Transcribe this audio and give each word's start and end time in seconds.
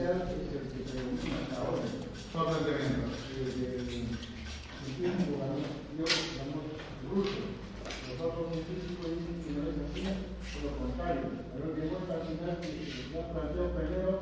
el 0.00 0.40
que 0.40 0.60
planteamiento. 2.32 3.12
Desde 3.36 3.76
el 3.76 3.84
tiempo, 4.96 5.32
yo, 5.98 6.04
digamos, 6.04 6.64
ruso. 7.10 7.40
Los 8.08 8.20
otros 8.20 8.52
científicos 8.52 9.06
dicen 9.12 9.36
que 9.44 9.50
no 9.52 9.62
es 9.68 9.76
así, 9.84 10.00
por 10.52 10.60
lo 10.64 10.72
contrario. 10.78 11.40
Pero 11.52 11.74
que 11.74 11.80
hemos 11.84 12.08
al 12.08 12.22
final 12.24 12.60
que 12.60 12.68
ya 13.12 13.32
planteó 13.32 13.70
primero 13.76 14.12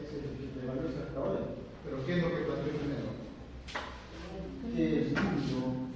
es 0.00 0.08
el 0.12 0.20
que 0.40 0.56
prevalece 0.56 1.04
hasta 1.04 1.20
ahora. 1.20 1.40
Pero 1.84 1.96
¿qué 2.04 2.12
es 2.16 2.22
lo 2.22 2.28
que 2.30 2.46
planteó 2.48 2.72
primero? 2.72 3.08
Que 4.74 4.84
el 5.08 5.14
mundo 5.14 5.92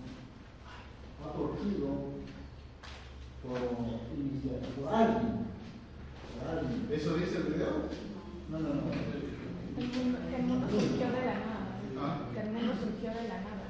ha 1.21 1.29
surgido 1.33 2.21
por 3.43 3.57
iniciativa, 4.17 4.69
por 4.77 4.95
alguien. 4.95 5.49
Por 6.37 6.45
alguien. 6.49 6.89
¿Eso 6.93 7.15
dice 7.15 7.37
el 7.39 7.55
video? 7.55 7.89
No, 8.51 8.59
no, 8.59 8.69
no. 8.75 8.83
El 9.79 9.87
mundo, 9.87 10.19
que 10.29 10.37
el 10.37 10.43
mundo 10.43 10.67
surgió 10.69 11.07
de 11.07 11.25
la 11.25 11.35
nada. 11.35 11.81
Ah. 11.99 12.29
Que 12.35 12.41
el 12.41 12.51
mundo 12.51 12.73
surgió 12.75 13.11
de 13.11 13.29
la 13.29 13.41
nada. 13.41 13.67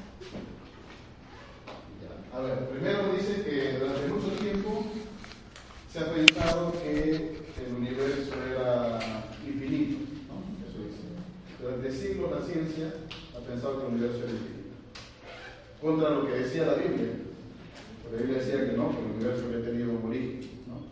Ya. 2.01 2.37
A 2.37 2.41
ver, 2.43 2.69
primero 2.71 3.13
dice 3.13 3.43
que 3.45 3.79
durante 3.79 4.09
mucho 4.09 4.29
tiempo 4.41 4.87
se 5.93 5.99
ha 5.99 6.13
pensado 6.13 6.73
que 6.73 7.43
el 7.59 7.75
universo 7.77 8.33
era 8.51 8.99
infinito. 9.47 9.99
¿no? 10.29 10.43
Eso 10.67 10.79
dice. 10.89 11.07
Durante 11.61 11.93
siglos 11.93 12.31
la 12.31 12.47
ciencia 12.47 12.95
ha 13.37 13.41
pensado 13.47 13.79
que 13.79 13.87
el 13.87 13.93
universo 13.93 14.19
era 14.25 14.33
infinito. 14.33 14.75
Contra 15.81 16.11
lo 16.11 16.27
que 16.27 16.33
decía 16.33 16.67
la 16.67 16.75
Biblia. 16.75 17.31
La 18.11 18.19
Biblia 18.19 18.39
decía 18.39 18.67
que 18.67 18.77
no, 18.77 18.91
que 18.91 18.99
el 18.99 19.13
universo 19.13 19.45
había 19.47 19.65
tenido 19.65 19.91
un 19.93 20.07
origen. 20.07 20.51
¿no? 20.67 20.83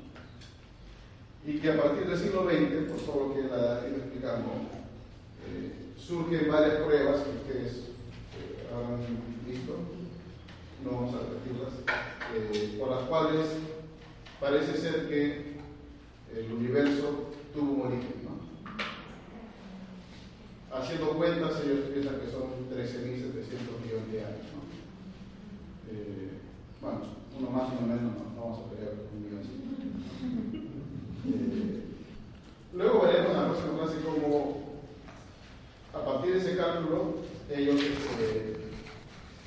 Y 1.51 1.59
que 1.59 1.73
a 1.73 1.83
partir 1.83 2.07
del 2.07 2.19
siglo 2.19 2.45
XX, 2.45 2.91
por 2.91 3.01
todo 3.01 3.29
lo 3.29 3.35
que 3.35 3.41
él 3.41 3.51
ha 3.53 3.89
ido 3.89 3.97
explicando, 3.97 4.51
eh, 5.47 5.73
surgen 5.97 6.51
varias 6.51 6.83
pruebas 6.83 7.23
que 7.23 7.31
ustedes 7.31 7.73
eh, 8.37 8.69
habrán 8.73 9.01
visto, 9.47 9.79
no 10.85 10.91
vamos 10.91 11.15
a 11.15 11.19
repetirlas, 11.19 11.75
eh, 12.35 12.77
por 12.79 12.91
las 12.91 13.03
cuales 13.05 13.47
parece 14.41 14.77
ser 14.77 15.09
que 15.09 15.59
el 16.37 16.53
universo 16.53 17.31
tuvo 17.53 17.73
un 17.73 17.81
origen. 17.93 18.15
¿no? 18.25 18.39
Haciendo 20.77 21.17
cuentas, 21.17 21.63
ellos 21.65 21.91
piensan 21.93 22.21
que 22.21 22.31
son 22.31 22.69
13.700 22.71 23.81
millones 23.83 24.13
de 24.13 24.25
años. 24.25 24.47
¿no? 24.55 24.63
Eh, 25.91 26.31
bueno, 26.81 27.01
uno 27.39 27.51
más, 27.51 27.69
uno 27.79 27.87
menos, 27.87 28.13
no, 28.13 28.35
no 28.37 28.41
vamos 28.41 28.59
a 28.61 28.71
pelear 28.71 28.95
con 28.95 29.17
un 29.17 29.25
milloncito. 29.25 29.69
Eh, 31.29 31.83
luego 32.73 33.03
veremos 33.03 33.31
en 33.31 33.37
la 33.37 33.49
próxima 33.49 33.79
clase 33.79 33.97
cómo, 34.05 34.69
a 35.93 36.05
partir 36.05 36.33
de 36.33 36.39
ese 36.39 36.57
cálculo, 36.57 37.17
ellos 37.51 37.83
este, 37.83 38.57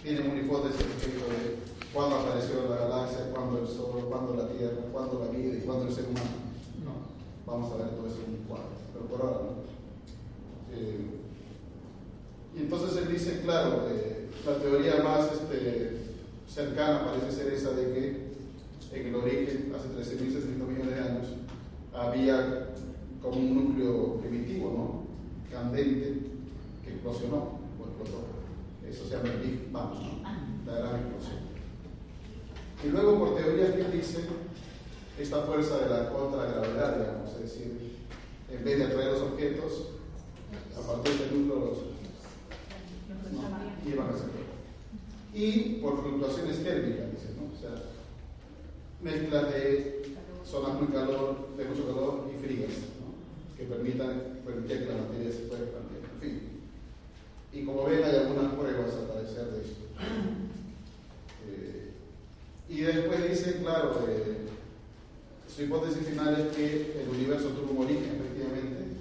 tienen 0.03 0.31
una 0.31 0.41
hipótesis 0.41 0.85
respecto 0.85 1.25
de 1.29 1.57
cuándo 1.93 2.17
apareció 2.17 2.67
la 2.69 2.75
galaxia, 2.87 3.31
cuándo 3.33 3.59
el 3.59 3.67
Sol, 3.67 4.09
cuándo 4.21 4.43
la 4.43 4.49
Tierra, 4.49 4.81
cuándo 4.91 5.25
la 5.25 5.31
vida 5.31 5.55
y 5.55 5.61
cuándo 5.61 5.87
el 5.87 5.93
ser 5.93 6.05
humano. 6.05 6.29
No, 6.85 7.51
vamos 7.51 7.73
a 7.73 7.77
ver 7.77 7.89
todo 7.89 8.07
eso 8.07 8.17
en 8.27 8.35
un 8.35 8.45
cuadro, 8.47 8.69
pero 8.93 9.05
por 9.05 9.21
ahora 9.21 9.45
no. 9.45 10.77
Eh, 10.77 11.05
y 12.55 12.59
entonces 12.59 12.97
él 12.97 13.11
dice, 13.11 13.41
claro, 13.41 13.87
eh, 13.89 14.29
la 14.45 14.57
teoría 14.57 15.03
más 15.03 15.31
este, 15.31 16.13
cercana 16.47 17.05
parece 17.05 17.31
ser 17.31 17.53
esa 17.53 17.71
de 17.71 17.93
que 17.93 18.31
en 18.93 19.07
el 19.07 19.15
origen, 19.15 19.73
hace 19.75 20.15
13.600 20.15 20.67
millones 20.67 20.95
de 20.95 21.01
años, 21.01 21.27
había 21.93 22.67
como 23.21 23.37
un 23.37 23.55
núcleo 23.55 24.17
primitivo, 24.17 24.71
¿no? 24.71 25.55
Candente, 25.55 26.21
que 26.83 26.91
explosionó, 26.91 27.59
o 27.79 27.85
explotó. 27.85 28.25
Eso 28.87 29.05
se 29.05 29.15
llama 29.15 29.29
el 29.29 29.39
Big 29.39 29.71
Bang, 29.71 29.93
¿no? 29.93 30.71
la 30.71 30.79
gran 30.79 30.95
explosión. 30.99 31.50
Y 32.83 32.87
luego, 32.89 33.19
por 33.19 33.35
teoría, 33.35 33.75
que 33.75 33.95
dice 33.95 34.25
esta 35.19 35.43
fuerza 35.43 35.77
de 35.77 35.89
la 35.89 36.09
contragravedad, 36.09 36.97
digamos, 36.97 37.29
es 37.35 37.41
decir, 37.41 37.97
en 38.49 38.63
vez 38.63 38.79
de 38.79 38.85
atraer 38.85 39.11
los 39.13 39.21
objetos, 39.21 39.87
a 40.77 40.87
partir 40.87 41.13
del 41.19 41.47
núcleo 41.47 41.65
los 41.65 41.77
no, 43.31 43.89
iban 43.89 44.09
a 44.09 44.13
ser 44.13 44.29
Y 45.33 45.79
por 45.81 46.01
fluctuaciones 46.01 46.63
térmicas, 46.63 47.11
dice, 47.11 47.33
¿no? 47.37 47.55
O 47.55 47.59
sea, 47.59 47.83
mezclas 49.01 49.53
de 49.53 50.15
zonas 50.45 50.81
muy 50.81 50.87
calor, 50.87 51.55
de 51.55 51.65
mucho 51.65 51.87
calor 51.87 52.29
y 52.33 52.45
frías, 52.45 52.71
¿no? 52.99 53.55
que 53.57 53.63
permitan 53.65 54.39
permitir 54.43 54.79
que 54.79 54.93
la 54.93 55.01
materia 55.01 55.31
se 55.31 55.39
pueda 55.47 55.63
expandir. 55.63 56.01
En 56.15 56.19
fin. 56.19 56.41
Y 57.53 57.65
como 57.65 57.85
ven, 57.85 58.03
hay 58.03 58.15
algunas 58.15 58.53
pruebas 58.53 58.93
al 58.95 59.07
parecer 59.07 59.51
de 59.51 59.61
esto. 59.61 59.81
Eh, 61.43 61.80
y 62.71 62.81
después 62.83 63.29
dice, 63.29 63.57
claro, 63.61 64.07
eh, 64.07 64.47
su 65.53 65.63
hipótesis 65.63 66.07
final 66.07 66.39
es 66.39 66.55
que 66.55 67.01
el 67.03 67.09
universo 67.09 67.49
tuvo 67.49 67.71
un 67.71 67.85
origen, 67.85 68.15
efectivamente, 68.15 68.95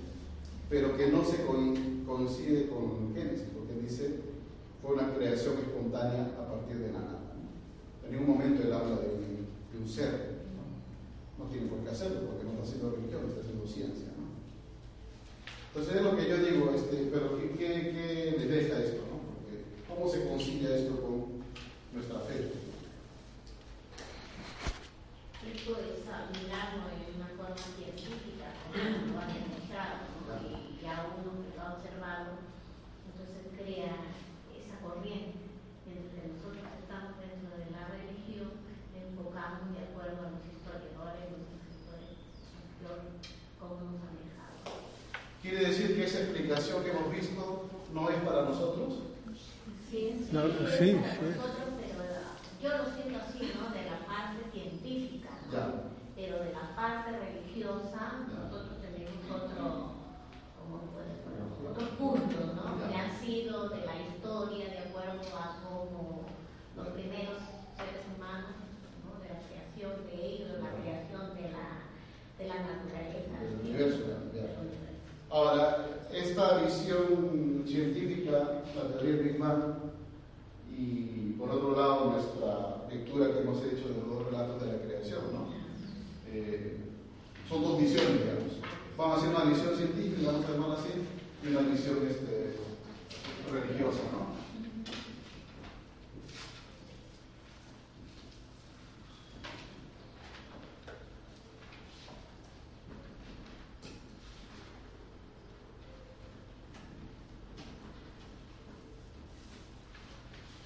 pero 0.69 0.97
que 0.97 1.06
no 1.06 1.25
se 1.25 1.44
co 1.44 1.54
coincide 2.04 2.66
con 2.66 3.14
Génesis, 3.14 3.47
porque 3.54 3.80
dice 3.80 4.16
fue 4.82 4.94
una 4.94 5.14
creación 5.14 5.59
espontánea 5.59 6.34
a 6.36 6.50
partir 6.50 6.78
de 6.78 6.92
la 6.92 6.98
nada. 6.98 7.20
En 8.04 8.10
ningún 8.10 8.38
momento 8.38 8.62
él 8.64 8.72
habla 8.72 8.97
de 8.97 9.78
un, 9.78 9.88
ser, 9.88 10.42
¿no? 10.59 11.44
no 11.44 11.50
tiene 11.50 11.69
por 11.69 11.78
qué 11.80 11.91
hacerlo, 11.91 12.26
porque 12.26 12.44
no 12.44 12.50
está 12.50 12.62
haciendo 12.64 12.91
religión, 12.91 13.22
está 13.28 13.42
haciendo 13.42 13.66
ciencia. 13.66 14.09
Entonces 15.69 15.94
es 15.94 16.03
lo 16.03 16.16
que 16.16 16.28
yo 16.28 16.36
digo, 16.38 16.72
este, 16.75 17.09
pero 17.12 17.38
¿qué, 17.38 17.54
qué, 17.56 18.36
le 18.36 18.47
deja 18.47 18.82
esto? 18.82 19.03
¿no? 19.06 19.94
¿Cómo 19.94 20.10
se 20.10 20.26
concilia 20.26 20.76
esto 20.76 21.00
con 21.00 21.38
nuestra 21.94 22.19
fe? 22.26 22.69
Esto 25.41 25.73
es 25.81 26.05
mirarlo 26.37 26.84
en 26.93 27.17
una 27.17 27.31
forma 27.37 27.56
científica, 27.56 28.53
como 28.71 29.17
lo 29.17 29.21
han 29.21 29.33
demostrado, 29.33 30.05
¿no? 30.28 30.37
y 30.47 30.78
ya 30.83 31.09
uno 31.17 31.33
que 31.43 31.56
lo 31.56 31.61
ha 31.65 31.75
observado, 31.81 32.45
entonces 33.09 33.49
crea 33.56 33.97
esa 34.53 34.77
corriente 34.84 35.41
que 35.84 35.97
nosotros 36.28 36.61
estamos 36.81 37.17
dentro 37.19 37.51
de 37.56 37.67
la 37.73 37.89
religión, 37.89 38.53
enfocamos 38.93 39.73
de 39.75 39.81
acuerdo 39.91 40.28
a 40.28 40.33
los 40.37 40.45
historiadores, 40.45 41.25
los 41.33 41.49
escritores, 41.57 42.21
cómo 43.59 43.97
nos 43.97 44.01
han 44.07 44.17
dejado. 44.21 44.61
¿Quiere 45.43 45.61
decir 45.72 45.97
que 45.97 46.05
esa 46.05 46.21
explicación 46.21 46.84
que 46.84 46.91
hemos 46.93 47.09
visto 47.11 47.43
no 47.93 48.03
es 48.12 48.21
para 48.22 48.45
nosotros? 48.45 49.09
Sí, 49.91 50.28
No, 50.31 50.43
sí. 50.78 50.95
nosotros, 50.95 51.75
pero 51.81 51.99
yo 52.62 52.69
lo 52.78 52.84
siento 52.95 53.19
así, 53.19 53.51
¿no? 53.59 53.75
De 53.75 53.83
la 53.91 53.99
parte 54.07 54.39
científica, 54.53 55.31
¿no? 55.47 55.53
Ya. 55.53 55.67
Pero 56.15 56.45
de 56.45 56.53
la 56.53 56.77
parte 56.77 57.11
religiosa, 57.11 58.22
Ya. 58.31 58.39
nosotros 58.39 58.78
tenemos 58.78 59.25
otro, 59.27 59.99
¿cómo 60.55 60.78
puede 60.95 61.11
ser? 61.19 61.43
Otros 61.72 61.89
puntos, 61.99 62.55
¿no? 62.55 62.78
Ya. 62.78 62.89
Que 62.89 62.95
han 62.95 63.19
sido 63.19 63.69
de 63.71 63.84
la 63.84 63.97
historia 63.99 64.69
de 64.69 64.78
acuerdo 64.78 65.27
a 65.37 65.59
cómo 65.67 66.22
los 66.77 66.89
primeros 66.89 67.43
seres 67.75 68.07
humanos, 68.15 68.55
¿no? 69.03 69.19
De 69.19 69.28
la 69.34 69.41
creación 69.43 70.07
de 70.07 70.15
ellos, 70.25 70.51
la 70.62 70.71
creación 70.78 71.34
de 71.34 71.51
la, 71.51 71.67
de 72.39 72.47
la 72.47 72.59
naturaleza. 72.62 73.41
Del 73.43 73.59
universo, 73.59 73.99
ya. 74.07 74.39
Del 74.39 74.59
universo. 74.71 74.87
Ahora, 75.31 75.87
esta 76.12 76.59
visión 76.59 77.65
científica, 77.67 78.62
la 78.75 78.89
teoría 78.89 79.15
del 79.17 79.22
Big 79.28 79.39
Bang, 79.39 79.62
y 80.77 81.34
por 81.39 81.51
otro 81.51 81.77
lado 81.77 82.11
nuestra 82.11 82.89
lectura 82.91 83.33
que 83.33 83.39
hemos 83.41 83.59
hecho 83.62 83.89
de 83.89 83.95
los 84.01 84.09
dos 84.09 84.27
relatos 84.27 84.61
de 84.62 84.72
la 84.72 84.78
creación, 84.83 85.21
¿no? 85.33 85.47
Eh, 86.27 86.78
son 87.48 87.63
dos 87.63 87.78
visiones, 87.78 88.13
digamos. 88.22 88.53
Vamos 88.97 89.16
a 89.16 89.21
hacer 89.21 89.29
una 89.42 89.51
visión 89.53 89.77
científica, 89.77 90.33
vamos 90.33 90.45
a 90.45 90.53
llamarla 90.53 90.75
así, 90.77 90.91
y 91.42 91.48
una 91.48 91.60
visión 91.60 91.98
este, 92.09 92.57
religiosa, 93.51 94.01
¿no? 94.13 94.31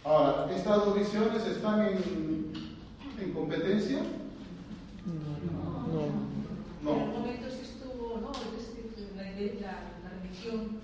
Ahora, 0.05 0.53
¿estas 0.55 0.85
dos 0.85 0.99
visiones 0.99 1.47
están 1.47 1.81
en 1.87 3.33
competencia? 3.33 4.01
No. 5.07 6.05
No. 6.83 6.91
En 7.01 7.13
momentos 7.13 7.55
estuvo, 7.55 8.19
¿no? 8.21 8.31
Es 8.33 8.53
decir, 8.53 9.13
la, 9.17 9.23
ide- 9.33 9.59
la, 9.61 9.73
la 10.05 10.11
religión, 10.21 10.81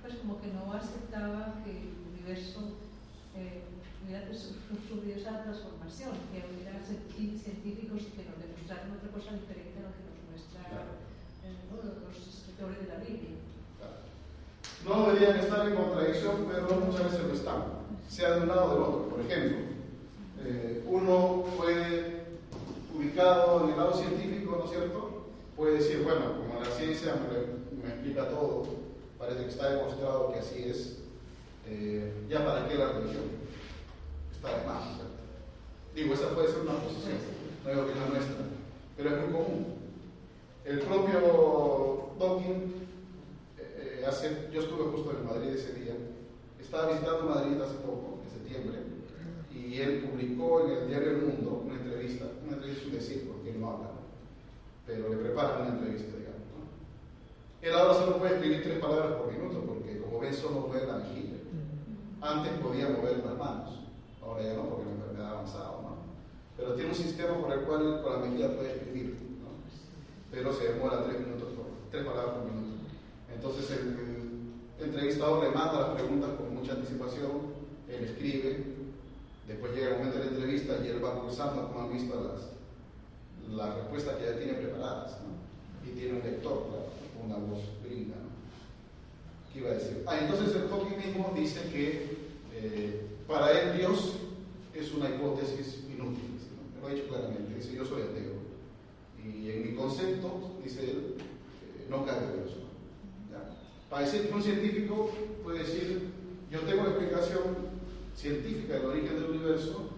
pues 0.00 0.14
como 0.16 0.40
que 0.40 0.48
no 0.48 0.72
aceptaba 0.72 1.56
que 1.64 1.70
el 1.72 1.92
universo 2.14 2.60
eh, 3.36 3.60
hubiera 4.06 4.26
su- 4.32 4.56
sufrido 4.88 5.18
esa 5.18 5.42
transformación, 5.42 6.12
que 6.32 6.38
hubiera 6.56 6.78
cien- 6.80 7.04
científicos 7.62 8.02
que 8.10 8.24
nos 8.26 8.38
demostraran 8.42 8.90
otra 8.98 9.10
cosa 9.14 9.38
diferente 9.38 9.78
a 9.78 9.86
lo 9.86 9.94
que 9.94 10.02
nos 10.02 10.18
muestra 10.26 10.60
Claro. 10.66 10.98
eh, 11.46 11.54
¿no? 11.70 11.78
los 11.78 12.16
escritores 12.18 12.78
de 12.82 12.86
la 12.90 12.98
Biblia. 12.98 13.38
Claro. 13.78 14.02
no 14.82 15.06
deberían 15.06 15.38
estar 15.38 15.68
en 15.68 15.76
contradicción, 15.76 16.48
pero 16.50 16.80
muchas 16.80 17.04
veces 17.04 17.22
lo 17.22 17.34
están, 17.34 17.62
sea 18.08 18.34
de 18.34 18.40
un 18.42 18.48
lado 18.48 18.64
o 18.66 18.74
del 18.74 18.82
otro. 18.82 19.08
Por 19.14 19.20
ejemplo, 19.20 19.58
eh, 20.44 20.82
uno 20.86 21.44
puede, 21.56 22.26
ubicado 22.94 23.64
en 23.64 23.70
el 23.70 23.76
lado 23.76 23.94
científico, 23.94 24.56
¿no 24.58 24.64
es 24.64 24.70
cierto? 24.70 25.26
Puede 25.56 25.78
decir, 25.78 26.02
bueno, 26.02 26.34
como 26.42 26.60
la 26.60 26.70
ciencia 26.70 27.14
me, 27.14 27.78
me 27.82 27.94
explica 27.94 28.28
todo, 28.28 28.66
parece 29.18 29.44
que 29.44 29.50
está 29.50 29.70
demostrado 29.70 30.32
que 30.32 30.40
así 30.40 30.64
es, 30.64 30.98
eh, 31.68 32.12
ya 32.28 32.44
para 32.44 32.68
qué 32.68 32.74
la 32.74 32.90
religión, 32.92 33.30
está 34.34 34.58
de 34.58 34.66
más, 34.66 34.82
¿cierto? 34.96 35.12
Digo, 35.94 36.14
esa 36.14 36.30
puede 36.34 36.48
ser 36.48 36.62
una 36.62 36.72
posición, 36.80 37.18
no 37.64 37.70
digo 37.70 37.86
que 37.86 37.92
es 37.92 38.10
nuestra, 38.10 38.44
pero 38.96 39.10
es 39.10 39.22
muy 39.22 39.32
común. 39.32 39.66
El 40.64 40.80
propio 40.80 42.14
Dawkins, 42.18 42.72
eh, 43.58 44.00
eh, 44.00 44.06
hace, 44.06 44.48
yo 44.52 44.60
estuve 44.60 44.90
justo 44.90 45.10
en 45.12 45.26
Madrid 45.26 45.50
ese 45.50 45.74
día, 45.74 45.94
estaba 46.60 46.88
visitando 46.88 47.24
Madrid 47.24 47.60
hace 47.60 47.74
poco, 47.76 48.20
en 48.24 48.30
septiembre, 48.30 48.78
y 49.52 49.80
él 49.80 50.08
publicó 50.08 50.66
en 50.66 50.70
el 50.72 50.88
diario 50.88 51.10
El 51.10 51.22
Mundo 51.22 51.62
una 51.64 51.74
entrevista, 51.74 52.26
una 52.44 52.56
entrevista 52.56 52.82
es 52.82 52.86
un 52.86 52.98
decir 52.98 53.28
porque 53.28 53.50
él 53.50 53.60
no 53.60 53.70
habla, 53.70 53.90
pero 54.86 55.08
le 55.08 55.16
preparan 55.16 55.62
una 55.62 55.70
entrevista, 55.70 56.16
digamos. 56.16 56.46
¿no? 56.50 57.66
Él 57.66 57.74
ahora 57.74 57.94
solo 57.94 58.18
puede 58.18 58.34
escribir 58.34 58.62
tres 58.62 58.78
palabras 58.78 59.12
por 59.12 59.32
minuto 59.32 59.64
porque 59.66 60.00
como 60.00 60.18
ven 60.20 60.34
solo 60.34 60.66
mueve 60.68 60.86
la 60.86 60.98
mejilla. 60.98 61.38
Antes 62.20 62.52
podía 62.60 62.88
mover 62.88 63.18
las 63.18 63.36
manos, 63.36 63.80
ahora 64.22 64.42
ya 64.44 64.54
no 64.54 64.68
porque 64.68 64.84
la 64.84 64.92
enfermedad 64.92 65.26
ha 65.26 65.30
avanzado. 65.30 65.81
Pero 66.56 66.74
tiene 66.74 66.90
un 66.90 66.96
sistema 66.96 67.38
por 67.38 67.52
el 67.52 67.60
cual 67.60 68.02
con 68.02 68.12
la 68.12 68.18
mejilla 68.18 68.54
puede 68.54 68.72
escribir, 68.72 69.16
¿no? 69.40 69.48
Pero 70.30 70.52
se 70.52 70.72
demora 70.72 71.04
tres 71.04 71.20
minutos 71.20 71.48
por, 71.54 71.66
tres 71.90 72.04
palabras 72.04 72.36
por 72.36 72.44
minuto. 72.44 72.72
Entonces 73.34 73.70
el, 73.70 74.12
entrevistador 74.84 75.44
le 75.44 75.50
manda 75.50 75.80
las 75.80 76.00
preguntas 76.00 76.30
con 76.36 76.54
mucha 76.54 76.72
anticipación, 76.72 77.30
él 77.88 78.04
escribe, 78.04 78.64
después 79.46 79.74
llega 79.74 79.90
el 79.90 79.98
momento 79.98 80.18
de 80.18 80.24
la 80.24 80.30
entrevista 80.32 80.78
y 80.84 80.88
él 80.88 81.04
va 81.04 81.20
cursando, 81.20 81.68
como 81.68 81.80
han 81.82 81.92
visto, 81.92 82.14
las, 82.14 83.56
las 83.56 83.76
respuestas 83.76 84.16
que 84.16 84.24
ya 84.24 84.36
tiene 84.36 84.54
preparadas, 84.54 85.18
¿no? 85.22 85.88
Y 85.88 85.94
tiene 85.94 86.18
un 86.18 86.24
lector, 86.24 86.66
claro, 86.68 86.86
una 87.24 87.36
voz 87.36 87.60
gringa, 87.84 88.16
¿no? 88.16 88.32
¿Qué 89.52 89.60
iba 89.60 89.70
a 89.70 89.74
decir? 89.74 90.02
Ah, 90.06 90.18
entonces 90.20 90.54
el 90.56 90.68
Hawking 90.68 90.96
mismo 90.96 91.32
dice 91.36 91.60
que 91.70 92.16
eh, 92.54 93.06
para 93.26 93.50
él 93.52 93.78
Dios 93.78 94.14
es 94.74 94.92
una 94.94 95.10
hipótesis 95.10 95.84
inútil. 95.92 96.31
Lo 96.82 96.88
ha 96.88 96.90
dicho 96.90 97.08
claramente, 97.08 97.54
dice 97.54 97.76
yo 97.76 97.84
soy 97.84 98.02
ateo. 98.02 98.42
Y 99.24 99.50
en 99.50 99.62
mi 99.62 99.76
concepto, 99.76 100.58
dice 100.64 100.82
él, 100.82 101.14
eh, 101.18 101.86
no 101.88 102.04
cabe 102.04 102.26
Dios. 102.34 102.56
¿ya? 103.30 103.56
Para 103.88 104.04
decir 104.04 104.28
que 104.28 104.34
un 104.34 104.42
científico 104.42 105.12
puede 105.44 105.60
decir, 105.60 106.08
yo 106.50 106.60
tengo 106.60 106.82
la 106.82 106.90
explicación 106.90 107.42
científica 108.16 108.74
del 108.74 108.86
origen 108.86 109.14
del 109.14 109.30
universo 109.30 109.90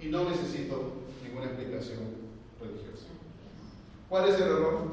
y 0.00 0.06
no 0.06 0.28
necesito 0.30 0.92
ninguna 1.24 1.46
explicación 1.46 2.00
religiosa. 2.60 3.06
¿Cuál 4.08 4.28
es 4.28 4.36
el 4.36 4.42
error? 4.42 4.90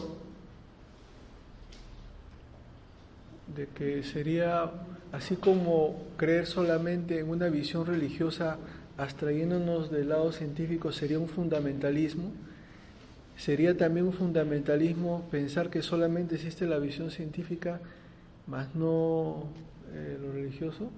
De 3.55 3.67
que 3.67 4.03
sería 4.03 4.71
así 5.11 5.35
como 5.35 6.07
creer 6.17 6.47
solamente 6.47 7.19
en 7.19 7.29
una 7.29 7.49
visión 7.49 7.85
religiosa 7.85 8.57
abstrayéndonos 8.99 9.89
del 9.91 10.09
lado 10.09 10.33
científico 10.33 10.91
sería 10.91 11.19
un 11.19 11.29
fundamentalismo. 11.29 12.31
Sería 13.37 13.77
también 13.77 14.05
un 14.07 14.11
fundamentalismo 14.13 15.25
pensar 15.31 15.69
que 15.69 15.81
solamente 15.81 16.35
existe 16.35 16.67
la 16.67 16.79
visión 16.79 17.09
científica, 17.09 17.79
más 18.45 18.75
no 18.75 19.45
eh, 19.93 20.17
lo 20.21 20.33
religioso. 20.33 20.91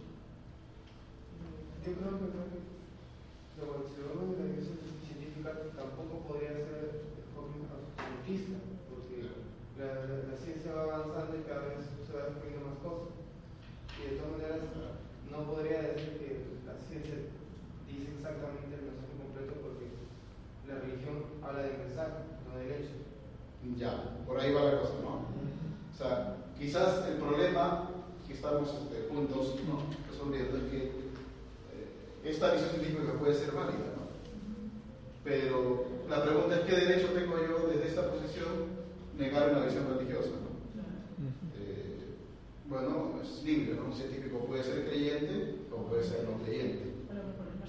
Yo 1.85 1.93
creo 1.93 2.17
que 2.17 2.25
la 3.57 3.63
evolución 3.69 4.33
de 4.33 4.49
la 4.49 4.57
visión 4.57 4.77
científica 5.05 5.53
tampoco 5.77 6.25
podría 6.25 6.57
ser 6.57 7.05
absolutista, 7.21 8.57
porque 8.89 9.29
la, 9.77 10.09
la, 10.09 10.33
la, 10.33 10.37
ciencia 10.41 10.73
va 10.73 10.89
avanzando 10.89 11.37
y 11.37 11.45
cada 11.45 11.69
vez 11.69 11.85
se 11.85 12.13
va 12.17 12.33
descubriendo 12.33 12.65
más 12.65 12.81
cosas. 12.81 13.13
Y 14.01 14.09
de 14.09 14.17
todas 14.17 14.33
maneras, 14.41 14.65
no 15.29 15.45
podría 15.45 15.93
decir 15.93 16.17
que 16.17 16.65
la 16.65 16.73
ciencia 16.89 17.40
exactamente 18.21 18.77
el 18.77 18.85
mensaje 18.85 19.17
completo 19.17 19.53
porque 19.65 19.89
la 20.69 20.77
religión 20.77 21.41
habla 21.41 21.65
de 21.65 21.81
mensaje, 21.81 22.21
no 22.45 22.59
de 22.61 22.69
hecho. 22.77 22.93
Ya, 23.77 24.21
por 24.25 24.39
ahí 24.39 24.53
va 24.53 24.61
la 24.61 24.79
cosa, 24.79 24.93
¿no? 25.01 25.25
O 25.25 25.97
sea, 25.97 26.37
quizás 26.57 27.07
el 27.09 27.17
problema 27.17 27.89
que 28.27 28.33
estamos 28.33 28.69
este, 28.69 29.09
juntos 29.09 29.55
¿no? 29.67 29.81
resolviendo 30.09 30.57
es 30.57 30.63
que 30.69 30.91
esta 32.23 32.53
visión 32.53 32.69
científica 32.69 33.13
puede 33.17 33.33
ser 33.33 33.51
válida, 33.51 33.97
¿no? 33.97 34.05
Pero 35.23 35.85
la 36.07 36.23
pregunta 36.23 36.59
es, 36.59 36.61
¿qué 36.61 36.75
derecho 36.75 37.13
tengo 37.13 37.35
yo 37.37 37.67
desde 37.67 37.87
esta 37.87 38.11
posición 38.11 38.85
negar 39.17 39.49
una 39.49 39.65
visión 39.65 39.87
religiosa? 39.87 40.29
¿no? 40.29 40.51
Eh, 41.57 42.17
bueno, 42.67 43.19
es 43.23 43.43
libre, 43.43 43.75
¿no? 43.75 43.85
Un 43.85 43.93
científico 43.93 44.45
puede 44.45 44.63
ser 44.63 44.87
creyente 44.87 45.55
o 45.71 45.87
puede 45.87 46.03
ser 46.03 46.23
no 46.23 46.43
creyente. 46.43 46.90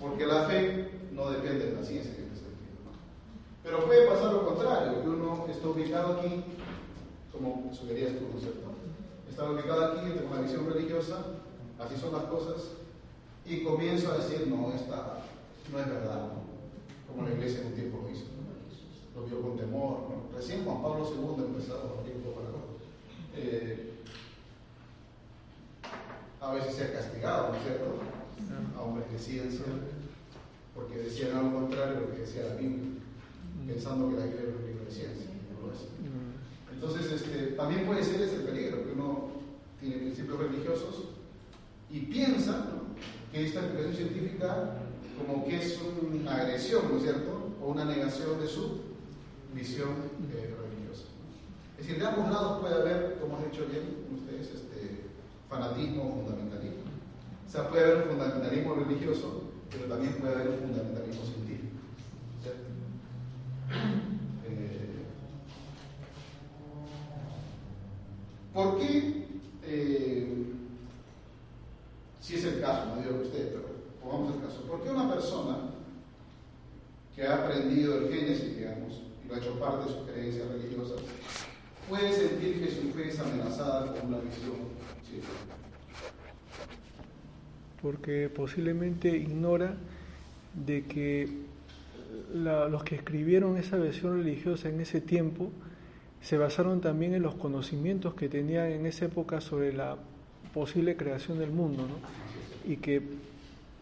Porque 0.02 0.26
la 0.26 0.46
fe 0.46 0.90
no 1.12 1.30
depende 1.30 1.66
de 1.66 1.76
la 1.76 1.84
ciencia 1.84 2.10
en 2.10 2.32
ese 2.32 2.42
sentido, 2.42 2.82
¿no? 2.84 2.90
Pero 3.62 3.86
puede 3.86 4.08
pasar 4.08 4.32
lo 4.32 4.44
contrario, 4.44 5.00
que 5.00 5.08
uno 5.08 5.46
está 5.48 5.68
ubicado 5.68 6.18
aquí, 6.18 6.42
como 7.30 7.72
sugerías 7.72 8.14
tú, 8.18 8.26
¿no? 8.26 9.30
Está 9.30 9.48
ubicado 9.48 9.84
aquí, 9.84 10.10
tengo 10.10 10.32
una 10.32 10.40
visión 10.40 10.68
religiosa, 10.68 11.24
así 11.78 11.96
son 11.96 12.12
las 12.14 12.24
cosas, 12.24 12.72
y 13.46 13.62
comienzo 13.62 14.10
a 14.10 14.18
decir, 14.18 14.48
no, 14.48 14.72
esta 14.74 15.22
no 15.70 15.78
es 15.78 15.86
verdad, 15.86 16.30
como 17.06 17.28
la 17.28 17.34
iglesia 17.34 17.60
en 17.60 17.66
un 17.68 17.74
tiempo 17.74 18.00
lo 18.02 18.10
hizo. 18.10 18.24
Lo 19.14 19.22
vio 19.24 19.40
con 19.42 19.56
temor. 19.56 19.98
Recién 20.34 20.64
Juan 20.64 20.82
Pablo 20.82 21.06
II 21.06 21.44
empezó 21.44 21.74
a 21.74 21.76
la 21.76 22.50
cosa. 22.50 22.64
Eh, 23.36 23.92
a 26.40 26.52
veces 26.54 26.74
se 26.74 26.84
ha 26.84 26.92
castigado, 26.92 27.50
¿no 27.50 27.56
es 27.56 27.62
cierto? 27.62 28.21
A 28.76 28.82
hombres 28.82 29.10
de 29.12 29.18
ciencia, 29.18 29.64
porque 30.74 30.98
decían 30.98 31.36
algo 31.36 31.60
contrario 31.60 31.98
a 31.98 32.00
lo 32.00 32.12
que 32.12 32.20
decía 32.20 32.48
la 32.48 32.54
Biblia, 32.56 32.90
pensando 33.66 34.10
que 34.10 34.16
la 34.16 34.24
Biblia 34.24 34.42
era 34.42 34.56
un 34.58 34.66
libro 34.66 34.84
de 34.84 34.90
ciencia. 34.90 35.26
No 35.60 35.72
es. 35.72 35.88
Entonces, 36.72 37.12
este, 37.12 37.52
también 37.52 37.86
puede 37.86 38.02
ser 38.02 38.20
ese 38.20 38.36
el 38.36 38.42
peligro, 38.42 38.84
que 38.84 38.92
uno 38.92 39.28
tiene 39.80 39.96
principios 39.98 40.38
religiosos 40.38 41.08
y 41.90 42.00
piensa 42.00 42.52
¿no? 42.52 42.96
que 43.30 43.46
esta 43.46 43.60
explicación 43.60 43.94
científica 43.94 44.78
como 45.18 45.44
que 45.44 45.56
es 45.56 45.78
una 45.80 46.36
agresión, 46.36 46.82
¿no 46.90 46.96
es 46.96 47.02
cierto? 47.02 47.52
O 47.62 47.68
una 47.68 47.84
negación 47.84 48.40
de 48.40 48.48
su 48.48 48.80
visión 49.54 49.90
eh, 50.32 50.54
religiosa. 50.58 51.04
Es 51.78 51.86
decir, 51.86 52.00
de 52.00 52.08
ambos 52.08 52.30
lados 52.30 52.60
puede 52.60 52.74
haber, 52.74 53.18
como 53.20 53.36
han 53.36 53.50
dicho 53.50 53.66
bien 53.66 54.06
ustedes, 54.14 54.54
este, 54.54 55.02
fanatismo 55.48 56.08
o 56.08 56.24
fundamentalismo. 56.24 56.81
O 57.46 57.50
sea, 57.50 57.68
puede 57.68 57.84
haber 57.84 57.96
un 58.04 58.08
fundamentalismo 58.10 58.74
religioso, 58.74 59.42
pero 59.70 59.84
también 59.84 60.14
puede 60.14 60.34
haber 60.34 60.48
un 60.48 60.58
fundamentalismo 60.58 61.24
científico. 61.24 61.76
¿cierto? 62.42 62.60
Eh, 64.46 65.04
¿Por 68.54 68.78
qué? 68.78 69.26
Eh, 69.64 70.44
si 72.20 72.36
es 72.36 72.44
el 72.44 72.60
caso, 72.60 72.86
no 72.86 73.02
digo 73.02 73.18
que 73.18 73.26
usted, 73.26 73.48
pero 73.52 73.64
pongamos 74.00 74.34
el 74.34 74.42
caso. 74.42 74.62
¿Por 74.62 74.82
qué 74.82 74.90
una 74.90 75.10
persona 75.12 75.58
que 77.14 77.26
ha 77.26 77.44
aprendido 77.44 77.98
el 77.98 78.12
Génesis, 78.12 78.56
digamos, 78.56 79.02
y 79.24 79.28
lo 79.28 79.34
ha 79.34 79.38
hecho 79.38 79.58
parte 79.58 79.86
de 79.86 79.96
sus 79.96 80.08
creencias 80.08 80.48
religiosas, 80.48 81.00
puede 81.88 82.12
sentir 82.12 82.64
que 82.64 82.70
su 82.70 82.90
fe 82.92 83.08
es 83.08 83.18
amenazada 83.18 83.92
con 83.92 84.06
una 84.08 84.18
visión 84.18 84.56
científica? 85.04 85.56
Porque 87.82 88.28
posiblemente 88.28 89.08
ignora 89.16 89.74
de 90.54 90.84
que 90.84 91.28
la, 92.34 92.68
los 92.68 92.84
que 92.84 92.94
escribieron 92.94 93.56
esa 93.56 93.76
versión 93.76 94.18
religiosa 94.18 94.68
en 94.68 94.80
ese 94.80 95.00
tiempo 95.00 95.50
se 96.20 96.38
basaron 96.38 96.80
también 96.80 97.14
en 97.14 97.22
los 97.22 97.34
conocimientos 97.34 98.14
que 98.14 98.28
tenían 98.28 98.70
en 98.70 98.86
esa 98.86 99.06
época 99.06 99.40
sobre 99.40 99.72
la 99.72 99.96
posible 100.54 100.96
creación 100.96 101.38
del 101.38 101.50
mundo, 101.50 101.82
¿no? 101.82 102.70
Y 102.70 102.76
que 102.76 103.02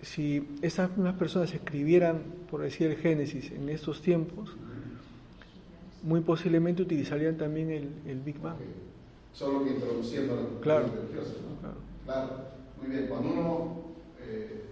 si 0.02 0.48
esas 0.62 0.90
mismas 0.96 1.16
personas 1.16 1.52
escribieran, 1.52 2.22
por 2.50 2.62
decir 2.62 2.90
el 2.90 2.96
Génesis, 2.96 3.50
en 3.50 3.68
estos 3.68 4.00
tiempos, 4.00 4.56
muy 6.02 6.20
posiblemente 6.20 6.82
utilizarían 6.82 7.36
también 7.36 7.70
el, 7.70 7.88
el 8.06 8.20
Big 8.20 8.38
Bang. 8.40 8.54
Okay. 8.54 8.66
Solo 9.34 9.64
que 9.64 9.72
introduciendo 9.72 10.36
la 10.36 10.60
claro. 10.60 10.86
religiosa, 10.86 11.34
¿no? 11.42 11.60
claro. 11.60 11.76
Claro, 12.06 12.44
muy 12.80 12.90
bien. 12.90 13.06
Cuando 13.06 13.28
uno 13.28 13.89
eh, 14.30 14.62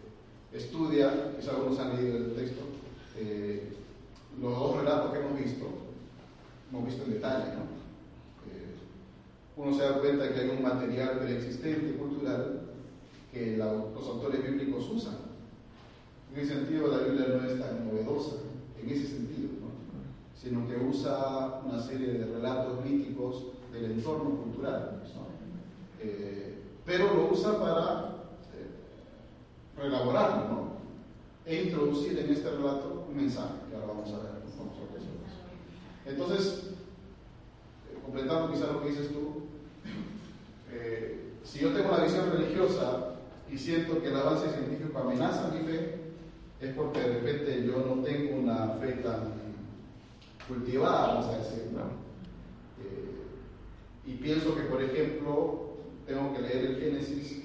estudia, 0.53 1.35
quizá 1.37 1.51
algunos 1.53 1.79
han 1.79 1.97
leído 1.97 2.17
el 2.17 2.35
texto, 2.35 2.63
eh, 3.17 3.73
los 4.41 4.57
dos 4.57 4.77
relatos 4.77 5.13
que 5.13 5.19
hemos 5.19 5.39
visto, 5.39 5.67
hemos 6.71 6.87
visto 6.87 7.05
en 7.05 7.13
detalle. 7.15 7.45
Eh, 7.45 8.75
uno 9.57 9.75
se 9.75 9.83
da 9.83 9.99
cuenta 10.01 10.33
que 10.33 10.41
hay 10.41 10.49
un 10.51 10.63
material 10.63 11.19
preexistente 11.19 11.97
cultural 11.99 12.61
que 13.33 13.57
los 13.57 14.09
autores 14.09 14.43
bíblicos 14.43 14.89
usan. 14.91 15.17
En 16.33 16.41
ese 16.41 16.55
sentido, 16.55 16.89
la 16.89 16.99
Biblia 16.99 17.27
no 17.29 17.49
es 17.49 17.59
tan 17.59 17.87
novedosa, 17.87 18.37
en 18.81 18.89
ese 18.89 19.07
sentido, 19.07 19.49
¿no? 19.61 19.69
sino 20.41 20.69
que 20.69 20.77
usa 20.77 21.61
una 21.65 21.83
serie 21.83 22.13
de 22.13 22.27
relatos 22.27 22.85
míticos 22.85 23.47
del 23.73 23.93
entorno 23.93 24.31
cultural. 24.43 25.03
Eh, 26.01 26.55
pero 26.87 27.13
lo 27.13 27.33
usa 27.33 27.59
para 27.59 28.18
reelaborarlo 29.79 30.49
¿no? 30.49 30.69
e 31.47 31.63
introducir 31.63 32.19
en 32.19 32.31
este 32.31 32.51
relato 32.51 33.07
un 33.09 33.17
mensaje 33.17 33.55
que 33.69 33.77
ahora 33.77 33.89
vamos 33.89 34.09
a 34.11 34.19
ver. 34.19 34.33
Vamos 34.59 34.75
a 34.77 34.93
ver. 34.93 34.99
Entonces, 36.13 36.71
eh, 37.91 37.99
completando 38.05 38.53
quizá 38.53 38.73
lo 38.73 38.83
que 38.83 38.91
dices 38.91 39.09
tú, 39.09 39.43
eh, 40.73 41.33
si 41.45 41.61
yo 41.61 41.73
tengo 41.73 41.89
una 41.89 42.05
visión 42.05 42.31
religiosa 42.31 43.15
y 43.51 43.57
siento 43.57 44.03
que 44.03 44.09
el 44.09 44.17
avance 44.17 44.51
científico 44.51 44.99
amenaza 44.99 45.51
mi 45.51 45.61
fe, 45.61 45.95
es 46.61 46.75
porque 46.75 47.01
de 47.01 47.21
repente 47.21 47.65
yo 47.67 47.79
no 47.79 48.03
tengo 48.03 48.37
una 48.37 48.75
fe 48.81 48.93
tan 48.95 49.33
cultivada, 50.47 51.15
vamos 51.15 51.27
a 51.27 51.39
decir. 51.39 51.69
¿no? 51.73 51.83
Eh, 52.83 54.07
y 54.07 54.15
pienso 54.15 54.55
que, 54.55 54.63
por 54.63 54.83
ejemplo, 54.83 55.77
tengo 56.07 56.33
que 56.35 56.43
leer 56.43 56.65
el 56.65 56.77
Génesis 56.77 57.45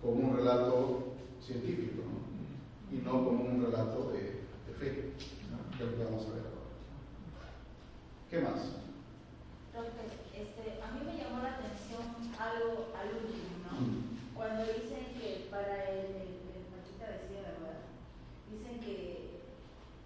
como 0.00 0.28
un 0.28 0.36
relato 0.36 1.11
científico 1.44 2.02
¿no? 2.06 2.96
y 2.96 3.00
no 3.00 3.24
como 3.24 3.44
un 3.44 3.64
relato 3.64 4.12
de, 4.12 4.46
de 4.66 4.72
fe, 4.78 5.12
¿no? 5.50 5.76
que 5.76 5.84
es 5.84 5.90
lo 5.90 5.96
que 5.96 6.04
vamos 6.04 6.26
a 6.26 6.30
ver 6.30 6.44
ahora. 6.46 6.62
¿Qué 8.30 8.40
más? 8.40 8.82
Profe, 9.72 10.04
este, 10.32 10.80
a 10.80 10.92
mí 10.92 11.00
me 11.04 11.16
llamó 11.16 11.42
la 11.42 11.56
atención 11.56 12.04
algo 12.38 12.92
al 12.96 13.08
último, 13.24 13.60
¿no? 13.64 13.72
Mm. 13.80 14.34
Cuando 14.34 14.64
dicen 14.64 15.12
que 15.16 15.48
para 15.50 15.88
el, 15.88 16.32
el, 16.52 16.64
Paquita 16.72 17.08
decía, 17.08 17.56
¿verdad? 17.56 17.84
Dicen 18.48 18.80
que 18.80 19.40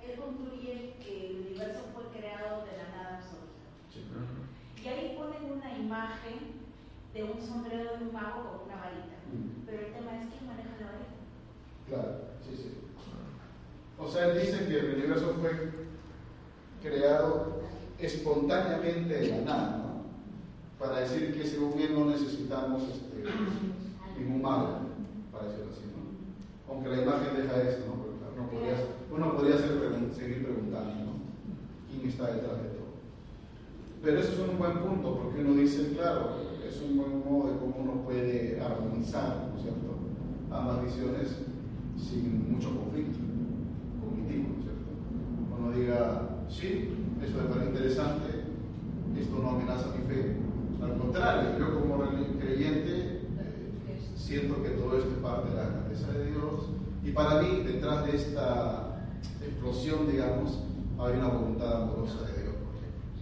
él 0.02 0.18
concluye 0.18 0.94
que 1.02 1.30
el 1.30 1.36
universo 1.46 1.90
fue 1.94 2.10
creado 2.14 2.66
de 2.66 2.78
la 2.78 2.88
nada 2.94 3.18
absoluta. 3.18 3.66
Sí. 3.90 4.06
Y 4.82 4.88
ahí 4.88 5.14
ponen 5.18 5.50
una 5.50 5.78
imagen 5.78 6.66
de 7.12 7.24
un 7.24 7.40
sombrero 7.40 7.98
de 7.98 8.04
un 8.04 8.12
mago 8.12 8.42
con 8.50 8.66
una 8.66 8.76
varita. 8.76 9.18
Mm. 9.30 9.66
Pero 9.66 9.86
el 9.86 9.92
tema 9.94 10.18
es 10.18 10.30
quién 10.30 10.46
maneja 10.46 10.78
la 10.78 10.86
varita. 10.94 11.05
Claro, 11.88 12.18
sí, 12.42 12.56
sí. 12.56 12.70
O 13.98 14.08
sea, 14.08 14.26
él 14.26 14.40
dice 14.40 14.66
que 14.66 14.78
el 14.78 14.94
universo 14.96 15.34
fue 15.40 15.50
creado 16.82 17.60
espontáneamente 17.98 19.14
de 19.14 19.28
la 19.28 19.40
nada, 19.42 19.76
¿no? 19.78 20.84
Para 20.84 21.00
decir 21.00 21.32
que 21.32 21.46
según 21.46 21.78
él 21.78 21.94
no 21.94 22.06
necesitamos 22.06 22.82
este, 22.82 23.24
ningún 24.18 24.42
mago, 24.42 24.80
para 25.32 25.44
decirlo 25.44 25.72
así, 25.72 25.84
¿no? 25.94 26.72
Aunque 26.72 26.90
la 26.90 27.02
imagen 27.02 27.36
deja 27.36 27.62
eso, 27.62 27.86
¿no? 27.86 27.94
Porque 28.02 28.36
uno 28.36 28.50
podría, 28.50 28.76
uno 29.10 29.36
podría 29.36 29.58
seguir 29.58 30.44
preguntando, 30.44 31.04
¿no? 31.04 31.12
¿Quién 31.88 32.08
está 32.08 32.26
detrás 32.32 32.62
de 32.62 32.68
todo? 32.70 32.86
Pero 34.02 34.18
eso 34.20 34.32
es 34.32 34.38
un 34.50 34.58
buen 34.58 34.78
punto, 34.78 35.18
porque 35.22 35.40
uno 35.40 35.54
dice, 35.54 35.92
claro, 35.94 36.36
es 36.66 36.80
un 36.82 36.98
buen 36.98 37.24
modo 37.24 37.52
de 37.52 37.58
cómo 37.58 37.76
uno 37.78 38.02
puede 38.02 38.60
armonizar, 38.60 39.48
¿no 39.50 39.56
es 39.56 39.62
cierto? 39.62 39.96
Ambas 40.50 40.84
visiones 40.84 41.45
sin 41.98 42.52
mucho 42.52 42.68
conflicto 42.76 43.18
cognitivo, 44.00 44.48
¿no 44.48 44.58
es 44.58 44.64
cierto? 44.64 45.58
Uno 45.58 45.72
diga, 45.76 46.28
sí, 46.48 46.94
eso 47.22 47.36
me 47.38 47.48
parece 47.48 47.70
interesante, 47.70 48.26
esto 49.18 49.38
no 49.42 49.50
amenaza 49.50 49.94
mi 49.96 50.04
fe. 50.06 50.36
Al 50.82 50.98
contrario, 50.98 51.58
yo 51.58 51.80
como 51.80 52.04
creyente 52.38 52.92
eh, 52.98 53.20
siento 54.16 54.62
que 54.62 54.70
todo 54.70 54.98
esto 54.98 55.10
es 55.10 55.16
parte 55.18 55.50
de 55.50 55.56
la 55.56 55.64
grandeza 55.68 56.12
de 56.12 56.26
Dios 56.30 56.66
y 57.04 57.10
para 57.12 57.40
mí 57.42 57.62
detrás 57.62 58.04
de 58.06 58.16
esta 58.16 58.98
explosión, 59.42 60.10
digamos, 60.10 60.58
hay 60.98 61.14
una 61.18 61.28
voluntad 61.28 61.82
amorosa 61.82 62.22
de 62.26 62.42
Dios. 62.42 62.54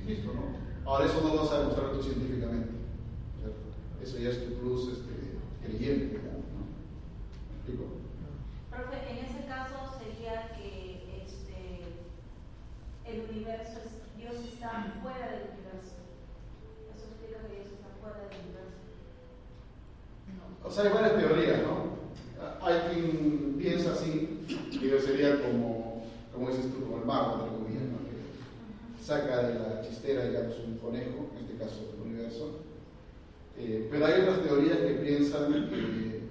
listo, 0.06 0.32
¿no? 0.34 0.90
Ahora 0.90 1.06
eso 1.06 1.20
no 1.22 1.36
vas 1.36 1.50
a 1.52 1.60
demostrarlo 1.60 1.92
tú 1.98 2.02
científicamente, 2.02 2.70
¿cierto? 3.40 3.60
Eso 4.02 4.18
ya 4.18 4.30
es 4.30 4.44
tu 4.46 4.54
plus 4.60 4.88
este, 4.92 5.38
creyente, 5.64 6.06
digamos, 6.18 6.44
¿no? 6.52 6.60
¿Me 6.68 7.54
explico? 7.56 7.84
Profe, 8.70 8.96
en 9.10 9.24
ese 9.24 9.46
caso 9.48 9.96
sería 9.96 10.52
que 10.56 11.22
este, 11.24 11.88
el 13.08 13.30
universo, 13.30 13.78
es- 13.84 14.04
Dios 14.18 14.36
está 14.44 14.92
fuera 15.02 15.24
del 15.32 15.56
universo. 15.56 16.04
Eso 16.92 17.04
explica 17.08 17.40
que 17.48 17.54
Dios 17.64 17.72
está 17.80 17.88
fuera 18.00 18.28
del 18.28 18.44
universo. 18.44 18.80
No. 20.36 20.68
O 20.68 20.70
sea, 20.70 20.84
hay 20.84 20.92
varias 20.92 21.16
teorías, 21.16 21.60
¿no? 21.62 21.94
Hay 22.60 22.76
quien 22.92 23.56
piensa 23.58 23.92
así, 23.92 24.44
que 24.70 24.78
Dios 24.86 25.04
sería 25.04 25.40
como, 25.42 26.04
como 26.32 26.48
dices 26.50 26.70
tú, 26.72 26.84
como 26.84 26.98
el 26.98 27.04
mago 27.06 27.38
de 27.38 27.50
la 27.50 27.56
comida, 27.56 27.80
¿no? 27.88 27.98
Que 28.08 29.04
saca 29.04 29.46
de 29.48 29.54
la 29.54 29.82
chistera, 29.82 30.24
digamos, 30.28 30.56
un 30.66 30.78
conejo, 30.78 31.28
en 31.36 31.44
este 31.44 31.56
caso 31.58 31.80
del 31.92 32.00
universo. 32.10 32.60
Eh, 33.58 33.86
pero 33.90 34.06
hay 34.06 34.22
otras 34.22 34.42
teorías 34.42 34.78
eh, 35.52 36.22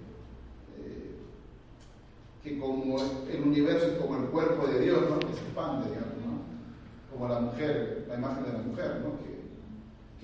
que 2.44 2.60
como 2.60 2.98
el 3.00 3.42
universo 3.42 3.88
es 3.88 3.98
como 3.98 4.18
el 4.18 4.26
cuerpo 4.26 4.68
de 4.68 4.82
Dios, 4.82 5.10
¿no? 5.10 5.20
Que 5.20 5.34
se 5.34 5.42
expande, 5.42 5.90
digamos, 5.90 6.18
¿no? 6.26 7.12
Como 7.12 7.28
la 7.28 7.40
mujer, 7.40 8.06
la 8.10 8.16
imagen 8.16 8.44
de 8.44 8.54
la 8.54 8.60
mujer, 8.60 9.02
¿no? 9.04 9.18
Que, 9.18 9.34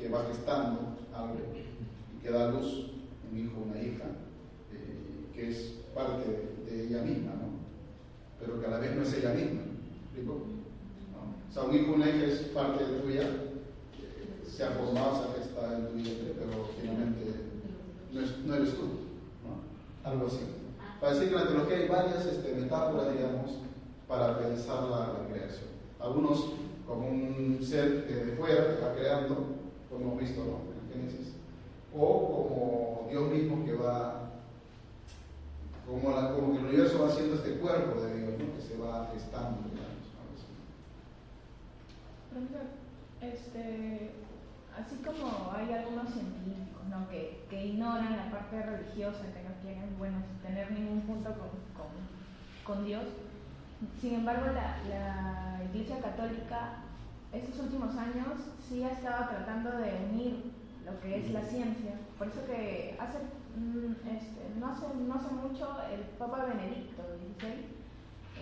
va 0.09 0.25
gestando 0.27 0.97
algo 1.13 1.35
y 1.53 2.23
que 2.23 2.31
da 2.31 2.49
luz 2.51 2.89
un 3.29 3.37
hijo, 3.37 3.59
una 3.69 3.79
hija, 3.79 4.05
eh, 4.73 5.27
que 5.35 5.51
es 5.51 5.75
parte 5.93 6.23
de, 6.65 6.87
ella 6.87 7.03
misma, 7.03 7.33
¿no? 7.33 7.49
Pero 8.39 8.59
que 8.59 8.65
a 8.65 8.69
la 8.69 8.79
vez 8.79 8.95
no 8.95 9.03
es 9.03 9.13
ella 9.13 9.33
misma. 9.33 9.61
¿me 9.61 10.05
explico? 10.05 10.45
O 11.49 11.53
sea, 11.53 11.63
un 11.63 11.75
hijo, 11.75 11.93
una 11.93 12.09
hija 12.09 12.25
es 12.25 12.39
parte 12.53 12.85
de 12.85 12.99
tuya, 13.01 13.23
eh, 13.23 14.49
se 14.49 14.63
ha 14.63 14.71
formado, 14.71 15.21
se 15.21 15.29
ha 15.29 15.43
gestado 15.43 15.75
en 15.75 15.87
tu 15.87 15.93
vientre, 15.93 16.33
pero 16.39 16.69
finalmente 16.79 17.28
no, 18.13 18.21
es- 18.21 18.37
no 18.39 18.55
eres 18.55 18.75
tú. 18.75 18.87
Algo 20.03 20.27
así. 20.27 20.39
Para 20.99 21.13
decir 21.13 21.29
que 21.29 21.35
en 21.35 21.41
la 21.41 21.47
teología 21.47 21.77
hay 21.77 21.87
varias 21.87 22.25
este, 22.25 22.53
metáforas, 22.55 23.13
digamos, 23.13 23.51
para 24.07 24.39
pensar 24.39 24.83
la, 24.83 25.27
creación. 25.29 25.69
Algunos 25.99 26.53
como 26.87 27.07
un 27.07 27.59
ser 27.61 28.07
de 28.07 28.35
fuera 28.35 28.75
que 28.75 28.81
va 28.81 28.95
creando, 28.95 29.35
como 29.89 30.01
hemos 30.05 30.19
visto 30.19 30.43
¿no? 30.43 30.59
en 30.73 31.01
Génesis, 31.01 31.33
o 31.93 32.47
como 32.47 33.07
Dios 33.09 33.31
mismo 33.31 33.63
que 33.65 33.73
va, 33.73 34.31
como, 35.85 36.53
que 36.53 36.59
el 36.59 36.65
universo 36.65 37.03
va 37.03 37.09
haciendo 37.09 37.35
este 37.35 37.57
cuerpo 37.59 38.01
de 38.01 38.15
Dios, 38.15 38.33
que 38.55 38.61
se 38.61 38.77
va 38.77 39.09
gestando, 39.13 39.59
digamos. 39.69 40.09
algo. 40.17 40.33
Profesor, 42.31 42.67
este, 43.21 44.11
así 44.75 44.95
como 45.03 45.51
hay 45.51 45.67
científicos 45.67 46.68
¿no? 46.68 46.68
Que, 47.49 47.65
ignoran 47.65 48.15
la 48.15 48.31
parte 48.31 48.61
religiosa, 48.61 49.23
que 49.33 49.43
no 49.43 49.55
quieren 49.61 49.97
bueno, 49.97 50.17
tener 50.43 50.71
ningún 50.71 51.01
punto 51.01 51.29
con, 51.31 51.49
con, 51.75 51.91
con 52.63 52.85
Dios, 52.85 53.03
sin 53.99 54.15
embargo 54.15 54.47
la, 54.47 54.77
la 54.89 55.63
Iglesia 55.63 55.99
Católica 55.99 56.83
estos 57.31 57.59
últimos 57.59 57.95
años 57.95 58.41
sí 58.67 58.83
ha 58.83 58.91
estado 58.91 59.29
tratando 59.29 59.71
de 59.77 59.93
unir 60.09 60.51
lo 60.85 60.99
que 60.99 61.19
es 61.19 61.31
la 61.31 61.41
ciencia. 61.41 61.93
Por 62.17 62.27
eso 62.27 62.45
que 62.45 62.97
hace, 62.99 63.19
mm, 63.55 63.93
este, 64.09 64.59
no, 64.59 64.67
hace, 64.67 64.85
no 64.95 65.13
hace 65.13 65.33
mucho 65.35 65.77
el 65.93 66.01
Papa 66.17 66.45
Benedicto 66.45 67.03
XVI 67.03 67.79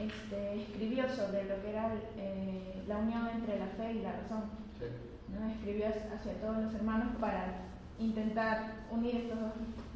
este, 0.05 0.61
escribió 0.61 1.09
sobre 1.09 1.43
lo 1.45 1.61
que 1.61 1.69
era 1.69 1.93
eh, 2.17 2.83
la 2.87 2.97
unión 2.97 3.27
entre 3.27 3.59
la 3.59 3.67
fe 3.67 3.93
y 3.93 4.01
la 4.01 4.13
razón. 4.13 4.43
Sí. 4.79 4.85
¿no? 5.33 5.49
Escribió 5.49 5.87
hacia 5.87 6.33
todos 6.39 6.57
los 6.57 6.73
hermanos 6.73 7.09
para 7.19 7.67
intentar 7.99 8.85
unir 8.91 9.15
estos 9.15 9.39
dos, 9.39 9.51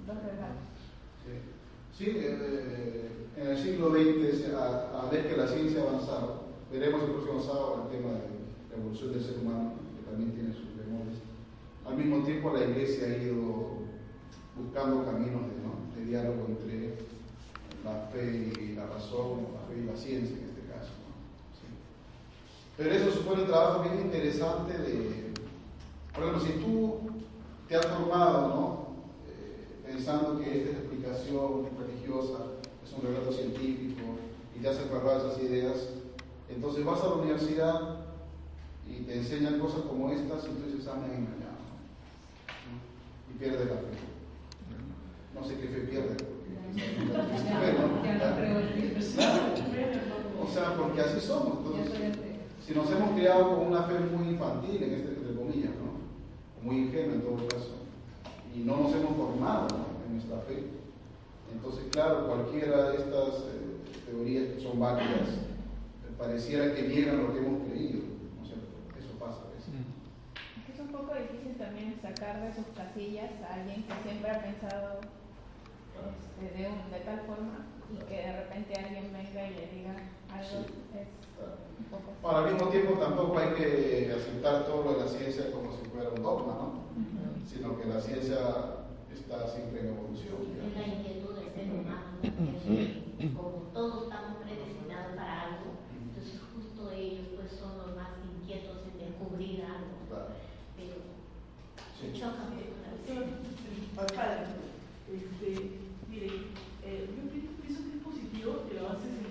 dos 0.07 0.17
relatos. 0.17 0.67
Sí, 1.25 1.61
Sí, 1.97 2.13
eh, 2.15 3.09
en 3.37 3.47
el 3.47 3.57
siglo 3.57 3.91
XX, 3.91 4.53
a, 4.55 5.01
a 5.01 5.09
ver 5.11 5.27
que 5.27 5.37
la 5.37 5.47
ciencia 5.47 5.81
ha 5.81 5.89
avanzado, 5.89 6.45
veremos 6.71 7.03
el 7.03 7.11
próximo 7.11 7.41
sábado 7.41 7.83
el 7.85 7.97
tema 7.97 8.13
de 8.13 8.41
la 8.71 8.77
evolución 8.81 9.11
del 9.13 9.23
ser 9.23 9.37
humano, 9.39 9.73
que 9.95 10.09
también 10.09 10.31
tiene 10.31 10.53
sus 10.53 10.75
bemoles. 10.77 11.19
Al 11.85 11.97
mismo 11.97 12.23
tiempo, 12.23 12.53
la 12.53 12.63
Iglesia 12.63 13.05
ha 13.05 13.17
ido 13.21 13.81
buscando 14.55 15.05
caminos 15.05 15.41
de, 15.41 15.61
¿no? 15.61 15.95
de 15.95 16.05
diálogo 16.05 16.47
entre 16.47 16.95
la 17.83 18.07
fe 18.11 18.51
y 18.59 18.75
la 18.75 18.87
razón, 18.87 19.47
la 19.53 19.67
fe 19.67 19.81
y 19.81 19.85
la 19.85 19.95
ciencia 19.95 20.37
en 20.37 20.45
este 20.45 20.61
caso. 20.71 20.91
¿no? 21.05 21.13
Sí. 21.59 21.67
Pero 22.77 22.89
eso 22.95 23.11
supone 23.11 23.41
un 23.41 23.47
trabajo 23.47 23.83
bien 23.83 23.99
interesante 23.99 24.77
de, 24.77 25.33
por 26.13 26.23
ejemplo, 26.23 26.45
si 26.45 26.53
tú 26.53 26.99
te 27.71 27.77
has 27.77 27.85
formado, 27.85 28.47
¿no? 28.49 28.87
Eh, 29.29 29.79
pensando 29.87 30.37
que 30.37 30.57
esta 30.57 30.69
es 30.71 30.73
la 30.73 30.79
explicación 30.79 31.69
religiosa, 31.79 32.39
es 32.83 32.91
un 32.91 33.01
relato 33.01 33.31
científico, 33.31 34.01
y 34.53 34.59
te 34.59 34.67
has 34.67 34.77
aferrado 34.77 35.29
esas 35.29 35.41
ideas, 35.41 35.77
entonces 36.49 36.83
vas 36.83 37.01
a 37.01 37.05
la 37.07 37.13
universidad 37.13 37.99
y 38.85 39.03
te 39.03 39.19
enseñan 39.19 39.57
cosas 39.57 39.83
como 39.83 40.11
estas 40.11 40.43
y 40.43 40.49
tú 40.49 40.65
dices, 40.69 40.85
ah, 40.89 40.97
engañado. 40.97 41.61
¿no? 42.67 43.33
y 43.33 43.39
pierde 43.39 43.63
la 43.63 43.75
fe. 43.75 43.87
No 45.33 45.47
sé 45.47 45.55
qué 45.55 45.67
fe 45.69 45.79
pierde. 45.89 46.17
O 50.43 50.53
sea, 50.53 50.75
porque 50.75 50.99
así 50.99 51.25
somos. 51.25 51.59
Entonces, 51.59 52.17
si 52.67 52.73
nos 52.73 52.91
hemos 52.91 53.11
criado 53.11 53.55
con 53.55 53.67
una 53.67 53.83
fe 53.83 53.97
muy 53.97 54.27
infantil, 54.27 54.83
en 54.83 54.93
este. 54.93 55.20
Muy 56.63 56.77
ingenua 56.77 57.15
en 57.15 57.21
todo 57.21 57.47
caso, 57.47 57.75
y 58.53 58.59
no 58.59 58.77
nos 58.77 58.93
hemos 58.93 59.15
formado 59.15 59.67
¿no? 59.69 59.85
en 60.05 60.13
nuestra 60.13 60.39
fe, 60.41 60.63
entonces, 61.51 61.85
claro, 61.91 62.27
cualquiera 62.27 62.91
de 62.91 62.97
estas 62.97 63.29
eh, 63.51 64.01
teorías 64.05 64.53
que 64.53 64.61
son 64.61 64.79
válidas, 64.79 65.27
eh, 65.29 66.11
pareciera 66.17 66.73
que 66.75 66.83
niegan 66.83 67.23
lo 67.23 67.33
que 67.33 67.39
hemos 67.39 67.67
creído, 67.67 67.99
¿no 68.37 68.43
es 68.43 68.47
cierto? 68.47 68.71
Eso 68.97 69.17
pasa 69.19 69.41
a 69.47 69.51
veces. 69.55 69.73
Es 70.57 70.63
que 70.65 70.71
es 70.73 70.79
un 70.79 70.87
poco 70.95 71.11
difícil 71.15 71.55
también 71.57 71.95
sacar 72.01 72.41
de 72.41 72.53
sus 72.55 72.67
casillas 72.75 73.31
a 73.43 73.55
alguien 73.55 73.83
que 73.83 73.93
siempre 74.07 74.31
ha 74.31 74.41
pensado 74.41 74.99
este, 75.91 76.57
de, 76.57 76.69
un- 76.69 76.91
de 76.91 76.99
tal 77.03 77.19
forma 77.27 77.67
y 77.91 77.97
que 78.07 78.15
de 78.15 78.31
repente 78.47 78.73
alguien 78.79 79.11
venga 79.11 79.41
y 79.47 79.53
le 79.55 79.67
diga 79.75 79.95
Ahora, 82.23 82.37
al 82.47 82.53
mismo 82.53 82.69
tiempo, 82.69 82.93
tampoco 82.99 83.37
hay 83.39 83.49
que 83.55 84.13
aceptar 84.15 84.65
todo 84.65 84.83
lo 84.83 84.93
de 84.93 84.99
la 85.05 85.07
ciencia 85.07 85.51
como 85.51 85.71
si 85.75 85.83
fuera 85.89 86.09
un 86.09 86.21
dogma, 86.23 86.53
¿no? 86.53 86.71
Sino 87.49 87.77
que 87.79 87.87
la 87.87 87.99
ciencia 87.99 88.37
está 89.11 89.47
siempre 89.47 89.81
en 89.81 89.87
evolución. 89.87 90.37
Es 90.61 90.73
la 90.77 90.87
inquietud 90.87 91.33
del 91.35 91.49
ser 91.51 91.67
humano, 91.73 92.21
¿no? 92.21 92.29
que 93.19 93.33
como 93.33 93.49
todos 93.73 94.03
estamos 94.03 94.37
predestinados 94.45 95.15
para 95.15 95.41
algo, 95.43 95.69
entonces 95.93 96.39
justo 96.53 96.91
ellos 96.91 97.25
pues 97.35 97.51
son 97.59 97.77
los 97.77 97.95
más 97.97 98.13
inquietos 98.23 98.77
en 98.87 98.97
descubrir 99.01 99.65
algo, 99.65 99.97
Claro. 100.09 100.31
pero 100.77 100.95
Sí. 101.99 102.13
chocan 102.17 102.53
con 102.55 102.61
la 102.61 104.05
padre, 104.15 104.45
este, 105.11 105.49
mire, 106.09 106.27
eh, 106.85 107.09
yo 107.13 107.21
pi- 107.29 107.49
pienso 107.61 107.81
que 107.85 107.97
es 107.97 108.03
positivo 108.03 108.65
el 108.71 108.77
avance 108.79 109.05
científico, 109.05 109.30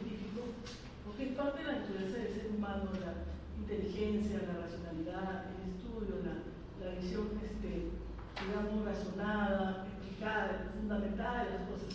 es 1.24 1.36
parte 1.36 1.60
de 1.60 1.66
la 1.66 1.78
naturaleza 1.80 2.16
del 2.16 2.32
ser 2.32 2.46
humano, 2.56 2.90
la 2.96 3.12
inteligencia, 3.60 4.40
la 4.48 4.64
racionalidad, 4.64 5.52
el 5.52 5.76
estudio, 5.76 6.24
la, 6.24 6.94
visión, 6.96 7.28
este, 7.44 7.92
digamos, 8.40 8.84
razonada, 8.84 9.86
explicada, 9.86 10.72
fundamentada 10.72 11.44
de 11.44 11.50
las 11.50 11.62
cosas. 11.68 11.92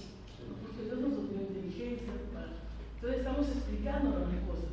Porque 0.62 0.84
Dios 0.86 1.00
nos 1.00 1.30
dio 1.30 1.42
inteligencia, 1.42 2.14
entonces 2.14 3.20
estamos 3.20 3.48
explicándonos 3.50 4.30
las 4.30 4.44
cosas. 4.46 4.72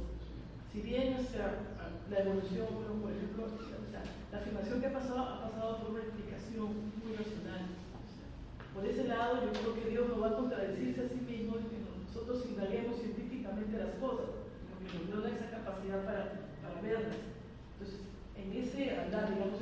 Si 0.73 0.80
bien 0.80 1.16
o 1.16 2.11
la 2.11 2.18
evolución, 2.21 2.68
bueno, 2.73 3.00
por 3.00 3.12
ejemplo, 3.12 3.44
o 3.44 3.88
sea, 3.92 4.04
la 4.32 4.38
afirmación 4.38 4.80
que 4.80 4.87
ha 4.87 4.92
pasado 4.92 5.18
ha 5.21 5.49
pasado 5.49 5.78
por 5.80 5.90
una 5.92 6.04
explicación 6.04 6.92
muy 7.00 7.12
racional. 7.16 7.73
Por 8.73 8.85
ese 8.85 9.04
lado, 9.04 9.44
yo 9.44 9.52
creo 9.52 9.75
que 9.75 9.90
Dios 9.90 10.09
no 10.09 10.21
va 10.21 10.28
a 10.28 10.37
contradecirse 10.37 11.04
a 11.04 11.09
sí 11.09 11.21
mismo 11.28 11.61
y 11.61 11.68
que 11.68 11.85
nosotros 12.09 12.44
indaguemos 12.49 13.00
científicamente 13.00 13.76
las 13.76 14.00
cosas, 14.00 14.42
nos 14.95 15.07
dio 15.07 15.27
esa 15.27 15.51
capacidad 15.51 16.05
para, 16.05 16.51
para 16.63 16.81
verlas. 16.83 17.17
Entonces, 17.79 18.01
en 18.37 18.49
ese 18.53 18.99
andar, 18.99 19.29
digamos, 19.33 19.59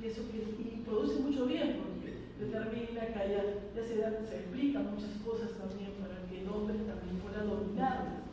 pienso 0.00 0.22
que 0.30 0.38
y 0.38 0.82
produce 0.86 1.20
mucho 1.20 1.46
bien, 1.46 1.82
porque 1.82 2.14
determina 2.38 3.06
que 3.12 3.18
haya, 3.18 3.42
ya 3.74 3.82
se, 3.84 3.96
da- 3.98 4.22
se 4.28 4.36
explican 4.40 4.94
muchas 4.94 5.14
cosas 5.24 5.50
también 5.58 5.92
para 6.00 6.22
que 6.30 6.42
el 6.42 6.48
hombre 6.48 6.76
también 6.86 7.18
pueda 7.18 7.42
dominarlas. 7.44 8.24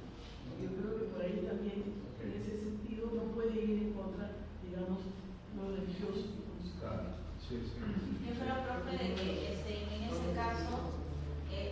Yo 0.62 0.70
creo 0.72 0.92
que 1.00 1.06
por 1.12 1.22
ahí 1.22 1.44
también, 1.46 1.84
en 2.24 2.32
ese 2.42 2.58
sentido, 2.64 3.12
no 3.14 3.34
puede 3.36 3.54
ir 3.60 3.80
en 3.90 3.94
contra, 3.94 4.32
digamos, 4.64 5.02
lo 5.58 5.75
religioso. 5.75 6.32
Claro. 6.80 7.18
Sí, 7.42 7.60
sí. 7.62 7.78
Yo 8.25 8.32
creo, 8.40 8.56
profe, 8.66 8.92
de 8.98 9.14
que 9.16 9.54
este, 9.54 9.74
en 9.84 10.03
ese 10.10 10.34
caso 10.34 10.95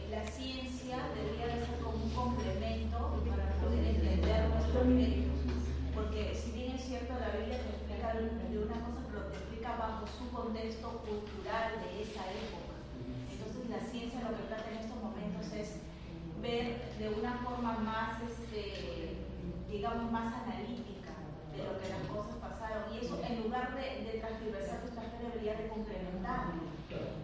la 0.10 0.26
ciencia 0.28 0.98
debería 1.16 1.48
de 1.48 1.66
ser 1.66 1.80
como 1.84 2.04
un 2.04 2.10
complemento 2.12 3.24
para 3.30 3.50
poder 3.62 3.84
entender 3.86 4.50
nuestros 4.50 4.86
méritos. 4.86 5.40
Porque 5.94 6.34
si 6.36 6.52
bien 6.52 6.76
es 6.76 6.84
cierto, 6.84 7.14
la 7.20 7.38
Biblia 7.38 7.60
te 7.62 7.70
explica 7.70 8.14
de 8.14 8.58
una 8.58 8.80
cosa, 8.86 9.02
pero 9.10 9.26
te 9.28 9.38
explica 9.38 9.78
bajo 9.78 10.08
su 10.08 10.30
contexto 10.32 10.90
cultural 11.06 11.82
de 11.82 12.02
esa 12.02 12.24
época. 12.30 12.76
Entonces 13.32 13.70
la 13.70 13.82
ciencia 13.92 14.22
lo 14.22 14.36
que 14.38 14.44
trata 14.50 14.70
en 14.72 14.78
estos 14.78 14.98
momentos 14.98 15.46
es 15.54 15.78
ver 16.42 16.82
de 17.00 17.10
una 17.10 17.38
forma 17.46 17.78
más, 17.80 18.22
este, 18.24 19.18
digamos, 19.70 20.12
más 20.12 20.34
analítica 20.44 20.93
de 21.54 21.64
lo 21.64 21.80
que 21.80 21.90
las 21.90 22.04
cosas 22.10 22.36
pasaron. 22.42 22.90
Y 22.94 23.06
eso 23.06 23.20
en 23.22 23.44
lugar 23.44 23.76
de, 23.78 24.04
de 24.06 24.20
transversar 24.20 24.82
fe 24.90 25.18
debería 25.22 25.56
de 25.56 25.68
complementar. 25.70 26.58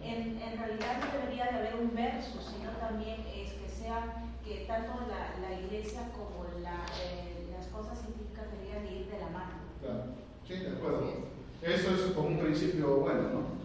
En, 0.02 0.40
en 0.40 0.58
realidad 0.58 0.98
no 0.98 1.06
debería 1.20 1.46
de 1.52 1.58
haber 1.58 1.74
un 1.76 1.94
verso, 1.94 2.40
sino 2.40 2.70
también 2.80 3.20
es 3.28 3.52
que 3.52 3.68
sea 3.68 4.24
que 4.44 4.64
tanto 4.66 5.06
la, 5.06 5.38
la 5.38 5.60
iglesia 5.60 6.10
como 6.12 6.44
la, 6.62 6.86
eh, 6.98 7.46
las 7.52 7.66
cosas 7.68 8.00
científicas 8.00 8.46
deberían 8.50 8.82
de 8.84 8.92
ir 9.00 9.06
de 9.10 9.18
la 9.20 9.30
mano. 9.30 9.54
Claro. 9.80 10.04
Sí, 10.46 10.56
de 10.56 10.70
acuerdo. 10.76 11.30
Eso 11.62 11.94
es 11.94 12.12
como 12.12 12.28
un 12.28 12.38
principio 12.38 12.96
bueno, 12.96 13.22
¿no? 13.22 13.60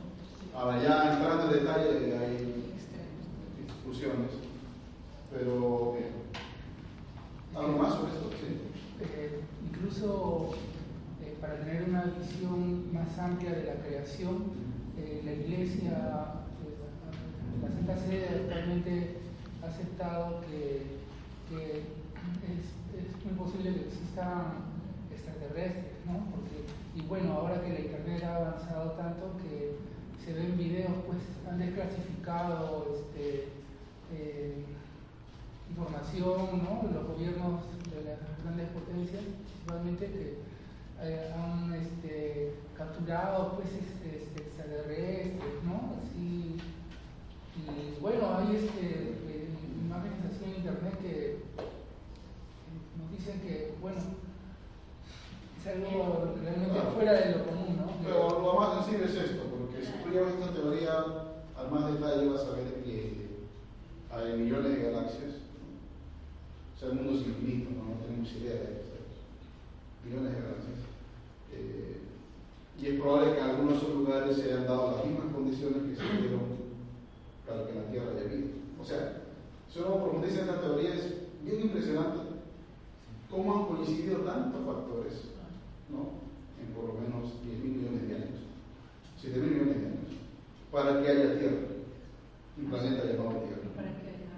Ahora 0.54 0.82
ya 0.84 1.13
entrando 1.13 1.45
en 1.45 1.60
detalle 1.60 2.17
hay 2.17 2.75
discusiones, 3.65 4.32
pero 5.32 5.93
bien. 5.93 6.12
¿Algo 7.56 7.78
más 7.78 7.93
sobre 7.93 8.12
esto? 8.13 8.30
Sí. 8.32 8.62
Eh, 9.01 9.41
incluso 9.67 10.51
eh, 11.21 11.36
para 11.41 11.60
tener 11.60 11.89
una 11.89 12.04
visión 12.19 12.93
más 12.93 13.17
amplia 13.17 13.51
de 13.51 13.63
la 13.63 13.75
creación, 13.75 14.43
eh, 14.97 15.21
la 15.25 15.34
Iglesia, 15.34 15.91
eh, 16.63 17.62
la 17.62 17.69
Santa 17.69 17.97
Sede 18.06 18.30
actualmente 18.30 19.17
ha 19.63 19.67
aceptado 19.67 20.41
que, 20.41 21.06
es, 21.56 23.25
muy 23.25 23.34
posible 23.34 23.73
que 23.73 23.88
existan 23.88 24.65
extraterrestres, 25.12 26.06
¿no? 26.06 26.36
Y 26.95 27.01
bueno, 27.08 27.34
ahora 27.34 27.62
que 27.62 27.73
la 27.73 27.80
Internet 27.80 28.23
ha 28.23 28.36
avanzado 28.36 28.91
tanto 28.91 29.38
que 29.38 29.75
se 30.23 30.34
ven 30.34 30.58
videos, 30.58 30.93
pues 31.06 31.19
han 31.49 31.60
desclasificado 31.60 32.88
este, 32.95 33.49
información, 35.69 36.63
¿no? 36.63 36.89
Los 36.93 37.08
gobiernos 37.08 37.62
de 37.91 38.04
las 38.04 38.43
grandes 38.43 38.69
potencias, 38.69 39.23
principalmente, 39.65 40.06
que 40.06 40.38
eh, 41.01 41.34
han 41.36 41.73
este, 41.73 42.54
capturado 42.78 43.54
pues 43.56 43.67
este, 43.69 44.23
este, 44.23 44.41
extraterrestres, 44.43 45.63
¿no? 45.63 45.95
Así, 46.04 46.58
y 47.58 47.99
bueno, 48.01 48.38
hay 48.38 48.56
este, 48.56 48.86
eh, 49.28 49.49
imágenes 49.84 50.19
así 50.25 50.45
en 50.45 50.56
internet 50.58 50.99
que 51.01 51.38
nos 52.97 53.12
dicen 53.12 53.39
que, 53.41 53.73
bueno, 53.82 53.97
es 55.60 55.67
algo 55.67 56.36
realmente 56.43 56.82
fuera 56.93 57.13
de 57.13 57.36
lo 57.38 57.45
común, 57.45 57.78
¿no? 57.78 57.91
Pero 58.04 58.41
lo 58.41 58.54
más 58.60 58.86
sencillo 58.86 59.06
es 59.06 59.15
esto, 59.15 59.43
porque 59.49 59.84
si 59.84 59.91
tú 60.04 60.10
llevas 60.12 60.34
esta 60.34 60.54
teoría 60.54 61.06
al 61.58 61.71
más 61.71 61.91
detalle 61.91 62.30
vas 62.30 62.45
a 62.45 62.51
ver 62.51 62.84
que 62.84 63.25
hay 64.12 64.38
millones 64.38 64.78
de 64.78 64.84
galaxias. 64.84 65.34
O 66.75 66.80
sea, 66.80 66.89
el 66.89 66.95
mundo 66.95 67.13
es 67.13 67.28
infinito, 67.28 67.69
no, 67.71 67.95
no 67.95 68.01
tenemos 68.01 68.32
idea 68.34 68.54
de 68.54 68.82
eso. 68.82 68.94
Millones 70.06 70.34
de 70.34 70.41
galaxias. 70.41 70.80
Eh, 71.52 71.98
y 72.80 72.88
es 72.88 73.00
probable 73.00 73.34
que 73.34 73.39
en 73.39 73.50
algunos 73.50 73.84
lugares 73.84 74.36
se 74.36 74.44
hayan 74.44 74.68
dado 74.68 74.98
las 74.98 75.06
mismas 75.06 75.34
condiciones 75.34 75.84
que 75.84 75.96
se 75.96 76.22
dieron 76.22 76.41
para 77.48 77.65
que 77.65 77.74
la 77.74 77.89
Tierra 77.89 78.12
haya 78.12 78.30
vida. 78.30 78.48
O 78.80 78.86
sea, 78.86 79.24
si 79.72 79.80
uno 79.80 80.04
profundiza 80.04 80.41
en 80.41 80.50
esta 80.50 80.62
teoría 80.62 80.94
es 80.94 81.13
bien 81.44 81.62
impresionante 81.62 82.20
cómo 83.32 83.56
han 83.56 83.65
coincidido 83.65 84.20
tantos 84.20 84.65
factores, 84.65 85.13
¿no? 85.89 86.22
En 86.62 86.74
por 86.74 86.86
lo 86.86 86.94
menos 87.02 87.41
10 87.44 87.60
mil 87.60 87.78
millones 87.78 88.08
de 88.08 88.15
años, 88.15 88.39
7 89.20 89.39
mil 89.39 89.52
millones 89.52 89.82
de 89.82 89.88
años, 89.88 90.12
para 90.72 91.02
que 91.02 91.10
haya 91.10 91.39
Tierra, 91.39 91.58
un 92.58 92.70
planeta 92.70 93.06
llamado 93.06 93.41
Tierra. 93.41 93.62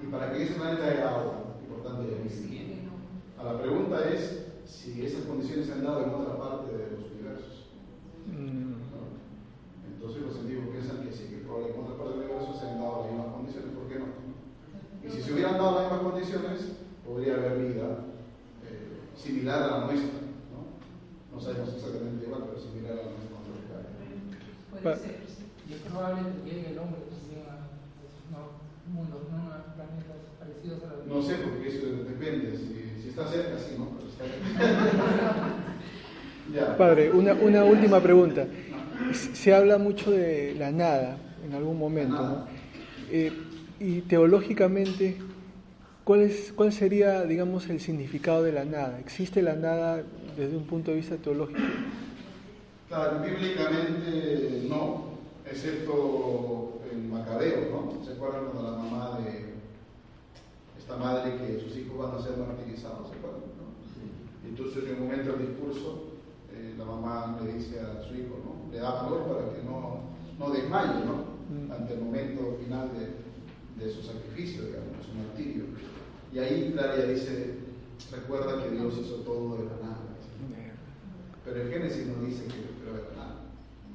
Y 0.02 0.08
para 0.08 0.32
que 0.32 0.44
ese 0.44 0.54
planeta 0.54 0.88
haya 0.88 1.10
agua, 1.10 1.56
y 1.64 1.68
por 1.70 1.84
tanto 1.84 2.04
haya 2.04 2.18
vida. 2.24 2.38
A 3.40 3.44
la 3.44 3.62
pregunta 3.62 4.10
es 4.10 4.47
si 4.68 5.06
esas 5.06 5.24
condiciones 5.24 5.66
se 5.66 5.74
han 5.74 5.84
dado 5.84 6.04
en 6.04 6.10
otra 6.10 6.38
parte 6.38 6.76
de 6.76 6.92
los 6.92 7.12
universos. 7.12 7.72
Mm, 8.28 8.92
¿no? 8.92 9.02
Entonces 9.88 10.22
los 10.22 10.34
científicos 10.36 10.76
piensan 10.76 11.08
que 11.08 11.12
sí, 11.16 11.32
que 11.32 11.48
probablemente 11.48 11.80
en 11.80 11.86
otra 11.88 11.98
parte 11.98 12.12
del 12.12 12.28
universo 12.28 12.60
se 12.60 12.68
han 12.68 12.80
dado 12.84 13.00
las 13.00 13.08
mismas 13.08 13.34
condiciones, 13.34 13.72
¿por 13.72 13.88
qué 13.88 13.96
no? 14.00 14.08
Y 15.00 15.08
si 15.08 15.22
se 15.24 15.34
hubieran 15.34 15.58
dado 15.58 15.72
las 15.72 15.84
mismas 15.88 16.04
condiciones, 16.12 16.60
podría 17.08 17.34
haber 17.40 17.56
vida 17.64 17.88
eh, 18.68 19.08
similar 19.16 19.64
a 19.64 19.68
la 19.72 19.80
nuestra, 19.88 20.20
¿no? 20.52 20.60
No 21.32 21.38
sabemos 21.40 21.72
exactamente 21.72 22.28
igual, 22.28 22.44
pero 22.52 22.60
similar 22.60 22.92
a 22.92 23.08
la 23.08 23.16
nuestra. 23.16 23.88
Puede 24.84 25.00
ser, 25.00 25.24
sí. 25.32 25.48
Y 25.68 25.74
es 25.74 25.82
probable 25.88 26.28
que 26.28 26.44
llegue 26.44 26.72
el 26.76 26.80
hombre 26.80 27.08
también 27.08 27.48
a 27.48 27.72
esos 28.04 28.24
no, 28.32 28.60
mundos, 28.92 29.32
¿no? 29.32 29.52
a 29.52 29.76
planetas 29.76 30.28
parecidos 30.40 30.84
a 30.84 31.00
la 31.00 31.08
No 31.08 31.24
sé, 31.24 31.40
porque 31.44 31.68
eso 31.72 32.04
depende. 32.04 32.56
Si, 32.56 33.02
si 33.02 33.10
está 33.10 33.28
cerca, 33.28 33.58
sí, 33.58 33.76
¿no? 33.80 34.07
Padre, 36.78 37.12
una, 37.12 37.34
una 37.34 37.64
última 37.64 38.00
pregunta. 38.00 38.46
Se 39.14 39.54
habla 39.54 39.78
mucho 39.78 40.12
de 40.12 40.56
la 40.58 40.72
nada 40.72 41.18
en 41.46 41.54
algún 41.54 41.78
momento. 41.78 42.16
¿no? 42.16 42.48
Eh, 43.12 43.32
y 43.80 44.02
teológicamente, 44.02 45.18
¿cuál, 46.04 46.22
es, 46.22 46.52
¿cuál 46.56 46.74
sería, 46.74 47.24
digamos, 47.24 47.70
el 47.70 47.80
significado 47.80 48.44
de 48.44 48.52
la 48.52 48.66
nada? 48.66 49.00
¿Existe 49.00 49.42
la 49.42 49.56
nada 49.56 50.04
desde 50.36 50.58
un 50.58 50.66
punto 50.66 50.92
de 50.92 50.98
vista 50.98 51.16
teológico? 51.18 51.60
Claro, 52.88 53.20
bíblicamente 53.22 54.66
no, 54.70 55.06
excepto 55.46 56.82
en 56.92 57.12
Macabeo, 57.12 57.70
¿no? 57.70 58.04
¿Se 58.04 58.14
acuerdan 58.14 58.46
cuando 58.52 58.72
la 58.72 58.78
mamá 58.78 59.20
de 59.20 59.46
esta 60.80 60.96
madre 60.96 61.38
que 61.38 61.60
sus 61.60 61.78
hijos 61.78 61.98
van 61.98 62.18
a 62.18 62.24
ser 62.24 62.38
martirizados? 62.38 63.10
¿Se 63.10 63.16
acuerdan? 63.16 63.47
Entonces, 64.58 64.90
en 64.90 64.96
un 64.96 65.08
momento 65.08 65.34
del 65.34 65.50
discurso, 65.50 66.14
eh, 66.52 66.74
la 66.80 66.86
mamá 66.86 67.40
le 67.44 67.54
dice 67.54 67.80
a 67.80 68.02
su 68.02 68.16
hijo, 68.16 68.42
¿no? 68.44 68.72
Le 68.72 68.80
da 68.80 69.04
valor 69.04 69.28
para 69.28 69.54
que 69.54 69.62
no, 69.62 70.02
no 70.40 70.50
desmaye, 70.50 71.06
¿no? 71.06 71.38
Mm. 71.54 71.72
Ante 71.72 71.94
el 71.94 72.02
momento 72.02 72.58
final 72.64 72.90
de, 72.98 73.86
de 73.86 73.94
su 73.94 74.02
sacrificio, 74.02 74.64
digamos, 74.66 74.98
de 74.98 75.04
su 75.04 75.14
martirio. 75.14 75.66
Y 76.34 76.40
ahí 76.40 76.72
Claria 76.74 77.06
dice, 77.06 77.60
recuerda 78.12 78.64
que 78.64 78.72
Dios 78.72 78.98
hizo 78.98 79.18
todo 79.18 79.58
de 79.58 79.66
la 79.66 79.78
nada. 79.78 79.98
Pero 81.46 81.62
en 81.62 81.70
Génesis 81.70 82.08
no 82.08 82.26
dice 82.26 82.44
que 82.46 82.82
creó 82.82 82.96
de 82.96 83.04
la 83.12 83.16
nada. 83.16 83.36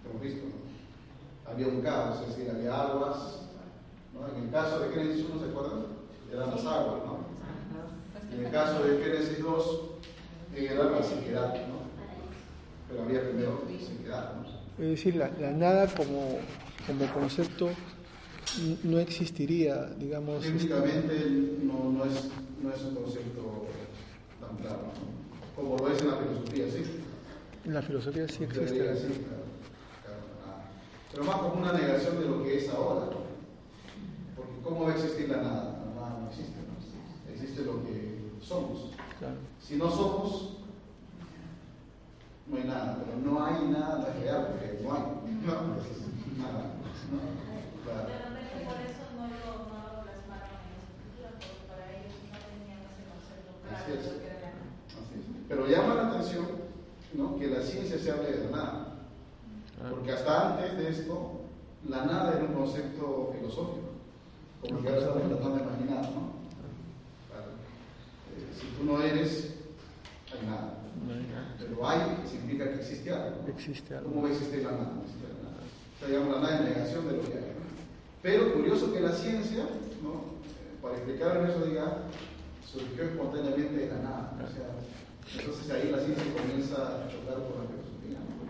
Hemos 0.08 0.22
visto, 0.22 0.46
¿no? 0.46 1.52
Había 1.52 1.66
un 1.66 1.82
caos, 1.82 2.20
es 2.22 2.28
decir, 2.28 2.50
había 2.50 2.80
aguas. 2.80 3.40
¿no? 4.14 4.28
En 4.38 4.44
el 4.44 4.50
caso 4.52 4.78
de 4.78 4.90
Génesis 4.90 5.26
1, 5.28 5.40
¿se 5.40 5.50
acuerdan? 5.50 5.86
Eran 6.32 6.50
las 6.50 6.64
aguas, 6.64 7.02
¿no? 7.04 7.32
En 8.32 8.46
el 8.46 8.50
caso 8.50 8.84
de 8.84 9.04
Génesis 9.04 9.42
2, 9.42 9.92
la 10.54 11.02
sequedad, 11.02 11.54
¿no? 11.68 11.82
Pero 12.88 13.02
había 13.02 13.22
primero 13.22 13.62
sequedad, 13.80 14.34
¿no? 14.36 14.84
Es 14.84 14.90
decir, 14.90 15.16
la, 15.16 15.30
la 15.40 15.50
nada 15.50 15.86
como, 15.86 16.38
como 16.86 17.12
concepto 17.12 17.70
no 18.84 18.98
existiría, 18.98 19.86
digamos. 19.98 20.44
este, 20.44 20.52
Bíblicamente 20.52 21.26
no, 21.62 21.90
no, 21.92 22.04
es, 22.04 22.28
no 22.62 22.70
es 22.70 22.82
un 22.82 22.94
concepto 22.94 23.66
tan 24.40 24.56
claro, 24.56 24.82
¿no? 24.82 25.22
como 25.54 25.76
lo 25.76 25.94
es 25.94 26.00
en 26.00 26.08
la 26.08 26.16
filosofía, 26.16 26.64
sí. 26.70 26.84
En 27.64 27.74
la 27.74 27.82
filosofía 27.82 28.28
sí 28.28 28.44
existe. 28.44 28.76
Claro, 28.76 28.96
claro, 30.02 30.20
nada. 30.44 30.70
Pero 31.12 31.24
más 31.24 31.36
como 31.36 31.62
una 31.62 31.72
negación 31.72 32.20
de 32.20 32.28
lo 32.28 32.42
que 32.42 32.58
es 32.58 32.68
ahora. 32.70 33.06
Porque 34.34 34.52
¿cómo 34.64 34.84
va 34.84 34.92
a 34.92 34.94
existir 34.94 35.28
la 35.28 35.36
nada? 35.36 35.84
La 35.86 36.00
nada 36.00 36.18
no 36.20 36.28
existe. 36.28 36.56
¿no? 36.58 37.32
Existe 37.32 37.62
lo 37.62 37.84
que 37.84 38.18
somos. 38.40 38.90
Claro. 39.22 39.36
Si 39.60 39.76
no 39.76 39.88
somos, 39.90 40.56
no 42.48 42.56
hay 42.56 42.64
nada. 42.64 42.98
Pero 43.06 43.18
no 43.18 43.44
hay 43.44 43.68
nada 43.68 44.14
real 44.20 44.48
porque 44.50 44.82
no 44.82 44.92
hay. 44.94 45.02
No, 45.42 45.50
entonces, 45.58 45.98
nada. 46.38 46.70
¿no? 47.10 47.18
Claro. 47.82 48.06
De 48.06 48.14
repente 48.14 48.62
por 48.62 48.78
eso 48.86 49.02
no 49.18 49.26
lo, 49.26 49.66
no 49.66 49.78
lo 49.82 50.02
plasmaron 50.06 50.54
en 50.54 50.70
las 50.70 50.86
escrituras, 50.86 51.34
porque 51.34 51.66
para 51.66 51.82
ellos 51.98 52.14
no 52.30 52.38
tenían 52.46 52.78
ese 52.86 53.02
concepto 53.10 53.50
claro 53.58 53.74
Así 53.74 53.90
de 53.90 53.98
es. 53.98 54.06
lo 54.06 54.18
que 54.22 54.26
era 54.30 54.38
la 54.38 54.50
nada. 54.54 54.70
Así 55.02 55.14
es. 55.18 55.26
Pero 55.50 55.66
llama 55.66 55.94
la 55.98 56.06
atención 56.14 56.46
¿no? 57.18 57.36
que 57.38 57.46
la 57.50 57.60
ciencia 57.62 57.98
se 57.98 58.10
hable 58.12 58.30
de 58.30 58.44
la 58.46 58.50
nada. 58.54 58.86
Porque 59.90 60.12
hasta 60.12 60.54
antes 60.54 60.78
de 60.78 60.88
esto, 60.90 61.42
la 61.88 62.06
nada 62.06 62.34
era 62.38 62.44
un 62.46 62.54
concepto 62.54 63.34
filosófico, 63.34 63.98
como 64.62 64.78
que 64.80 64.88
ahora 64.88 65.00
estamos 65.02 65.26
tratando 65.26 65.56
de 65.58 65.62
imaginar, 65.64 66.02
¿no? 66.14 66.31
Eh, 68.36 68.52
si 68.58 68.66
tú 68.76 68.84
no 68.84 69.02
eres, 69.02 69.54
hay 70.32 70.46
nada. 70.46 70.78
No 71.06 71.12
hay 71.12 71.26
nada. 71.32 71.54
Pero 71.58 71.88
hay 71.88 72.00
significa 72.28 72.68
que 72.70 72.80
existe 72.80 73.10
algo. 73.12 73.42
¿no? 73.42 73.48
Existe 73.48 73.94
algo. 73.96 74.08
¿Cómo 74.10 74.22
va 74.22 74.28
a 74.28 74.32
existir 74.32 74.62
la 74.62 74.72
nada? 74.72 74.92
No 74.94 75.02
existe 75.02 75.26
la 75.28 75.38
nada. 75.50 75.60
O 75.62 75.98
sea, 75.98 76.08
digamos, 76.08 76.34
la 76.34 76.40
nada 76.42 76.54
es 76.58 76.64
negación 76.76 77.08
de 77.08 77.12
lo 77.16 77.22
que 77.22 77.34
hay. 77.38 77.52
¿no? 77.52 77.62
Pero 78.22 78.52
curioso 78.54 78.92
que 78.92 79.00
la 79.00 79.12
ciencia, 79.12 79.64
¿no? 80.02 80.12
Eh, 80.46 80.78
para 80.80 80.94
explicar 80.96 81.36
eso, 81.48 81.64
diga, 81.66 81.98
surgió 82.70 83.04
espontáneamente 83.04 83.76
de 83.76 83.88
la 83.88 83.98
nada. 83.98 84.32
O 84.38 84.48
sea, 84.54 84.68
entonces 85.40 85.70
ahí 85.70 85.90
la 85.90 85.98
ciencia 86.00 86.24
comienza 86.36 86.76
a 86.76 87.08
chocar 87.08 87.34
con 87.46 87.54
la 87.60 87.66
filosofía. 87.70 88.18
¿no? 88.20 88.42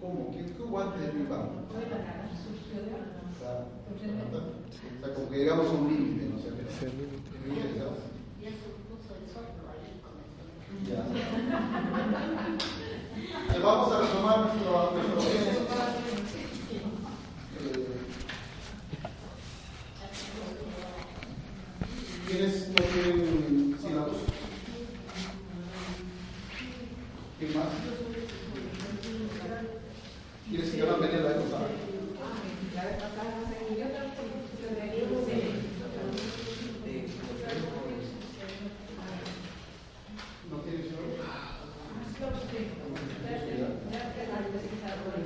¿Cómo? 0.00 0.30
¿Qué, 0.32 0.46
qué 0.46 0.62
hubo 0.62 0.80
antes 0.80 1.10
surgió 1.10 2.82
de 2.84 2.90
la 2.92 2.98
nada. 2.98 3.22
O 3.28 3.38
sea, 3.38 3.66
o 3.88 3.98
sea, 3.98 5.14
como 5.14 5.28
que 5.30 5.36
llegamos 5.38 5.66
a 5.66 5.72
un 5.72 5.88
límite, 5.88 6.26
¿no? 6.26 6.36
O 6.36 6.40
sea, 6.42 6.52
que- 6.54 6.66
Ese 6.68 6.86
límite. 6.94 7.30
límite, 7.44 7.78
¿sabes? 7.78 8.02
Ya 8.42 8.50
se 8.50 8.68
puso 8.86 9.10
el 9.18 9.24
soplo 9.30 9.64
ahí 9.72 9.98
con 10.02 10.14
el 10.18 10.30
Vamos 13.62 13.92
a 13.92 14.00
retomar 14.00 14.38
nuestro, 14.38 14.92
nuestro 14.94 15.20
Génesis. 15.20 15.58
Eh, 17.58 17.86
¿Quiénes 22.26 22.54
no 22.68 22.82
tienen 22.84 23.76
sílabos? 23.82 24.16
¿Quién 27.38 27.50
más? 27.54 27.66
¿Quieres 30.48 30.70
que 30.70 30.78
yo 30.78 30.86
la 30.86 30.94
venga 30.94 31.18
la 31.18 31.34
cosa? 31.34 31.58
¿No 40.50 40.56
tienes 40.60 40.86
sílabos? 40.86 41.08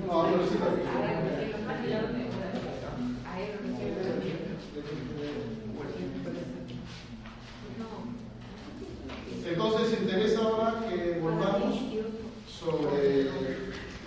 No, 0.07 0.23
no 0.25 0.37
necesito. 0.37 0.65
Entonces 9.45 10.01
interesa 10.01 10.41
ahora 10.43 10.85
que 10.89 11.19
volvamos 11.21 11.77
sobre 12.47 13.25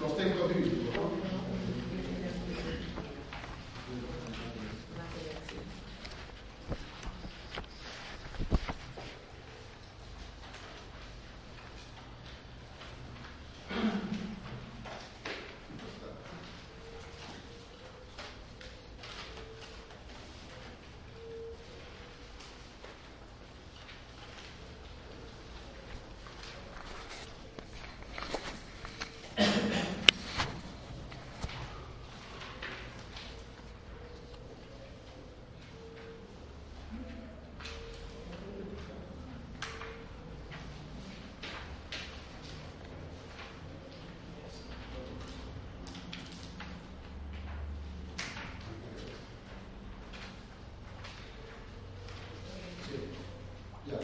los 0.01 0.17
textos 0.17 0.55
bíblicos. 0.55 0.95
¿no? 0.95 1.35
Ya. 53.87 53.99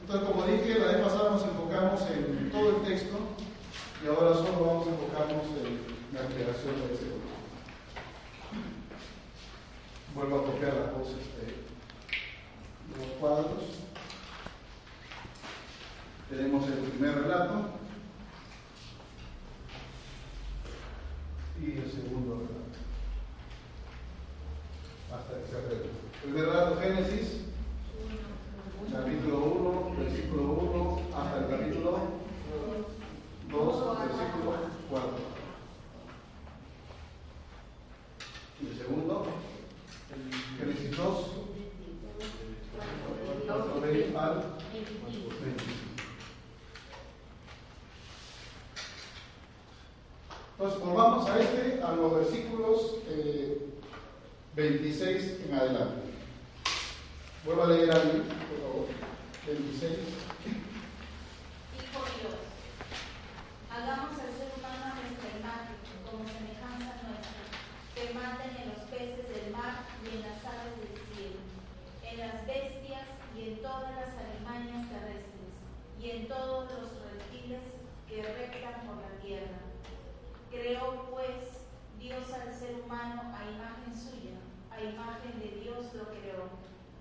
Entonces, 0.00 0.28
como 0.28 0.46
dije, 0.46 0.78
la 0.78 0.86
vez 0.86 0.96
pasada 0.98 1.30
nos 1.30 1.42
enfocamos 1.42 2.00
en 2.10 2.50
todo 2.50 2.76
el 2.76 2.82
texto 2.82 3.16
y 4.02 4.06
ahora 4.06 4.34
solo 4.34 4.64
vamos 4.64 4.86
a 4.86 4.90
enfocarnos 4.90 5.44
en 5.62 6.14
la 6.14 6.26
creación 6.26 6.80
del 6.80 6.96
ser 6.96 7.08
humano. 7.08 7.36
Vuelvo 10.14 10.36
a 10.36 10.44
copiar 10.46 10.74
las 10.74 10.92
cosas 10.92 11.16
de 11.36 11.66
los 12.98 13.08
cuadros. 13.18 13.64
Tenemos 16.30 16.66
el 16.68 16.78
primer 16.78 17.22
relato 17.22 17.76
y 21.60 21.78
el 21.78 21.90
segundo 21.90 22.34
relato. 22.34 22.78
Hasta 25.14 25.40
que 25.40 25.46
se 25.48 25.56
arregle. 25.56 25.90
El 26.24 26.30
primer 26.30 26.44
relato, 26.46 26.80
Génesis, 26.80 27.46
capítulo 28.92 29.38
1, 29.38 29.96
versículo 29.98 30.42
1, 30.42 31.00
hasta 31.16 31.38
el 31.38 31.46
capítulo 31.50 31.98
2, 33.50 33.98
versículo 33.98 34.54
4. 34.90 35.08
Y 38.60 38.66
el 38.66 38.78
segundo, 38.78 39.26
Génesis 40.58 40.96
2, 40.96 41.26
4 43.46 43.74
al 44.18 44.42
25. 45.40 45.86
Entonces, 50.58 50.80
volvamos 50.80 51.28
a 51.28 51.38
este, 51.38 51.82
a 51.82 51.92
los 51.92 52.14
versículos 52.14 52.94
eh, 53.08 53.58
26 55.46 55.50
en 55.50 55.54
adelante. 55.54 56.10
Vuelvo 57.44 57.62
a 57.62 57.66
leer 57.68 57.90
ahí, 57.90 58.22
por 58.48 58.58
favor. 58.60 58.86
26. 59.46 59.92
Dijo 61.72 61.98
Dios, 62.18 62.34
hagamos 63.70 64.18
al 64.18 64.32
ser 64.34 64.50
humano 64.58 64.84
a 64.90 64.98
nuestra 64.98 65.30
imagen, 65.38 65.78
como 66.02 66.26
semejanza 66.26 66.98
nuestra, 67.06 67.42
que 67.94 68.14
maten 68.14 68.56
en 68.58 68.68
los 68.74 68.82
peces 68.90 69.26
del 69.30 69.52
mar 69.52 69.86
y 70.02 70.16
en 70.16 70.22
las 70.22 70.42
aves 70.42 70.74
del 70.82 70.98
cielo, 71.14 71.40
en 72.02 72.18
las 72.18 72.46
bestias 72.46 73.06
y 73.36 73.40
en 73.48 73.62
todas 73.62 73.94
las 73.94 74.10
alimañas 74.18 74.90
terrestres, 74.90 75.54
y 76.00 76.10
en 76.10 76.28
todos 76.28 76.70
los 76.72 76.90
reptiles 77.06 77.62
que 78.08 78.22
reptan 78.22 78.86
por 78.86 78.98
la 78.98 79.14
tierra. 79.22 79.62
Creó 80.50 81.06
pues 81.10 81.62
Dios 81.98 82.32
al 82.32 82.52
ser 82.52 82.82
humano 82.82 83.34
a 83.34 83.50
imagen 83.50 83.94
suya, 83.94 84.38
a 84.70 84.80
imagen 84.80 85.38
de 85.40 85.62
Dios 85.62 85.94
lo 85.94 86.10
creó, 86.10 86.50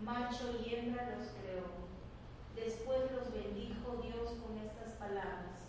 macho 0.02 0.56
y 0.64 0.74
hembra 0.74 1.18
los 1.18 1.28
creó. 1.36 1.86
Después 2.56 3.12
los 3.12 3.32
bendijo 3.34 4.02
Dios 4.02 4.32
con 4.40 4.58
estas 4.58 4.94
palabras. 4.94 5.68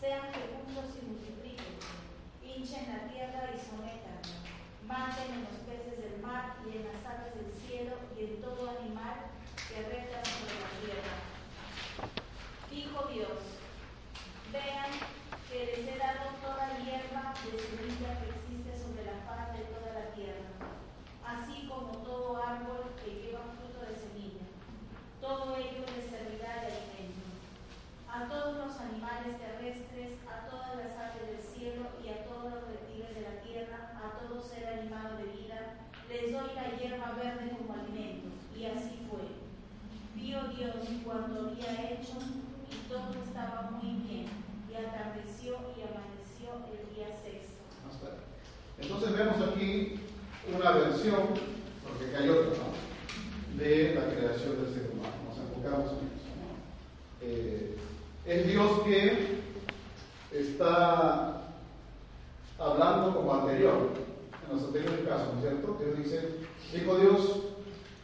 Sean 0.00 0.32
fecundos 0.32 0.94
y 0.96 1.06
multipliquen, 1.06 1.76
hinchen 2.42 2.86
la 2.88 3.08
tierra 3.10 3.50
y 3.52 3.58
sometan, 3.58 4.22
maten 4.86 5.34
en 5.34 5.44
los 5.44 5.58
peces 5.66 5.98
del 6.00 6.22
mar 6.22 6.56
y 6.64 6.78
en 6.78 6.84
las 6.86 7.04
aves 7.04 7.34
del 7.34 7.52
cielo 7.52 7.96
y 8.16 8.24
en 8.24 8.40
todo 8.40 8.70
animal 8.70 9.34
que 9.68 9.82
reta 9.82 10.24
sobre 10.24 10.54
la 10.54 10.70
tierra. 10.80 11.16
Dijo 12.70 13.08
Dios, 13.12 13.60
vean 14.52 14.90
que 15.50 15.66
les 15.66 15.88
he 15.88 15.98
dado 15.98 16.30
toda 16.40 16.78
hierba 16.78 17.34
de 17.42 17.58
semilla 17.58 18.20
que 18.22 18.30
existe 18.30 18.78
sobre 18.78 19.04
la 19.04 19.18
faz 19.26 19.52
de 19.52 19.64
toda 19.66 19.92
la 19.92 20.14
tierra, 20.14 20.46
así 21.26 21.66
como 21.68 21.98
todo 21.98 22.42
árbol 22.42 22.94
que 23.02 23.10
lleva 23.10 23.40
fruto 23.58 23.80
de 23.86 23.94
semilla. 23.98 24.46
Todo 25.20 25.56
ello 25.56 25.84
les 25.94 26.10
servirá 26.10 26.62
de 26.62 26.70
alimento. 26.70 27.26
A 28.08 28.26
todos 28.28 28.56
los 28.56 28.80
animales 29.20 29.38
terrestres, 29.38 30.16
a 30.24 30.48
todas 30.48 30.76
las 30.76 30.96
aves 30.96 31.28
del 31.28 31.42
cielo 31.44 31.92
y 32.02 32.08
a 32.08 32.24
todos 32.24 32.54
los 32.54 32.64
reptiles 32.72 33.14
de 33.14 33.22
la 33.22 33.40
tierra, 33.42 33.92
a 34.00 34.18
todo 34.18 34.40
ser 34.40 34.66
animado 34.66 35.18
de 35.18 35.24
vida, 35.36 35.76
les 36.08 36.32
doy 36.32 36.54
la 36.56 36.76
hierba 36.76 37.12
verde 37.20 37.52
como 37.56 37.74
alimento. 37.74 38.28
Y 38.56 38.64
así 38.64 39.04
fue. 39.08 39.28
Vio 40.14 40.44
Dios 40.56 40.76
cuando 41.04 41.50
había 41.50 41.92
hecho 41.92 42.16
y 42.70 42.88
todo 42.88 43.12
estaba 43.24 43.70
muy 43.72 44.00
bien. 44.08 44.26
Y 44.70 44.74
atardeció 44.74 45.52
y 45.76 45.82
amaneció 45.84 46.64
el 46.72 46.94
día 46.94 47.08
sexto. 47.08 47.60
Entonces 48.78 49.12
vemos 49.12 49.36
aquí 49.48 50.00
una 50.48 50.70
versión, 50.72 51.28
porque 51.84 52.16
hay 52.16 52.28
otra, 52.28 52.56
¿no? 52.56 53.60
de 53.62 53.94
la 53.94 54.14
creación 54.14 54.62
del 54.62 54.72
ser 54.72 54.90
humano. 54.92 55.12
Nos 55.28 55.36
enfocamos 55.36 55.92
en 55.92 56.08
eso. 56.16 56.32
¿no? 56.40 56.56
Eh, 57.20 57.76
es 58.26 58.46
Dios 58.46 58.80
que 58.84 59.40
está 60.32 61.42
hablando 62.58 63.14
como 63.14 63.34
anterior, 63.34 63.90
en 64.46 64.56
los 64.56 64.66
anteriores 64.66 65.08
casos, 65.08 65.34
¿no 65.34 65.40
es 65.40 65.48
cierto? 65.48 65.78
Dios 65.80 65.98
dice, 65.98 66.28
dijo 66.72 66.96
Dios, 66.98 67.40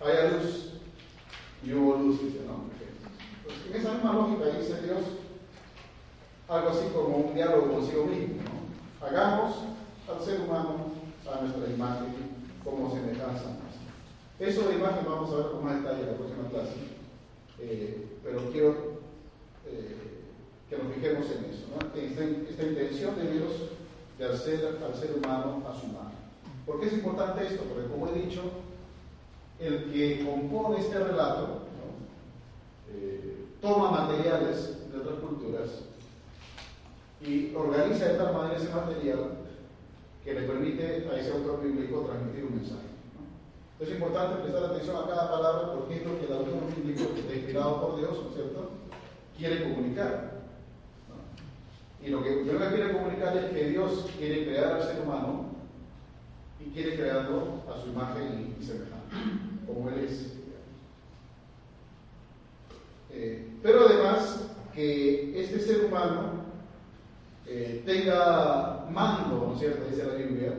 haya 0.04 0.30
luz 0.32 0.72
y 1.62 1.72
hubo 1.72 1.96
luz, 1.96 2.22
dice, 2.22 2.40
¿no? 2.46 2.64
Pues 3.44 3.56
en 3.68 3.80
esa 3.80 3.94
misma 3.94 4.12
lógica 4.12 4.46
dice 4.58 4.82
Dios 4.82 5.02
algo 6.48 6.68
así 6.68 6.86
como 6.94 7.16
un 7.16 7.34
diálogo 7.34 7.72
consigo 7.72 8.06
mismo. 8.06 8.36
Hagamos 9.00 9.56
al 10.08 10.24
ser 10.24 10.40
humano 10.40 10.92
a 11.30 11.40
nuestra 11.40 11.72
imagen 11.72 12.14
como 12.64 12.90
semejanza 12.90 13.44
nuestra. 13.44 14.38
Eso 14.38 14.68
de 14.68 14.76
imagen 14.76 15.04
vamos 15.06 15.32
a 15.32 15.36
ver 15.36 15.46
con 15.46 15.64
más 15.64 15.82
detalle 15.82 16.02
en 16.02 16.06
la 16.06 16.16
próxima 16.16 16.48
clase, 16.50 16.74
eh, 17.60 18.06
pero 18.22 18.50
quiero 18.52 18.95
que 20.68 20.76
nos 20.76 20.92
fijemos 20.94 21.26
en 21.26 21.44
eso, 21.44 21.66
¿no? 21.70 22.00
esta, 22.00 22.64
intención 22.64 23.16
de 23.16 23.32
Dios 23.32 23.52
de 24.18 24.24
hacer 24.24 24.78
al 24.84 24.94
ser 24.94 25.16
humano 25.16 25.62
a 25.68 25.78
su 25.78 25.86
imagen. 25.86 26.16
¿Por 26.64 26.80
qué 26.80 26.86
es 26.86 26.94
importante 26.94 27.46
esto? 27.46 27.62
Porque 27.64 27.88
como 27.88 28.08
he 28.08 28.20
dicho, 28.20 28.42
el 29.60 29.92
que 29.92 30.24
compone 30.24 30.80
este 30.80 30.98
relato 30.98 31.62
eh, 32.92 33.44
toma 33.60 33.90
materiales 33.90 34.90
de 34.90 34.98
otras 34.98 35.18
culturas 35.20 35.68
y 37.20 37.54
organiza 37.54 38.06
de 38.06 38.18
tal 38.18 38.34
manera 38.34 38.56
ese 38.56 38.74
material 38.74 39.30
que 40.24 40.34
le 40.34 40.42
permite 40.42 41.08
a 41.08 41.18
ese 41.18 41.32
autor 41.32 41.62
bíblico 41.62 42.00
transmitir 42.00 42.44
un 42.44 42.56
mensaje. 42.56 42.88
¿no? 43.14 43.84
Es 43.84 43.90
importante 43.92 44.42
prestar 44.42 44.64
atención 44.64 44.96
a 44.96 45.06
cada 45.06 45.30
palabra 45.30 45.74
porque 45.74 45.96
es 45.96 46.06
lo 46.06 46.18
que 46.18 46.26
el 46.26 46.32
autor 46.32 46.74
bíblico, 46.74 47.14
que 47.14 47.20
está 47.20 47.34
inspirado 47.34 47.80
por 47.80 47.98
Dios, 47.98 48.10
¿no 48.22 48.28
es 48.30 48.34
cierto?, 48.34 48.70
quiere 49.38 49.62
comunicar. 49.62 50.36
Y 52.06 52.10
lo 52.10 52.22
que 52.22 52.44
yo 52.44 52.52
me 52.52 52.68
quiere 52.68 52.92
comunicar 52.92 53.36
es 53.36 53.46
que 53.46 53.70
Dios 53.70 54.08
quiere 54.16 54.44
crear 54.44 54.74
al 54.74 54.82
ser 54.82 55.00
humano 55.02 55.46
y 56.60 56.70
quiere 56.70 56.94
crearlo 56.94 57.64
a 57.68 57.82
su 57.82 57.88
imagen 57.88 58.54
y 58.60 58.64
semejanza, 58.64 59.16
como 59.66 59.90
Él 59.90 60.04
es. 60.04 60.32
Eh, 63.10 63.48
pero 63.60 63.88
además 63.88 64.50
que 64.72 65.40
este 65.40 65.58
ser 65.58 65.86
humano 65.86 66.44
eh, 67.44 67.82
tenga 67.84 68.86
mando, 68.88 69.48
¿no 69.48 69.54
es 69.54 69.58
cierto? 69.58 69.90
Dice 69.90 70.06
la 70.06 70.14
Biblia, 70.14 70.52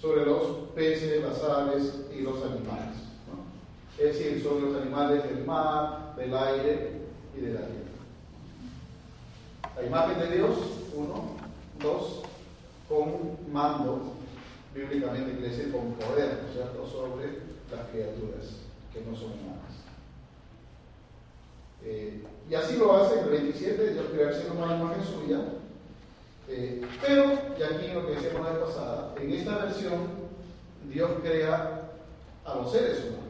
sobre 0.00 0.24
los 0.24 0.68
peces, 0.76 1.20
las 1.20 1.42
aves 1.42 2.06
y 2.16 2.20
los 2.20 2.36
animales. 2.44 2.94
Es 3.98 4.18
decir, 4.18 4.40
sobre 4.40 4.66
los 4.66 4.80
animales 4.80 5.24
del 5.24 5.44
mar, 5.44 6.14
del 6.16 6.32
aire 6.32 6.92
y 7.36 7.40
de 7.40 7.54
la. 7.54 7.83
La 9.76 9.84
imagen 9.84 10.18
de 10.18 10.36
Dios, 10.36 10.56
uno, 10.94 11.36
dos, 11.80 12.22
con 12.88 13.52
mando, 13.52 14.14
bíblicamente 14.74 15.32
quiere 15.32 15.48
decir 15.48 15.72
con 15.72 15.92
poder, 15.94 16.42
¿no 16.42 16.48
es 16.48 16.54
cierto?, 16.54 16.86
sobre 16.86 17.26
las 17.70 17.88
criaturas 17.90 18.60
que 18.92 19.00
no 19.00 19.16
son 19.16 19.32
humanas. 19.32 19.74
Eh, 21.84 22.22
y 22.48 22.54
así 22.54 22.76
lo 22.76 22.96
hace 22.96 23.20
el 23.20 23.30
27, 23.30 23.92
Dios 23.92 24.06
crea 24.12 24.28
el 24.28 24.34
ser 24.34 24.52
humano 24.52 24.84
imagen 24.84 25.04
suya, 25.04 25.40
eh, 26.48 26.82
pero, 27.00 27.32
y 27.58 27.62
aquí 27.62 27.88
lo 27.92 28.06
que 28.06 28.14
decíamos 28.14 28.46
la 28.46 28.52
vez 28.52 28.64
pasada, 28.64 29.14
en 29.20 29.32
esta 29.32 29.58
versión 29.58 30.24
Dios 30.92 31.10
crea 31.22 31.90
a 32.44 32.54
los 32.54 32.70
seres 32.70 33.00
humanos. 33.00 33.24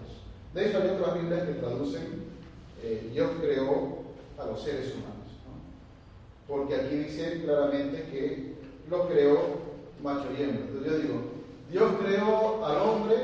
De 0.52 0.68
hecho, 0.68 0.82
hay 0.82 0.90
otras 0.90 1.14
Biblias 1.14 1.46
que 1.46 1.54
traducen 1.54 2.24
eh, 2.82 3.08
Dios 3.12 3.30
creó 3.40 4.04
a 4.38 4.44
los 4.44 4.62
seres 4.62 4.92
humanos. 4.92 5.13
Porque 6.46 6.74
aquí 6.74 6.96
dice 6.96 7.42
claramente 7.42 8.02
que 8.10 8.54
lo 8.90 9.08
creó 9.08 9.38
macho 10.02 10.26
y 10.36 10.42
hembra. 10.42 10.66
Entonces 10.66 10.92
yo 10.92 10.98
digo, 10.98 11.20
Dios 11.70 11.92
creó 12.02 12.64
al 12.64 12.76
hombre 12.78 13.16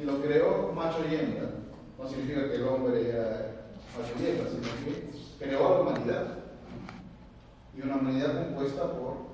y 0.00 0.04
lo 0.04 0.22
creó 0.22 0.72
macho 0.74 0.98
y 1.10 1.14
hembra. 1.14 1.50
No 1.98 2.08
significa 2.08 2.48
que 2.48 2.56
el 2.56 2.66
hombre 2.66 3.08
era 3.10 3.66
macho 3.96 4.14
y 4.20 4.26
hembra, 4.26 4.50
sino 4.50 4.62
que 4.84 5.44
creó 5.44 5.66
a 5.66 5.70
la 5.70 5.80
humanidad. 5.80 6.38
Y 7.76 7.82
una 7.82 7.96
humanidad 7.96 8.46
compuesta 8.46 8.82
por 8.92 9.32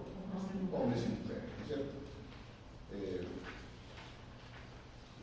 hombres 0.72 1.02
y 1.04 1.08
mujeres, 1.08 1.44
¿no 1.56 1.62
es 1.62 1.66
cierto? 1.66 1.92
Eh, 2.92 3.26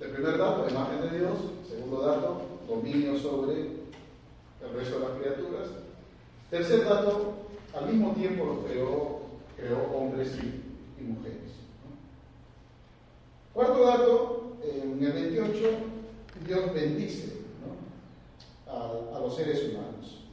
el 0.01 0.09
primer 0.09 0.37
dato, 0.37 0.69
imagen 0.69 1.01
de 1.01 1.19
Dios. 1.19 1.37
Segundo 1.67 2.01
dato, 2.01 2.41
dominio 2.67 3.17
sobre 3.17 3.53
el 3.61 4.73
resto 4.73 4.99
de 4.99 5.05
las 5.05 5.17
criaturas. 5.19 5.69
Tercer 6.49 6.85
dato, 6.85 7.44
al 7.75 7.87
mismo 7.87 8.11
tiempo 8.13 8.45
los 8.45 8.65
creó, 8.65 9.19
creó 9.57 9.91
hombres 9.93 10.37
y, 10.37 11.03
mujeres. 11.03 11.51
Cuarto 13.53 13.85
dato, 13.85 14.57
en 14.63 15.03
el 15.03 15.11
28, 15.11 15.69
Dios 16.47 16.73
bendice 16.73 17.33
a, 18.67 19.19
los 19.19 19.35
seres 19.35 19.69
humanos. 19.69 20.23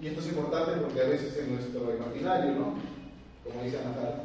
Y 0.00 0.06
esto 0.06 0.20
es 0.20 0.28
importante 0.28 0.80
porque 0.80 1.00
a 1.00 1.08
veces 1.08 1.36
en 1.36 1.54
nuestro 1.54 1.94
imaginario, 1.94 2.52
¿no? 2.52 2.74
Como 3.44 3.62
dice 3.62 3.78
Natal, 3.84 4.22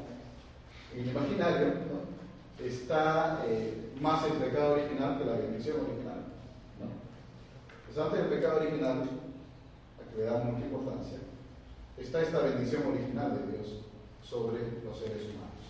en 0.93 1.01
el 1.01 1.09
imaginario 1.09 1.67
¿no? 1.67 2.65
está 2.65 3.43
eh, 3.45 3.91
más 3.99 4.25
el 4.25 4.33
pecado 4.33 4.73
original 4.73 5.17
que 5.17 5.25
la 5.25 5.33
bendición 5.33 5.81
original. 5.81 6.23
¿no? 6.79 6.87
Pues 7.85 7.97
antes 7.97 8.19
del 8.21 8.39
pecado 8.39 8.61
original, 8.61 9.09
le 10.17 10.23
damos 10.23 10.53
mucha 10.53 10.65
importancia, 10.65 11.17
está 11.97 12.21
esta 12.21 12.39
bendición 12.39 12.87
original 12.87 13.37
de 13.37 13.51
Dios 13.51 13.81
sobre 14.23 14.59
los 14.83 14.97
seres 14.97 15.23
humanos. 15.23 15.63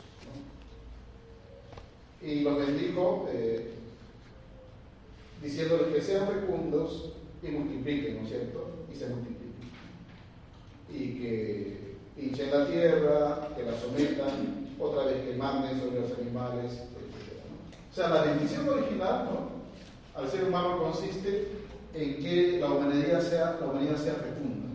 ¿no? 2.21 2.27
Y 2.27 2.41
los 2.41 2.57
bendijo 2.57 3.27
eh, 3.31 3.73
diciéndoles 5.41 5.93
que 5.93 6.01
sean 6.01 6.27
fecundos 6.27 7.13
y 7.41 7.47
multipliquen, 7.47 8.17
¿no 8.17 8.23
es 8.23 8.29
cierto? 8.29 8.85
Y 8.91 8.95
se 8.95 9.07
multipliquen 9.07 9.39
y 10.93 11.19
que 11.19 11.95
hinchen 12.17 12.49
en 12.49 12.59
la 12.59 12.67
tierra, 12.67 13.49
que 13.55 13.63
la 13.63 13.79
sometan, 13.79 14.67
otra 14.79 15.05
vez 15.05 15.25
que 15.25 15.35
manden 15.35 15.79
sobre 15.79 16.01
los 16.01 16.17
animales, 16.17 16.73
etc. 16.73 17.39
O 17.91 17.95
sea, 17.95 18.09
la 18.09 18.23
bendición 18.23 18.67
original 18.67 19.29
al 20.15 20.29
ser 20.29 20.45
humano 20.45 20.79
consiste 20.79 21.58
en 21.93 22.17
que 22.17 22.59
la 22.59 22.71
humanidad 22.71 23.21
sea, 23.21 23.57
la 23.59 23.67
humanidad 23.67 23.97
sea 23.97 24.13
fecunda, 24.15 24.67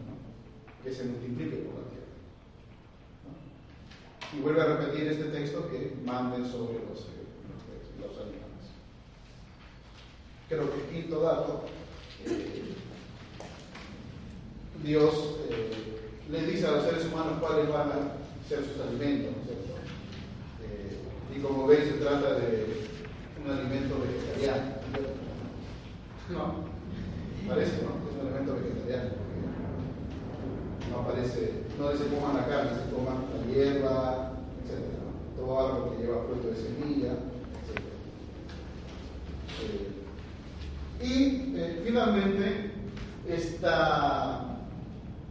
que 0.83 0.93
se 0.93 1.05
multiplique 1.05 1.57
por 1.57 1.75
la 1.75 1.89
tierra. 1.91 2.07
Y 4.37 4.41
vuelve 4.41 4.61
a 4.61 4.77
repetir 4.77 5.09
este 5.09 5.25
texto 5.25 5.69
que 5.71 5.97
manden 6.05 6.45
sobre 6.45 6.75
los, 6.75 7.01
eh, 7.01 7.25
los, 8.01 8.17
animales. 8.17 8.67
Creo 10.49 10.71
que 10.75 10.93
quinto 10.93 11.21
dato, 11.21 11.65
eh, 12.27 12.75
Dios 14.83 15.37
eh, 15.51 15.71
le 16.31 16.47
dice 16.47 16.67
a 16.67 16.73
los 16.73 16.85
seres 16.85 17.07
humanos 17.07 17.39
cuáles 17.41 17.69
van 17.69 17.89
a 17.91 18.49
ser 18.49 18.65
sus 18.65 18.81
alimentos, 18.81 19.33
¿no 19.33 19.43
es 19.43 19.47
cierto? 19.47 19.65
y 21.35 21.41
como 21.41 21.67
veis 21.67 21.85
se 21.85 21.93
trata 21.95 22.35
de 22.35 22.87
un 23.45 23.51
alimento 23.51 23.97
vegetariano. 23.99 24.75
No, 26.31 26.74
parece, 27.49 27.83
¿no? 27.83 28.09
Es 28.09 28.15
un 28.15 28.27
alimento 28.27 28.55
vegetariano. 28.55 29.11
No 30.91 31.01
aparece, 31.01 31.65
no 31.79 31.93
se 31.93 32.07
coman 32.15 32.37
la 32.37 32.47
carne, 32.47 32.71
se 32.73 32.95
coman 32.95 33.25
la 33.35 33.53
hierba, 33.53 34.33
etc. 34.65 35.37
Todo 35.37 35.61
algo 35.61 35.91
que 35.91 36.03
lleva 36.03 36.25
fruto 36.25 36.49
de 36.49 36.57
semilla, 36.57 37.13
etc. 37.13 37.81
Eh, 39.63 39.95
y 41.03 41.57
eh, 41.57 41.83
finalmente, 41.85 42.71
esta 43.29 44.59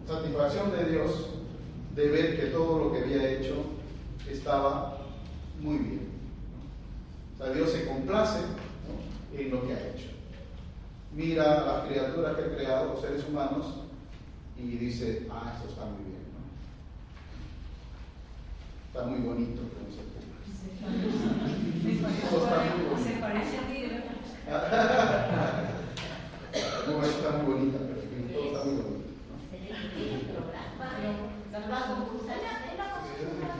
satisfacción 0.08 0.72
de 0.72 0.92
Dios 0.92 1.30
de 1.96 2.08
ver 2.10 2.40
que 2.40 2.48
todo 2.48 2.80
lo 2.80 2.92
que 2.92 3.00
había 3.00 3.32
hecho 3.32 3.56
estaba 4.30 4.98
muy 5.62 5.78
bien. 5.78 6.10
O 7.34 7.38
sea, 7.38 7.54
Dios 7.54 7.72
se 7.72 7.86
complace 7.86 8.40
en 9.36 9.52
lo 9.52 9.66
que 9.66 9.74
ha 9.74 9.88
hecho. 9.90 10.14
Mira 11.16 11.62
a 11.62 11.66
las 11.66 11.88
criaturas 11.88 12.36
que 12.36 12.42
ha 12.44 12.56
creado, 12.56 12.94
los 12.94 13.02
seres 13.02 13.24
humanos, 13.28 13.66
y 14.58 14.78
dice, 14.78 15.28
ah, 15.32 15.54
esto 15.56 15.70
está 15.70 15.86
muy 15.86 16.04
bien. 16.06 16.24
¿no? 16.34 16.40
Está 18.88 19.06
muy 19.08 19.20
bonito, 19.20 19.62
como 19.62 19.90
se 19.90 20.04
Se 23.04 23.14
parece 23.20 23.58
a 23.58 23.62
ti, 23.68 23.78
No, 26.88 27.04
está 27.04 27.32
muy 27.32 27.46
bonita, 27.54 27.78
pero 27.80 28.02
todo 28.32 28.46
está 28.46 28.64
muy 28.66 28.76
bonito. 28.76 29.10
¿no? 29.30 29.38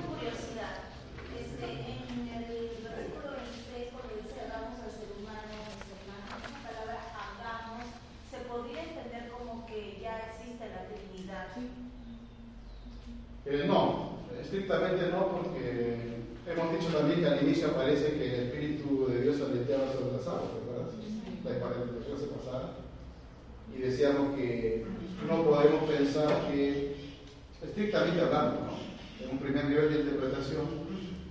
curiosidad. 0.10 0.76
Este, 1.34 1.66
en 1.66 2.28
el 2.30 2.46
versículo 2.84 3.32
26, 3.32 3.90
cuando 3.94 4.14
dice 4.22 4.38
hagamos 4.42 4.78
al 4.84 4.92
ser 4.92 5.10
humano, 5.18 5.56
esa 5.74 6.60
palabra 6.62 6.98
hagamos, 7.16 7.86
se 8.30 8.38
podría 8.46 8.84
entender 8.84 9.32
como 9.32 9.66
que 9.66 10.00
ya 10.02 10.30
existe 10.30 10.70
la 10.70 10.86
Trinidad. 10.90 11.48
Eh, 13.54 13.66
no, 13.68 14.18
estrictamente 14.42 15.12
no, 15.12 15.28
porque 15.28 15.94
hemos 16.48 16.72
dicho 16.74 16.92
también 16.92 17.20
que 17.20 17.28
al 17.28 17.44
inicio 17.44 17.72
parece 17.74 18.18
que 18.18 18.26
el 18.26 18.48
Espíritu 18.48 19.06
de 19.08 19.22
Dios 19.22 19.42
aleteaba 19.42 19.94
sobre 19.94 20.18
las 20.18 20.28
aguas, 20.28 20.58
¿verdad? 20.66 20.90
La 21.44 21.52
explicación 21.52 22.18
se 22.18 22.34
pasara. 22.34 22.70
Y 23.72 23.80
decíamos 23.80 24.36
que 24.36 24.86
no 25.30 25.44
podemos 25.44 25.84
pensar 25.84 26.48
que, 26.48 26.96
estrictamente 27.62 28.22
hablando, 28.22 28.70
en 29.22 29.30
un 29.30 29.38
primer 29.38 29.66
nivel 29.66 29.94
de 29.94 30.00
interpretación, 30.00 30.66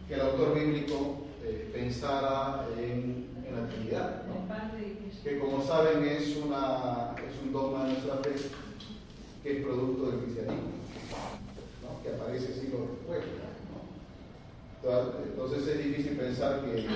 que 0.07 0.15
el 0.15 0.21
autor 0.21 0.55
bíblico 0.55 1.27
eh, 1.43 1.71
pensara 1.75 2.69
en, 2.79 3.33
la 3.53 3.69
Trinidad, 3.69 4.23
que 5.23 5.39
como 5.39 5.63
saben 5.63 6.05
es, 6.05 6.37
una, 6.37 7.15
es 7.19 7.45
un 7.45 7.53
dogma 7.53 7.85
de 7.85 7.93
nuestra 7.93 8.15
fe 8.19 8.31
que 9.43 9.59
es 9.59 9.65
producto 9.65 10.11
del 10.11 10.21
cristianismo, 10.21 10.71
¿no? 11.92 12.02
que 12.02 12.14
aparece 12.14 12.52
siglos 12.55 12.81
después. 12.90 13.24
¿no? 14.85 15.24
Entonces 15.24 15.68
es 15.68 15.85
difícil 15.85 16.16
pensar 16.16 16.61
que 16.62 16.87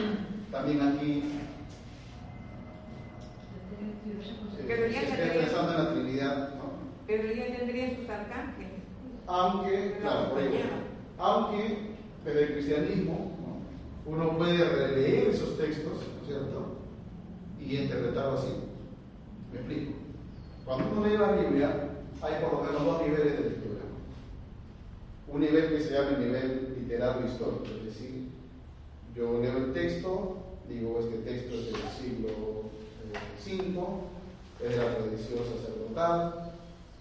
también 0.50 0.80
aquí 0.82 1.22
esté 4.68 5.26
pensando 5.38 5.72
en 5.72 5.84
la 5.84 5.92
Trinidad. 5.92 6.54
¿no? 6.54 6.64
Pero 7.06 7.32
ya 7.32 7.56
tendría 7.56 7.96
sus 7.96 8.08
arcángeles. 8.08 8.70
Aunque, 9.26 9.98
claro, 10.00 10.30
por 10.30 10.40
ejemplo, 10.40 10.76
aunque 11.18 11.78
desde 12.24 12.42
el 12.42 12.52
cristianismo 12.52 13.36
¿no? 13.40 14.12
uno 14.12 14.38
puede 14.38 14.64
releer 14.64 15.28
esos 15.28 15.56
textos, 15.58 15.92
¿no 15.92 16.22
es 16.22 16.26
cierto? 16.26 16.76
Y 17.60 17.76
interpretarlo 17.76 18.38
así. 18.38 18.52
Me 19.52 19.58
explico. 19.58 19.92
Cuando 20.64 20.90
uno 20.92 21.06
lee 21.06 21.16
la 21.16 21.32
Biblia, 21.32 21.90
hay 22.22 22.34
por 22.42 22.52
lo 22.52 22.62
menos 22.64 22.84
dos 22.84 23.02
niveles 23.02 23.32
de 23.32 23.50
lectura. 23.50 23.75
Un 25.28 25.40
nivel 25.40 25.68
que 25.70 25.82
se 25.82 25.92
llama 25.92 26.10
el 26.10 26.26
nivel 26.26 26.76
literario 26.78 27.26
histórico, 27.26 27.64
es 27.78 27.84
decir, 27.86 28.28
yo 29.14 29.40
leo 29.40 29.56
el 29.56 29.72
texto, 29.72 30.36
digo, 30.68 31.00
este 31.00 31.18
texto 31.18 31.54
es 31.54 31.66
del 31.66 31.90
siglo 31.98 32.28
V, 33.44 34.64
es 34.64 34.70
de 34.70 34.76
la 34.76 34.96
tradición 34.96 35.40
sacerdotal, 35.40 36.52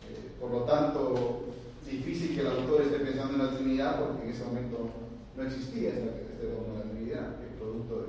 eh, 0.10 0.32
por 0.40 0.52
lo 0.52 0.62
tanto, 0.64 1.46
difícil 1.86 2.36
que 2.36 2.42
el 2.42 2.48
autor 2.48 2.82
esté 2.82 3.00
pensando 3.00 3.34
en 3.34 3.46
la 3.46 3.58
Trinidad 3.58 4.00
porque 4.00 4.24
en 4.24 4.30
ese 4.30 4.44
momento 4.44 4.90
no 5.38 5.44
existía 5.44 5.90
este, 5.90 6.48
don 6.50 6.74
de 6.74 6.86
la 6.86 6.92
Trinidad, 6.92 7.44
es 7.44 7.60
producto 7.60 8.02
de 8.02 8.08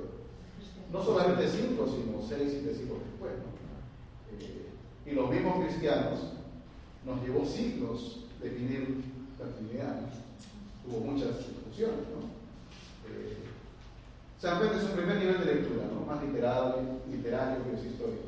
no 0.91 1.03
solamente 1.03 1.47
cinco, 1.47 1.85
sino 1.85 2.21
seis, 2.21 2.49
siete 2.51 2.73
siglos 2.73 2.99
después. 3.11 3.33
¿no? 3.33 4.37
Eh, 4.39 4.67
y 5.05 5.11
los 5.11 5.29
mismos 5.29 5.65
cristianos 5.65 6.19
nos 7.05 7.21
llevó 7.21 7.45
siglos 7.45 8.25
definir 8.41 9.03
la 9.39 9.45
Trinidad. 9.55 9.95
Hubo 10.87 10.99
muchas 11.11 11.37
discusiones. 11.39 11.97
¿no? 12.13 12.27
Eh, 13.09 13.37
San 14.39 14.59
Pedro 14.59 14.75
es 14.77 14.83
un 14.83 14.91
primer 14.91 15.17
nivel 15.17 15.39
de 15.39 15.45
lectura, 15.55 15.83
¿no? 15.93 16.05
más 16.05 16.23
literario, 16.23 16.75
literario 17.09 17.63
que 17.65 17.75
es 17.77 17.85
histórico. 17.85 18.23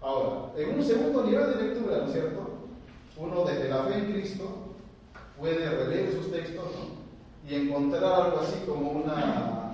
Ahora, 0.00 0.52
en 0.56 0.78
un 0.78 0.84
segundo 0.84 1.24
nivel 1.24 1.56
de 1.56 1.64
lectura, 1.64 1.98
¿no 1.98 2.06
es 2.06 2.12
cierto? 2.12 2.40
Uno 3.16 3.44
desde 3.44 3.68
la 3.68 3.82
fe 3.84 3.94
en 3.98 4.12
Cristo 4.12 4.74
puede 5.38 5.68
releer 5.68 6.12
sus 6.12 6.30
textos 6.30 6.66
¿no? 6.66 7.48
y 7.50 7.54
encontrar 7.54 8.04
algo 8.04 8.40
así 8.40 8.62
como 8.66 8.90
una 8.90 9.72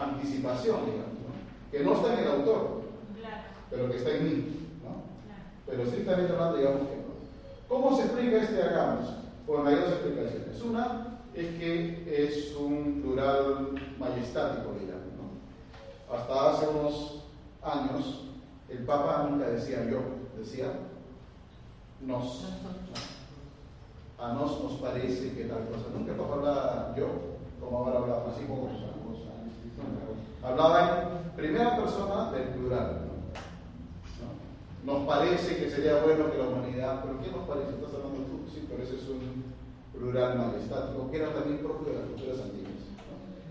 anticipación, 0.00 0.84
digamos, 0.86 1.14
¿no? 1.14 1.70
que 1.72 1.84
no 1.84 1.94
está 1.94 2.12
en 2.14 2.18
el 2.20 2.28
autor, 2.32 2.82
Claro. 3.18 3.42
pero 3.70 3.90
que 3.90 3.96
está 3.96 4.10
en 4.10 4.24
mí. 4.24 4.56
¿no? 4.84 4.90
Claro. 5.26 5.42
Pero 5.66 5.82
estrictamente 5.82 6.32
hablando, 6.32 6.58
digamos 6.58 6.88
que 6.88 6.96
no. 6.96 7.10
¿Cómo 7.68 7.96
se 7.96 8.02
explica 8.04 8.36
este 8.42 8.62
hagamos? 8.62 9.08
Hay 9.58 9.74
dos 9.74 9.88
explicaciones. 9.88 10.62
Una 10.62 11.18
es 11.34 11.46
que 11.58 12.24
es 12.24 12.54
un 12.56 13.02
plural 13.02 13.70
majestático, 13.98 14.74
digamos. 14.78 15.00
Hasta 16.12 16.50
hace 16.50 16.68
unos 16.68 17.24
años, 17.62 18.24
el 18.68 18.78
Papa 18.84 19.26
nunca 19.28 19.48
decía 19.48 19.88
yo, 19.90 20.00
decía 20.38 20.72
nos. 22.00 22.44
A 24.18 24.34
nos 24.34 24.62
nos 24.62 24.72
parece 24.72 25.32
que 25.32 25.44
tal 25.44 25.66
cosa. 25.66 25.86
Nunca 25.96 26.12
el 26.12 26.18
Papa 26.18 26.34
hablaba 26.34 26.94
yo, 26.96 27.06
como 27.60 27.78
ahora 27.78 27.98
habla 27.98 28.20
Francisco 28.22 28.68
Hablaba 30.42 31.22
en 31.24 31.30
primera 31.36 31.76
persona 31.76 32.30
del 32.32 32.48
plural. 32.48 33.02
¿no? 34.84 34.92
Nos 34.92 35.06
parece 35.06 35.56
que 35.56 35.70
sería 35.70 36.02
bueno 36.02 36.30
que 36.30 36.38
la 36.38 36.48
humanidad, 36.48 37.02
pero 37.02 37.20
¿qué 37.20 37.30
nos 37.30 37.46
parece? 37.46 37.70
Estás 37.70 37.94
hablando 37.94 38.26
tú, 38.26 38.50
sí, 38.52 38.66
pero 38.68 38.82
ese 38.82 38.96
es 38.96 39.08
un 39.08 39.49
plural 40.00 40.38
majestático, 40.38 41.10
que 41.10 41.16
era 41.18 41.34
también 41.34 41.58
propio 41.58 41.92
de 41.92 41.98
las 41.98 42.08
culturas 42.08 42.40
antiguas. 42.40 42.80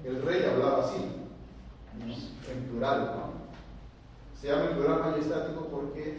El 0.04 0.22
rey 0.24 0.44
hablaba 0.44 0.86
así, 0.86 0.98
en 2.52 2.64
plural. 2.70 3.14
¿no? 3.16 3.30
Se 4.40 4.48
llama 4.48 4.70
el 4.70 4.78
plural 4.78 5.00
majestático 5.12 5.68
porque 5.72 6.18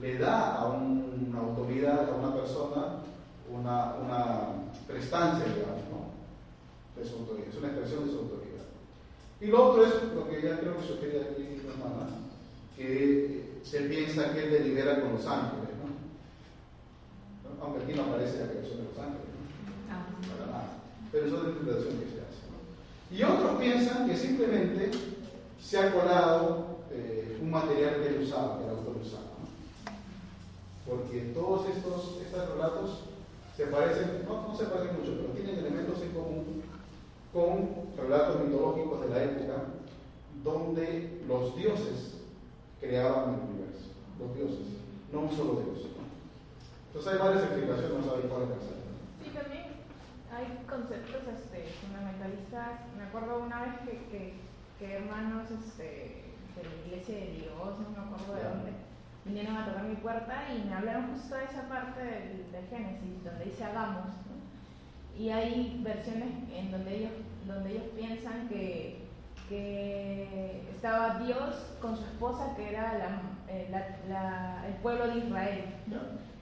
le 0.00 0.18
da 0.18 0.54
a 0.54 0.66
una 0.68 1.40
autoridad, 1.40 2.08
a 2.08 2.14
una 2.14 2.34
persona, 2.34 3.00
una, 3.50 3.94
prestancia, 4.86 5.44
digamos, 5.44 5.82
de 6.96 7.04
su 7.04 7.16
autoridad. 7.16 7.48
Es 7.48 7.56
una 7.56 7.68
expresión 7.68 8.06
de 8.06 8.12
su 8.12 8.18
autoridad. 8.18 8.64
Y 9.40 9.46
lo 9.46 9.70
otro 9.70 9.84
es 9.84 9.94
lo 10.14 10.28
que 10.28 10.42
ya 10.42 10.60
creo 10.60 10.76
que 10.76 10.86
sugería 10.86 11.22
aquí 11.22 11.60
hermana, 11.66 12.06
que 12.76 13.60
se 13.64 13.80
piensa 13.82 14.32
que 14.32 14.44
él 14.44 14.50
delibera 14.52 15.00
con 15.00 15.14
los 15.14 15.26
ángeles. 15.26 15.64
Aunque 17.60 17.82
aquí 17.82 17.94
no 17.94 18.02
aparece 18.02 18.40
la 18.40 18.50
creación 18.52 18.78
de 18.78 18.84
los 18.84 18.98
ángeles 18.98 19.33
para 20.28 20.50
nada. 20.50 20.78
Pero 21.10 21.26
eso 21.26 21.36
es 21.36 21.42
la 21.42 21.48
interpretación 21.50 21.98
que 21.98 22.06
se 22.06 22.20
hace. 22.20 22.44
Y 23.10 23.22
otros 23.22 23.60
piensan 23.60 24.08
que 24.08 24.16
simplemente 24.16 24.90
se 25.60 25.78
ha 25.78 25.92
colado 25.92 26.78
eh, 26.90 27.38
un 27.40 27.50
material 27.50 28.02
que 28.02 28.08
él 28.08 28.22
usaba, 28.22 28.58
que 28.58 28.64
era 28.64 28.72
autor 28.72 28.96
usaba. 29.02 29.22
Porque 30.88 31.32
todos 31.34 31.68
estos, 31.68 32.18
estos 32.20 32.48
relatos 32.50 33.04
se 33.56 33.66
parecen, 33.66 34.24
no, 34.26 34.48
no 34.48 34.56
se 34.56 34.64
parecen 34.64 34.96
mucho, 34.98 35.16
pero 35.16 35.32
tienen 35.32 35.58
elementos 35.58 36.02
en 36.02 36.10
común 36.10 36.62
con 37.32 37.68
relatos 37.96 38.44
mitológicos 38.44 39.00
de 39.02 39.08
la 39.08 39.24
época 39.24 39.64
donde 40.44 41.22
los 41.26 41.56
dioses 41.56 42.14
creaban 42.80 43.34
el 43.34 43.40
universo, 43.40 43.88
los 44.20 44.36
dioses, 44.36 44.66
no 45.12 45.20
un 45.20 45.30
solo 45.30 45.62
dios. 45.62 45.86
Entonces 46.88 47.12
hay 47.12 47.18
varias 47.18 47.44
explicaciones, 47.44 47.98
no 47.98 48.04
sabéis 48.04 48.26
cuál 48.30 48.42
es 48.42 48.83
hay 50.36 50.64
conceptos 50.68 51.22
este, 51.36 51.64
fundamentalistas. 51.80 52.80
Me 52.96 53.04
acuerdo 53.04 53.38
una 53.44 53.62
vez 53.62 53.74
que, 53.84 53.90
que, 54.10 54.34
que 54.78 54.94
hermanos 54.96 55.50
este, 55.50 56.24
de 56.56 56.62
la 56.62 56.86
iglesia 56.86 57.14
de 57.16 57.30
Dios, 57.32 57.78
no 57.80 57.90
me 57.90 57.98
acuerdo 58.14 58.34
de 58.34 58.44
dónde, 58.44 58.70
vinieron 59.24 59.56
a 59.56 59.66
tocar 59.66 59.84
mi 59.84 59.96
puerta 59.96 60.34
y 60.54 60.64
me 60.68 60.74
hablaron 60.74 61.12
justo 61.12 61.34
de 61.36 61.44
esa 61.44 61.68
parte 61.68 62.00
del, 62.02 62.52
del 62.52 62.66
Génesis, 62.68 63.24
donde 63.24 63.44
dice 63.46 63.64
hagamos. 63.64 64.06
¿no? 64.06 65.18
Y 65.22 65.30
hay 65.30 65.80
versiones 65.84 66.28
en 66.52 66.70
donde 66.70 66.94
ellos, 66.96 67.12
donde 67.46 67.70
ellos 67.70 67.84
piensan 67.96 68.48
que, 68.48 69.04
que 69.48 70.62
estaba 70.74 71.18
Dios 71.20 71.54
con 71.80 71.96
su 71.96 72.02
esposa, 72.04 72.54
que 72.56 72.70
era 72.70 72.98
la, 72.98 73.20
eh, 73.48 73.68
la- 73.70 73.96
la- 74.08 74.66
el 74.66 74.74
pueblo 74.74 75.06
de 75.08 75.18
Israel, 75.18 75.64
¿no? 75.86 75.98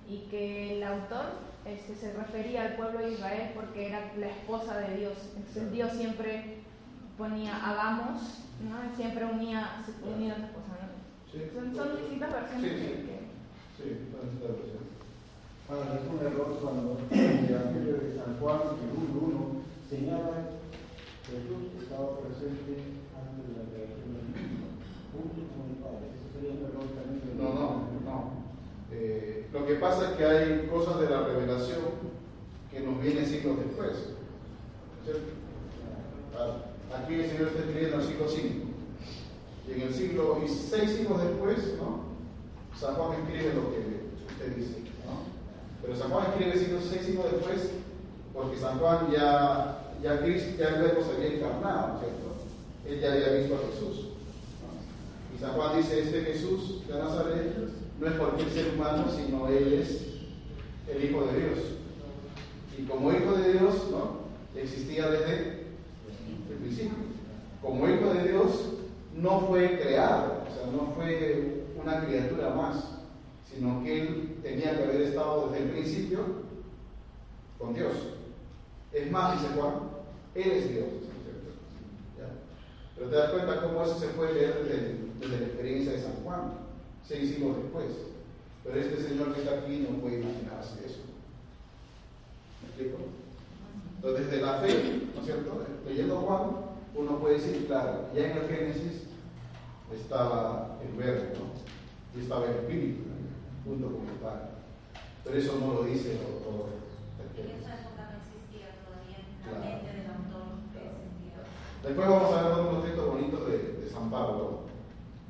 y 0.09 0.27
que 0.31 0.77
el 0.79 0.83
autor 0.83 1.27
este, 1.65 1.95
se 1.95 2.13
refería 2.13 2.63
al 2.63 2.77
pueblo 2.77 2.99
de 3.01 3.13
Israel 3.13 3.51
porque 3.55 3.89
era 3.89 4.13
la 4.19 4.27
esposa 4.29 4.79
de 4.79 4.97
Dios. 4.97 5.15
Entonces 5.37 5.73
Dios 5.73 5.93
siempre 5.93 6.59
ponía 7.19 7.55
hagamos, 7.57 8.23
¿no? 8.69 8.97
siempre 8.97 9.25
unía, 9.25 9.83
se 9.85 9.93
unía 10.09 10.33
a 10.33 10.37
su 10.37 10.43
esposa. 10.45 10.69
¿no? 10.81 10.93
Sí. 11.33 11.39
Son, 11.55 11.75
son 11.75 11.97
distintas 11.97 12.33
versiones 12.33 12.71
Sí, 12.73 12.79
sí. 12.79 12.87
que- 13.07 13.23
Sí, 13.77 13.89
ser 13.89 14.53
versiones. 14.53 14.93
Ahora, 15.71 15.95
es 15.97 16.05
un 16.11 16.19
error 16.27 16.59
cuando 16.61 16.99
el 17.11 17.49
Evangelio 17.49 17.95
de 17.97 18.15
San 18.19 18.37
Juan, 18.39 18.61
el 18.83 18.91
1.1, 18.93 19.63
señala 19.89 20.61
que 21.25 21.33
Jesús 21.33 21.83
estaba 21.83 22.19
presente 22.21 23.01
antes 23.17 23.43
de 23.49 23.53
la 23.57 23.65
creación 23.73 24.13
del 24.13 24.29
mundo, 24.29 24.67
junto 25.15 25.41
con 25.57 25.65
el 25.73 25.79
Padre. 25.81 26.13
Eso 26.13 26.29
sería 26.37 26.53
un 26.61 26.63
error 26.69 26.87
también. 26.93 27.25
de- 27.25 27.35
No, 27.43 27.49
no, 27.55 27.69
no. 28.05 28.17
Eh, 28.93 29.47
lo 29.53 29.67
que 29.67 29.75
pasa 29.75 30.11
es 30.11 30.17
que 30.17 30.25
hay 30.25 30.69
cosas 30.71 31.01
de 31.01 31.11
la 31.11 31.23
revelación 31.23 31.81
que 32.71 32.81
nos 32.81 33.01
vienen 33.03 33.27
siglos 33.27 33.59
después. 33.59 33.93
¿cierto? 35.05 35.23
Ah, 36.37 37.03
Aquí 37.03 37.15
el 37.15 37.31
Señor 37.31 37.49
está 37.49 37.61
escribiendo 37.61 37.97
el 37.97 38.07
siglo 38.07 38.29
5. 38.29 38.67
Y 39.69 39.73
en 39.73 39.81
el 39.81 39.95
siglo, 39.95 40.41
y 40.45 40.49
seis 40.49 40.91
siglos 40.91 41.23
después, 41.23 41.75
¿no? 41.79 42.13
San 42.79 42.95
Juan 42.97 43.21
escribe 43.21 43.55
lo 43.55 43.71
que 43.71 43.83
usted 44.29 44.57
dice, 44.57 44.81
¿no? 45.07 45.23
Pero 45.81 45.97
San 45.97 46.11
Juan 46.11 46.27
escribe 46.27 46.59
siglo, 46.59 46.79
seis 46.83 47.07
siglos 47.07 47.31
después 47.31 47.71
porque 48.35 48.59
San 48.59 48.79
Juan 48.79 49.11
ya, 49.11 49.93
ya, 50.03 50.21
Cristo, 50.21 50.51
ya 50.59 50.69
el 50.71 50.83
Verbo 50.83 51.03
se 51.03 51.17
había 51.17 51.37
encarnado, 51.37 51.99
¿cierto? 52.01 52.33
Él 52.89 53.01
ya 53.01 53.13
había 53.13 53.41
visto 53.41 53.55
a 53.55 53.73
Jesús. 53.73 54.07
Y 55.37 55.41
San 55.41 55.53
Juan 55.53 55.77
dice, 55.77 56.01
este 56.01 56.23
Jesús 56.23 56.87
de 56.87 56.95
Nazaret 56.95 57.55
no 58.01 58.07
es 58.07 58.15
cualquier 58.15 58.51
ser 58.51 58.75
humano, 58.75 59.05
sino 59.15 59.49
Él 59.49 59.73
es 59.75 60.07
el 60.89 61.05
Hijo 61.05 61.25
de 61.27 61.39
Dios. 61.39 61.59
Y 62.79 62.85
como 62.85 63.13
Hijo 63.13 63.33
de 63.33 63.53
Dios, 63.53 63.87
¿no? 63.91 64.23
Existía 64.61 65.11
desde 65.11 65.67
el 66.51 66.57
principio. 66.61 66.97
Como 67.61 67.89
Hijo 67.89 68.13
de 68.13 68.29
Dios, 68.29 68.73
no 69.15 69.41
fue 69.41 69.79
creado, 69.81 70.43
o 70.49 70.55
sea, 70.55 70.67
no 70.73 70.93
fue 70.95 71.65
una 71.81 72.05
criatura 72.05 72.55
más, 72.55 72.85
sino 73.53 73.83
que 73.83 74.03
Él 74.03 74.37
tenía 74.43 74.77
que 74.77 74.85
haber 74.85 75.03
estado 75.03 75.51
desde 75.51 75.65
el 75.65 75.71
principio 75.71 76.19
con 77.59 77.75
Dios. 77.75 77.93
Es 78.93 79.11
más, 79.11 79.41
dice 79.41 79.55
Juan, 79.55 79.75
Él 80.35 80.51
es 80.51 80.71
Dios. 80.71 80.87
Pero 82.97 83.09
te 83.09 83.17
das 83.17 83.31
cuenta 83.31 83.63
cómo 83.63 83.83
eso 83.83 83.99
se 83.99 84.09
puede 84.09 84.35
leer 84.35 84.99
desde 85.21 85.39
la 85.39 85.47
experiencia 85.47 85.93
de 85.93 86.03
San 86.03 86.15
Juan, 86.23 86.53
seis 87.07 87.31
siglos 87.35 87.57
después. 87.57 87.87
Pero 88.65 88.79
este 88.81 89.03
señor 89.03 89.35
que 89.35 89.41
está 89.43 89.59
aquí 89.59 89.87
no 89.89 89.99
puede 89.99 90.21
imaginarse 90.21 90.87
eso. 90.87 91.01
¿Me 92.63 92.69
explico? 92.69 92.99
Entonces, 93.97 94.27
desde 94.31 94.43
la 94.43 94.55
fe, 94.55 95.03
¿no 95.15 95.21
es 95.21 95.27
cierto? 95.27 95.67
Leyendo 95.87 96.17
Juan, 96.17 96.51
uno 96.95 97.19
puede 97.19 97.35
decir, 97.35 97.67
claro, 97.67 98.09
ya 98.15 98.31
en 98.31 98.39
el 98.39 98.49
Génesis 98.49 99.03
estaba 99.93 100.79
el 100.87 100.97
verbo, 100.97 101.25
¿no? 101.35 102.19
Y 102.19 102.23
estaba 102.23 102.47
el 102.47 102.53
espíritu, 102.57 103.03
¿no? 103.09 103.71
junto 103.71 103.87
con 103.97 104.07
el 104.09 104.15
Padre. 104.21 104.47
Pero 105.25 105.37
eso 105.39 105.57
no 105.61 105.75
lo 105.75 105.85
dice 105.85 106.13
el 106.13 106.19
autor 106.27 106.67
En 107.39 107.51
esa 107.63 107.79
época 107.79 108.11
no 108.11 108.19
existía 108.19 108.75
todavía 108.83 109.19
la 109.23 109.49
Claro. 109.49 109.65
mente 109.65 109.91
del 109.99 110.07
autor. 110.11 110.43
Después 111.83 112.09
vamos 112.09 112.35
a 112.35 112.43
ver 112.49 112.67
unos 112.69 112.85
textos 112.85 113.07
bonitos 113.07 113.47
de, 113.49 113.59
de 113.85 113.89
San 113.91 114.11
Pablo, 114.11 114.61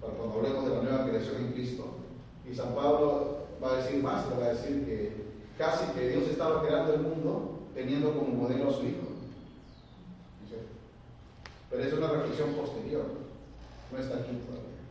para 0.03 0.15
cuando 0.15 0.39
hablemos 0.39 0.65
de 0.65 0.75
la 0.75 0.83
nueva 0.83 1.07
creación 1.07 1.37
en 1.37 1.53
Cristo. 1.53 1.85
Y 2.45 2.55
San 2.55 2.75
Pablo 2.75 3.47
va 3.63 3.73
a 3.73 3.77
decir 3.77 4.03
más, 4.03 4.27
va 4.33 4.47
a 4.47 4.55
decir 4.55 4.85
que 4.85 5.13
casi 5.57 5.87
que 5.93 6.09
Dios 6.09 6.25
estaba 6.25 6.67
creando 6.67 6.95
el 6.95 7.03
mundo 7.03 7.61
teniendo 7.73 8.13
como 8.13 8.35
modelo 8.35 8.69
a 8.69 8.73
su 8.73 8.83
Hijo. 8.83 9.07
¿Sí? 10.51 10.57
Pero 11.71 11.83
es 11.85 11.93
una 11.93 12.09
reflexión 12.09 12.53
posterior, 12.55 13.07
no 13.93 13.99
está 13.99 14.19
aquí 14.19 14.43
todavía. 14.43 14.83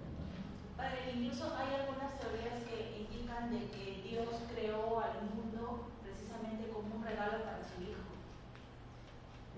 Padre, 0.77 1.11
incluso 1.13 1.43
hay 1.59 1.75
algunas 1.75 2.17
teorías 2.17 2.63
que 2.63 3.03
indican 3.03 3.51
de 3.51 3.67
que 3.75 4.01
Dios 4.07 4.31
creó 4.55 4.97
al 5.01 5.27
mundo 5.35 5.91
precisamente 6.01 6.71
como 6.71 6.95
un 6.95 7.03
regalo 7.03 7.43
para 7.43 7.59
su 7.67 7.83
hijo. 7.83 8.07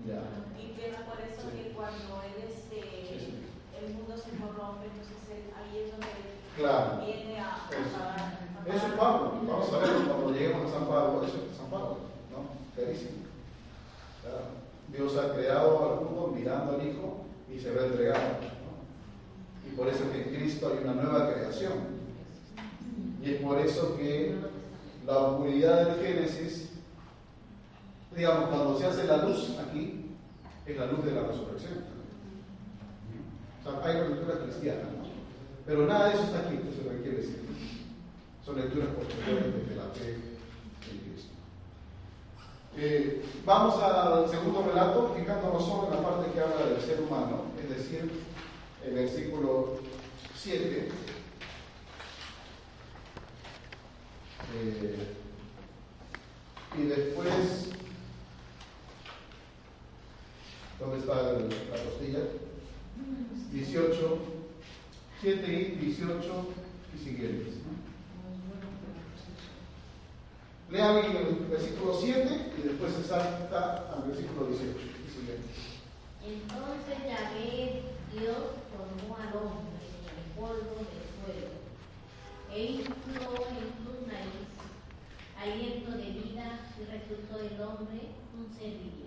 Ya. 0.04 0.20
Y 0.58 0.74
que 0.74 0.90
es 0.90 0.96
por 1.06 1.20
eso 1.22 1.48
que 1.54 1.72
cuando 1.72 2.22
él. 2.26 2.53
El 3.82 3.94
mundo 3.94 4.14
se 4.16 4.30
corrompe, 4.38 4.86
entonces 4.86 5.50
ahí 5.56 5.84
es 5.84 5.90
donde 5.92 6.06
Claro. 6.56 7.04
viene 7.04 7.40
a, 7.40 7.66
a 7.66 7.70
Eso. 7.70 7.98
a 7.98 8.76
es. 8.88 8.94
Pablo. 8.98 9.32
Vamos 9.46 9.72
a 9.72 9.78
ver 9.78 9.90
cuando 10.06 10.30
lleguemos 10.32 10.70
a 10.70 10.74
San 10.78 10.86
Pablo. 10.88 11.22
Eso 11.26 11.36
es 11.50 11.56
San 11.56 11.66
Pablo. 11.70 11.98
¿no? 12.30 12.38
Clarísimo. 12.76 13.10
Claro. 14.22 14.44
Dios 14.88 15.16
ha 15.18 15.34
creado 15.34 15.90
al 15.98 16.04
mundo 16.04 16.32
mirando 16.34 16.74
al 16.74 16.86
Hijo 16.86 17.24
y 17.52 17.58
se 17.58 17.74
lo 17.74 17.80
ha 17.82 17.86
entregado. 17.86 18.22
¿no? 18.40 19.68
Y 19.70 19.74
por 19.76 19.88
eso 19.88 20.10
que 20.12 20.22
en 20.22 20.34
Cristo 20.36 20.68
hay 20.72 20.84
una 20.84 20.94
nueva 21.02 21.32
creación. 21.32 21.72
Y 23.22 23.30
es 23.34 23.40
por 23.42 23.58
eso 23.58 23.96
que 23.96 24.36
la 25.06 25.16
oscuridad 25.18 25.86
del 25.96 26.06
Génesis, 26.06 26.70
digamos, 28.14 28.48
cuando 28.50 28.78
se 28.78 28.86
hace 28.86 29.04
la 29.04 29.16
luz 29.18 29.56
aquí, 29.58 30.06
es 30.66 30.76
la 30.78 30.86
luz 30.86 31.04
de 31.04 31.10
la 31.12 31.22
resurrección. 31.22 31.93
Hay 33.64 33.96
una 33.96 34.08
lectura 34.08 34.38
cristiana, 34.44 34.82
¿no? 34.82 35.04
Pero 35.66 35.86
nada 35.86 36.08
de 36.08 36.14
eso 36.14 36.24
está 36.24 36.40
aquí, 36.40 36.56
eso 36.56 36.80
es 36.80 36.84
lo 36.84 36.90
que 36.92 37.02
quiere 37.02 37.16
decir. 37.18 37.38
Son 38.44 38.56
lecturas 38.56 38.88
posteriores 38.88 39.54
desde 39.54 39.76
la 39.76 39.88
fe 39.94 40.10
en 40.12 40.98
Cristo. 41.00 41.32
Eh, 42.76 43.24
vamos 43.46 43.82
al 43.82 44.28
segundo 44.28 44.64
relato, 44.66 45.14
fijándonos 45.16 45.64
solo 45.64 45.88
en 45.88 45.94
la 45.94 46.08
parte 46.08 46.32
que 46.32 46.40
habla 46.40 46.66
del 46.66 46.82
ser 46.82 47.00
humano, 47.00 47.44
es 47.62 47.70
decir, 47.70 48.10
el 48.84 48.94
versículo 48.94 49.78
7. 50.36 50.88
Eh, 54.56 55.14
y 56.76 56.82
después, 56.82 57.70
¿dónde 60.78 60.98
está 60.98 61.14
la 61.14 61.84
costilla? 61.84 62.18
18, 63.52 64.18
7 65.20 65.52
y 65.52 65.84
18 65.86 66.46
y 66.94 67.04
siguientes. 67.04 67.54
Lean 70.70 70.96
el 70.96 71.34
versículo 71.48 71.98
7 72.00 72.52
y 72.58 72.68
después 72.68 72.92
se 72.94 73.04
salta 73.04 73.92
al 73.94 74.08
versículo 74.08 74.46
18 74.48 74.76
y 74.76 75.10
siguientes. 75.10 75.74
Entonces 76.26 76.98
Yahvé, 77.06 77.82
Dios, 78.12 78.58
formó 78.74 79.16
al 79.16 79.36
hombre 79.36 79.84
en 80.00 80.18
el 80.18 80.28
polvo 80.34 80.78
del 80.82 81.04
suelo 81.14 81.64
e 82.50 82.64
infló 82.64 83.34
en 83.48 83.66
su 83.84 84.06
nariz 84.06 84.44
aliento 85.40 85.90
de 85.92 86.10
vida 86.10 86.60
y 86.78 86.84
resultó 86.90 87.38
el 87.40 87.60
hombre 87.60 88.08
un 88.36 88.52
ser 88.58 88.70
viviente. 88.70 89.04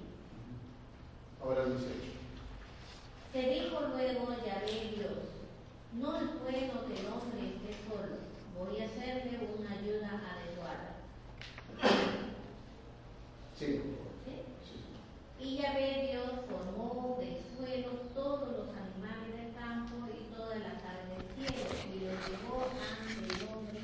Ahora 1.42 1.64
el 1.64 1.78
18. 1.78 2.17
Se 3.38 3.44
dijo 3.50 3.80
luego 3.82 4.30
Yahvé 4.44 4.96
Dios, 4.96 5.30
no 5.94 6.18
es 6.18 6.26
bueno 6.42 6.88
que 6.88 7.00
el 7.00 7.06
hombre 7.06 7.54
esté 7.54 7.86
solo, 7.86 8.18
voy 8.58 8.82
a 8.82 8.86
hacerle 8.86 9.38
una 9.60 9.74
ayuda 9.74 10.10
adecuada. 10.34 10.96
Sí. 13.54 13.80
¿Sí? 14.26 15.46
Y 15.46 15.58
Yahvé 15.58 16.10
Dios 16.10 16.32
formó 16.50 17.20
del 17.20 17.38
suelo 17.56 17.92
todos 18.16 18.58
los 18.58 18.70
animales 18.70 19.30
del 19.38 19.54
campo 19.54 20.08
y 20.10 20.34
todas 20.34 20.58
las 20.58 20.82
aves 20.82 21.06
del 21.14 21.54
cielo 21.54 21.70
y 21.94 22.00
los 22.10 22.18
llevó 22.42 22.66
ante 22.74 23.36
el 23.36 23.50
hombre 23.54 23.82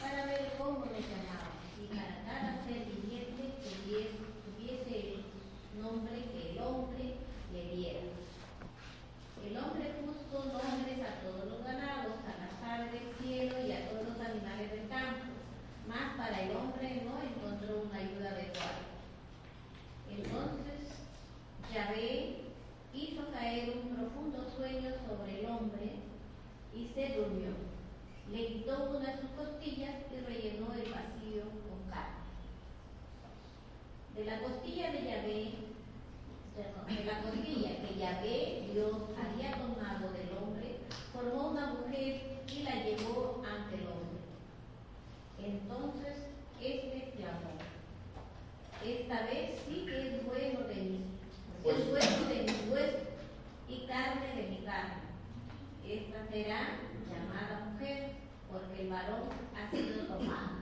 para 0.00 0.26
ver 0.26 0.52
cómo 0.56 0.86
le 0.86 1.02
llamaban 1.02 1.58
y 1.82 1.86
para 1.88 2.22
cada 2.22 2.62
ser 2.64 2.86
viviente 2.86 3.50
tuviese, 3.66 4.22
tuviese 4.46 5.14
el 5.14 5.82
nombre 5.82 6.22
que 6.30 6.52
el 6.52 6.58
hombre 6.60 7.01
con 10.32 10.48
nombres 10.48 10.98
a 11.04 11.20
todos 11.20 11.44
los 11.44 11.62
ganados, 11.62 12.16
a 12.24 12.32
las 12.40 12.56
aves 12.64 12.92
del 12.92 13.12
cielo 13.20 13.66
y 13.66 13.72
a 13.72 13.88
todos 13.90 14.08
los 14.08 14.18
animales 14.18 14.70
del 14.72 14.88
campo. 14.88 15.28
Mas 15.86 16.16
para 16.16 16.40
el 16.40 16.56
hombre 16.56 17.04
no 17.04 17.20
encontró 17.20 17.82
una 17.84 17.98
ayuda 17.98 18.30
adecuada. 18.30 18.80
Entonces 20.08 20.88
Yahvé 21.72 22.48
hizo 22.94 23.30
caer 23.30 23.76
un 23.76 23.94
profundo 23.94 24.48
sueño 24.56 24.90
sobre 25.06 25.40
el 25.40 25.46
hombre 25.46 26.00
y 26.74 26.88
se 26.94 27.14
durmió. 27.14 27.52
Le 28.32 28.46
quitó 28.46 28.90
una 28.90 29.12
de 29.12 29.20
sus 29.20 29.30
costillas 29.30 29.96
y 30.10 30.20
rellenó 30.24 30.72
el 30.72 30.88
vacío 30.90 31.44
con 31.68 31.90
carne. 31.90 32.24
De 34.16 34.24
la 34.24 34.40
costilla 34.40 34.92
de 34.92 35.04
Yahvé 35.04 35.71
de 36.56 37.04
la 37.04 37.22
costilla 37.22 37.80
que 37.80 37.98
Yahvé 37.98 38.70
Dios 38.72 38.96
había 39.16 39.52
tomado 39.52 40.12
del 40.12 40.36
hombre, 40.36 40.80
formó 41.12 41.50
una 41.50 41.74
mujer 41.74 42.42
y 42.46 42.62
la 42.62 42.74
llevó 42.84 43.42
ante 43.46 43.76
el 43.76 43.86
hombre. 43.86 44.22
Entonces 45.38 46.26
este 46.60 47.12
clamó, 47.16 47.52
esta 48.84 49.22
vez 49.26 49.62
sí 49.66 49.86
que 49.86 50.08
es 50.08 50.26
bueno 50.26 50.60
de 50.68 50.74
mí, 50.74 51.04
es 51.64 51.90
bueno 51.90 52.28
de 52.28 52.42
mi 52.42 52.72
hueso 52.72 52.98
y 53.68 53.86
carne 53.86 54.34
de 54.36 54.48
mi 54.48 54.64
carne. 54.64 55.02
Esta 55.86 56.26
será 56.30 56.78
llamada 57.10 57.72
mujer, 57.72 58.12
porque 58.50 58.82
el 58.82 58.88
varón 58.88 59.28
ha 59.56 59.70
sido 59.70 60.06
tomado. 60.06 60.61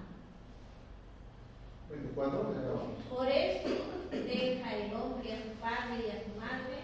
24, 1.91 2.55
ya 2.55 2.61
acabamos. 2.61 2.99
Por 3.09 3.27
eso 3.29 3.69
deja 4.11 4.77
el 4.77 4.95
hombre 4.95 5.33
a 5.35 5.43
su 5.43 5.51
padre 5.61 6.07
y 6.07 6.11
a 6.11 6.23
su 6.25 6.33
madre 6.39 6.77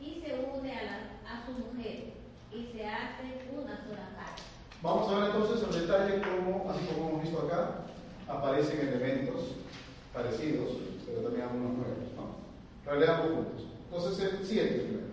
y 0.00 0.20
se 0.20 0.34
une 0.34 0.72
a, 0.72 0.82
la- 0.84 1.32
a 1.32 1.46
su 1.46 1.52
mujer 1.52 2.12
y 2.52 2.66
se 2.72 2.84
hace 2.86 3.48
una 3.52 3.76
sola 3.84 4.08
carne. 4.16 4.42
Vamos 4.82 5.12
a 5.12 5.18
ver 5.18 5.30
entonces 5.30 5.64
en 5.64 5.80
detalle 5.86 6.22
cómo, 6.22 6.70
así 6.70 6.86
como 6.86 7.08
hemos 7.10 7.22
visto 7.22 7.38
acá, 7.46 7.84
aparecen 8.28 8.88
elementos 8.88 9.54
parecidos, 10.12 10.70
pero 11.06 11.22
también 11.22 11.42
algunos 11.48 11.72
nuevos. 11.78 11.98
¿no? 12.16 12.90
Releamos 12.90 13.26
juntos. 13.32 13.64
Entonces, 13.90 14.32
el 14.32 14.46
7 14.46 14.68
primero. 14.80 15.08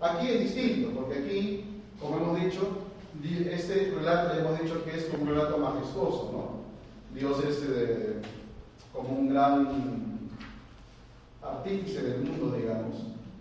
Aquí 0.00 0.28
es 0.28 0.40
distinto, 0.54 0.90
porque 1.00 1.18
aquí, 1.18 1.64
como 2.00 2.16
hemos 2.16 2.40
dicho, 2.40 2.68
di- 3.22 3.48
este 3.50 3.92
relato 3.94 4.34
ya 4.34 4.40
hemos 4.40 4.60
dicho 4.60 4.84
que 4.84 4.96
es 4.96 5.04
como 5.06 5.24
un 5.24 5.28
relato 5.30 5.58
majestuoso, 5.58 6.30
¿no? 6.32 6.60
Dios 7.18 7.42
es 7.44 7.62
eh, 7.68 8.20
como 8.92 9.08
un 9.08 9.28
gran 9.28 9.68
artífice 11.42 12.02
del 12.02 12.20
mundo, 12.22 12.56
digamos, 12.56 12.96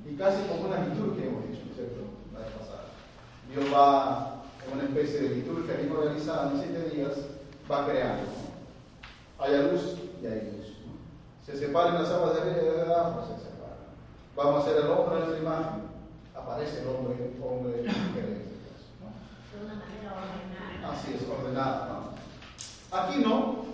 y 0.05 0.15
casi 0.15 0.43
como 0.47 0.67
una 0.67 0.85
liturgia, 0.85 1.25
hemos 1.25 1.47
dicho, 1.47 1.61
¿no 1.65 1.71
es 1.71 1.75
¿cierto? 1.75 2.01
La 2.33 2.39
vez 2.39 2.49
pasada. 2.53 2.83
Dios 3.53 3.65
va 3.73 4.41
en 4.65 4.73
una 4.73 4.83
especie 4.83 5.21
de 5.21 5.35
liturgia 5.35 5.75
bien 5.75 5.91
organizada 5.91 6.51
en 6.51 6.59
siete 6.59 6.89
días, 6.95 7.13
va 7.69 7.85
creando. 7.85 8.23
¿no? 8.23 9.43
Hay 9.43 9.71
luz 9.71 9.97
y 10.21 10.25
hay 10.25 10.57
luz. 10.57 10.67
¿no? 10.85 11.45
Se 11.45 11.57
separan 11.57 12.01
las 12.01 12.11
aguas 12.11 12.35
de 12.35 12.41
arriba 12.41 12.57
y 12.57 12.75
de 12.77 12.81
abajo, 12.81 13.21
se 13.21 13.43
separan. 13.43 13.77
Vamos 14.35 14.55
a 14.55 14.59
hacer 14.59 14.83
el 14.83 14.91
hombre 14.91 15.15
en 15.15 15.25
nuestra 15.25 15.39
imagen, 15.39 15.81
aparece 16.35 16.81
el 16.81 16.87
hombre, 16.87 17.37
hombre 17.43 17.73
y 17.79 17.85
mujer 17.85 18.25
en 18.25 18.41
este 18.41 18.57
caso. 18.65 18.89
¿no? 19.01 19.07
De. 20.57 20.85
Así 20.85 21.13
es, 21.13 21.29
ordenada. 21.29 21.87
¿no? 21.89 22.97
Aquí 22.97 23.19
no, 23.19 23.68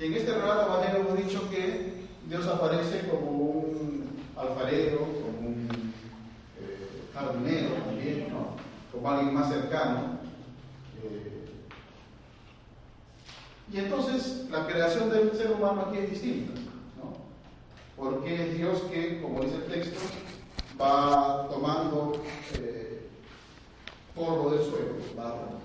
y 0.00 0.06
en 0.06 0.14
este 0.14 0.32
relato 0.32 0.72
evangelio 0.72 1.00
hemos 1.00 1.26
dicho 1.26 1.50
que 1.50 1.92
Dios 2.26 2.46
aparece 2.46 3.06
como 3.06 3.30
un 3.30 4.08
alfarero, 4.34 5.00
como 5.00 5.48
un 5.48 5.68
eh, 6.58 7.02
jardinero 7.12 7.74
también, 7.84 8.28
como 8.90 9.10
alguien 9.10 9.34
más 9.34 9.50
cercano. 9.52 10.20
Eh, 11.02 11.48
y 13.70 13.76
entonces 13.76 14.46
la 14.50 14.66
creación 14.66 15.10
del 15.10 15.32
ser 15.32 15.52
humano 15.52 15.88
aquí 15.88 15.98
es 15.98 16.10
distinta, 16.10 16.58
¿no? 16.96 17.16
porque 17.94 18.34
es 18.42 18.56
Dios 18.56 18.80
que, 18.90 19.20
como 19.20 19.42
dice 19.42 19.56
el 19.56 19.64
texto, 19.66 20.00
va 20.80 21.46
tomando 21.50 22.22
eh, 22.54 23.06
polvo 24.14 24.50
del 24.50 24.60
suelo, 24.62 24.94
barro, 25.14 25.60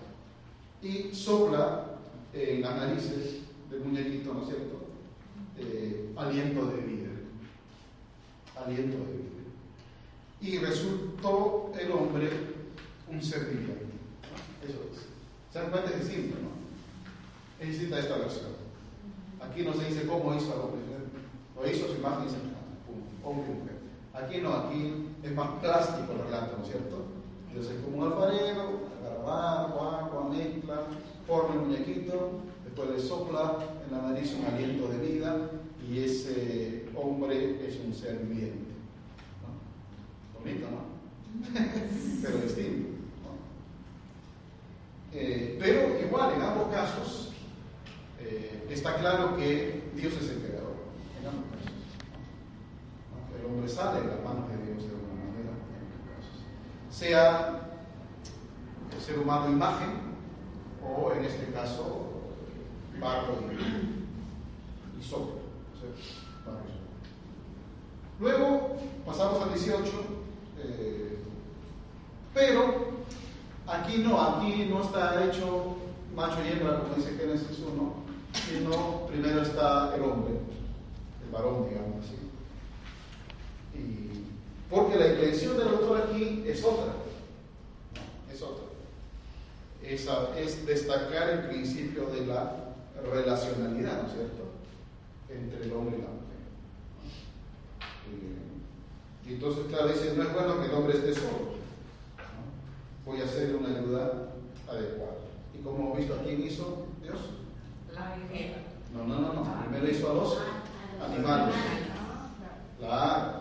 y 0.81 1.15
sopla 1.15 1.86
en 2.33 2.61
las 2.61 2.75
narices 2.75 3.44
del 3.76 3.86
muñequito, 3.86 4.34
¿no 4.34 4.41
es 4.41 4.47
cierto? 4.47 4.86
Eh, 5.57 6.11
aliento 6.15 6.65
de 6.67 6.82
vida. 6.82 7.09
Aliento 8.55 8.97
de 8.97 9.13
vida. 9.13 9.36
Y 10.41 10.57
resultó 10.59 11.71
el 11.80 11.91
hombre 11.91 12.30
un 13.09 13.21
ser 13.21 13.45
viviente. 13.45 13.86
Eso 14.63 14.80
es. 14.91 15.07
¿Se 15.51 15.59
dan 15.59 15.71
cuenta? 15.71 15.91
Es 15.91 16.07
distinto, 16.07 16.38
¿no? 16.41 16.49
Es 17.63 17.69
distinta 17.69 17.99
esta 17.99 18.17
versión. 18.17 18.51
Aquí 19.41 19.63
no 19.63 19.73
se 19.73 19.86
dice 19.86 20.07
cómo 20.07 20.36
hizo 20.36 20.53
al 20.53 20.59
hombre. 20.61 20.82
Lo 21.55 21.69
hizo 21.69 21.88
su 21.88 21.95
imagen 21.95 22.28
y 22.28 22.30
semejanza. 22.30 22.55
Punto. 22.86 23.30
Hombre 23.30 23.51
y 23.51 23.59
mujer. 23.59 23.76
Aquí 24.13 24.41
no, 24.41 24.53
aquí 24.53 25.09
es 25.23 25.36
más 25.36 25.59
plástico 25.61 26.13
el 26.13 26.26
relato, 26.26 26.57
¿no 26.57 26.63
es 26.63 26.69
cierto? 26.69 27.05
Dios 27.51 27.67
es 27.67 27.82
como 27.82 27.97
un 27.97 28.11
alfarero, 28.11 28.82
agarra 28.99 29.61
agua, 29.61 29.99
agua, 29.99 30.30
mezcla, 30.30 30.84
forma 31.28 31.55
el 31.55 31.61
muñequito, 31.61 32.32
después 32.76 32.89
le 32.89 33.07
sopla 33.07 33.57
en 33.86 33.95
la 33.95 34.09
nariz 34.09 34.36
un 34.38 34.45
aliento 34.53 34.89
de 34.89 34.97
vida 34.97 35.49
y 35.89 35.99
ese 35.99 36.86
hombre 36.93 37.65
es 37.65 37.80
un 37.80 37.93
ser 37.93 38.17
viviente. 38.17 38.67
¿no? 39.41 40.39
Bonito, 40.39 40.67
¿no? 40.69 40.82
pero 42.21 42.38
distinto. 42.39 42.89
¿no? 43.23 43.32
Eh, 45.17 45.57
pero 45.57 46.05
igual, 46.05 46.34
en 46.34 46.41
ambos 46.41 46.67
casos, 46.67 47.32
eh, 48.19 48.67
está 48.69 48.97
claro 48.97 49.38
que 49.38 49.84
Dios 49.95 50.13
es 50.15 50.32
el 50.32 50.39
creador. 50.39 50.76
En 51.21 51.28
ambos 51.30 51.45
casos. 51.51 51.71
¿no? 53.13 53.39
El 53.39 53.45
hombre 53.45 53.69
sale 53.69 54.01
de 54.01 54.07
las 54.07 54.21
manos 54.21 54.49
de 54.49 54.57
Dios 54.57 54.84
de 54.84 54.89
alguna 54.89 55.13
manera, 55.23 55.51
en 55.71 55.80
ambos 55.80 56.03
casos. 56.11 56.43
Sea 56.89 57.69
el 58.93 59.01
ser 59.01 59.19
humano 59.19 59.49
imagen 59.49 60.13
o 60.84 61.13
en 61.13 61.23
este 61.23 61.53
caso 61.53 62.14
barro 62.99 63.37
y, 64.99 65.03
soplo. 65.03 65.45
Luego 68.19 68.77
pasamos 69.05 69.41
al 69.43 69.53
18, 69.53 69.91
eh, 70.63 71.17
pero 72.33 72.95
aquí 73.67 73.97
no, 73.97 74.21
aquí 74.21 74.67
no 74.69 74.81
está 74.83 75.25
hecho 75.25 75.75
macho 76.15 76.37
y 76.45 76.53
hembra 76.53 76.79
como 76.79 76.95
dice 76.95 77.17
Génesis 77.17 77.59
1, 77.59 77.93
sino 78.49 79.07
primero 79.07 79.41
está 79.41 79.93
el 79.95 80.03
hombre, 80.03 80.35
el 81.25 81.31
varón, 81.31 81.67
digamos 81.69 82.05
así. 82.05 82.15
Y, 83.77 84.25
porque 84.69 84.95
la 84.95 85.07
intención 85.09 85.57
del 85.57 85.67
autor 85.67 86.07
aquí 86.07 86.43
es 86.47 86.63
otra, 86.63 86.93
es 88.33 88.41
otra. 88.41 88.65
Esa, 89.83 90.39
es 90.39 90.65
destacar 90.65 91.29
el 91.29 91.39
principio 91.47 92.07
de 92.07 92.25
la 92.25 92.64
relacionalidad, 93.03 94.03
¿no 94.03 94.07
es 94.07 94.13
cierto?, 94.13 94.43
entre 95.29 95.63
el 95.65 95.73
hombre 95.73 95.97
y 95.97 96.01
la 96.01 96.07
mujer. 96.07 96.25
Y, 99.25 99.33
entonces, 99.33 99.65
claro, 99.67 99.87
dice, 99.87 100.13
no 100.15 100.23
es 100.23 100.33
bueno 100.33 100.59
que 100.59 100.67
el 100.67 100.73
hombre 100.73 100.97
esté 100.97 101.13
solo. 101.13 101.55
¿no? 102.17 103.11
Voy 103.11 103.21
a 103.21 103.25
hacerle 103.25 103.55
una 103.55 103.69
ayuda 103.69 104.29
adecuada. 104.69 105.15
Y 105.53 105.63
como 105.63 105.79
hemos 105.79 105.97
visto, 105.97 106.13
¿a 106.13 106.23
quién 106.23 106.41
hizo 106.43 106.85
Dios? 107.01 107.17
La 107.93 108.15
mujer. 108.17 108.57
No, 108.93 109.05
no, 109.05 109.19
no, 109.19 109.33
no. 109.33 109.63
Primero 109.63 109.91
hizo 109.91 110.11
a 110.11 110.13
los 110.13 110.37
animales. 111.03 111.55
Claro. 112.79 113.31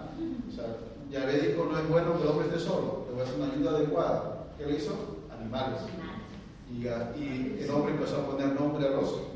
O 0.48 0.52
sea, 0.52 0.76
ya 1.10 1.26
le 1.26 1.48
dijo, 1.48 1.64
no 1.64 1.78
es 1.78 1.88
bueno 1.88 2.16
que 2.16 2.22
el 2.22 2.28
hombre 2.28 2.46
esté 2.46 2.60
solo, 2.60 3.04
le 3.06 3.12
voy 3.12 3.20
a 3.20 3.24
hacer 3.24 3.40
una 3.40 3.52
ayuda 3.52 3.70
adecuada. 3.70 4.46
¿Qué 4.56 4.66
le 4.66 4.76
hizo? 4.76 5.18
Animales. 5.30 5.80
Y, 6.70 6.86
y 6.86 7.58
el 7.60 7.70
hombre 7.70 7.92
empezó 7.92 8.16
a 8.16 8.26
poner 8.26 8.58
nombre 8.58 8.86
a 8.86 8.90
los. 8.90 9.33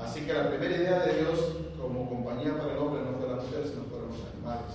Así 0.00 0.20
que 0.20 0.32
la 0.32 0.48
primera 0.48 0.76
idea 0.76 1.00
de 1.00 1.18
Dios 1.18 1.38
como 1.80 2.08
compañía 2.08 2.56
para 2.56 2.72
el 2.72 2.78
hombre 2.78 3.02
no 3.02 3.18
fue 3.18 3.28
la 3.28 3.36
mujer, 3.36 3.66
sino 3.66 3.84
fueron 3.84 4.08
los 4.08 4.20
animales. 4.32 4.74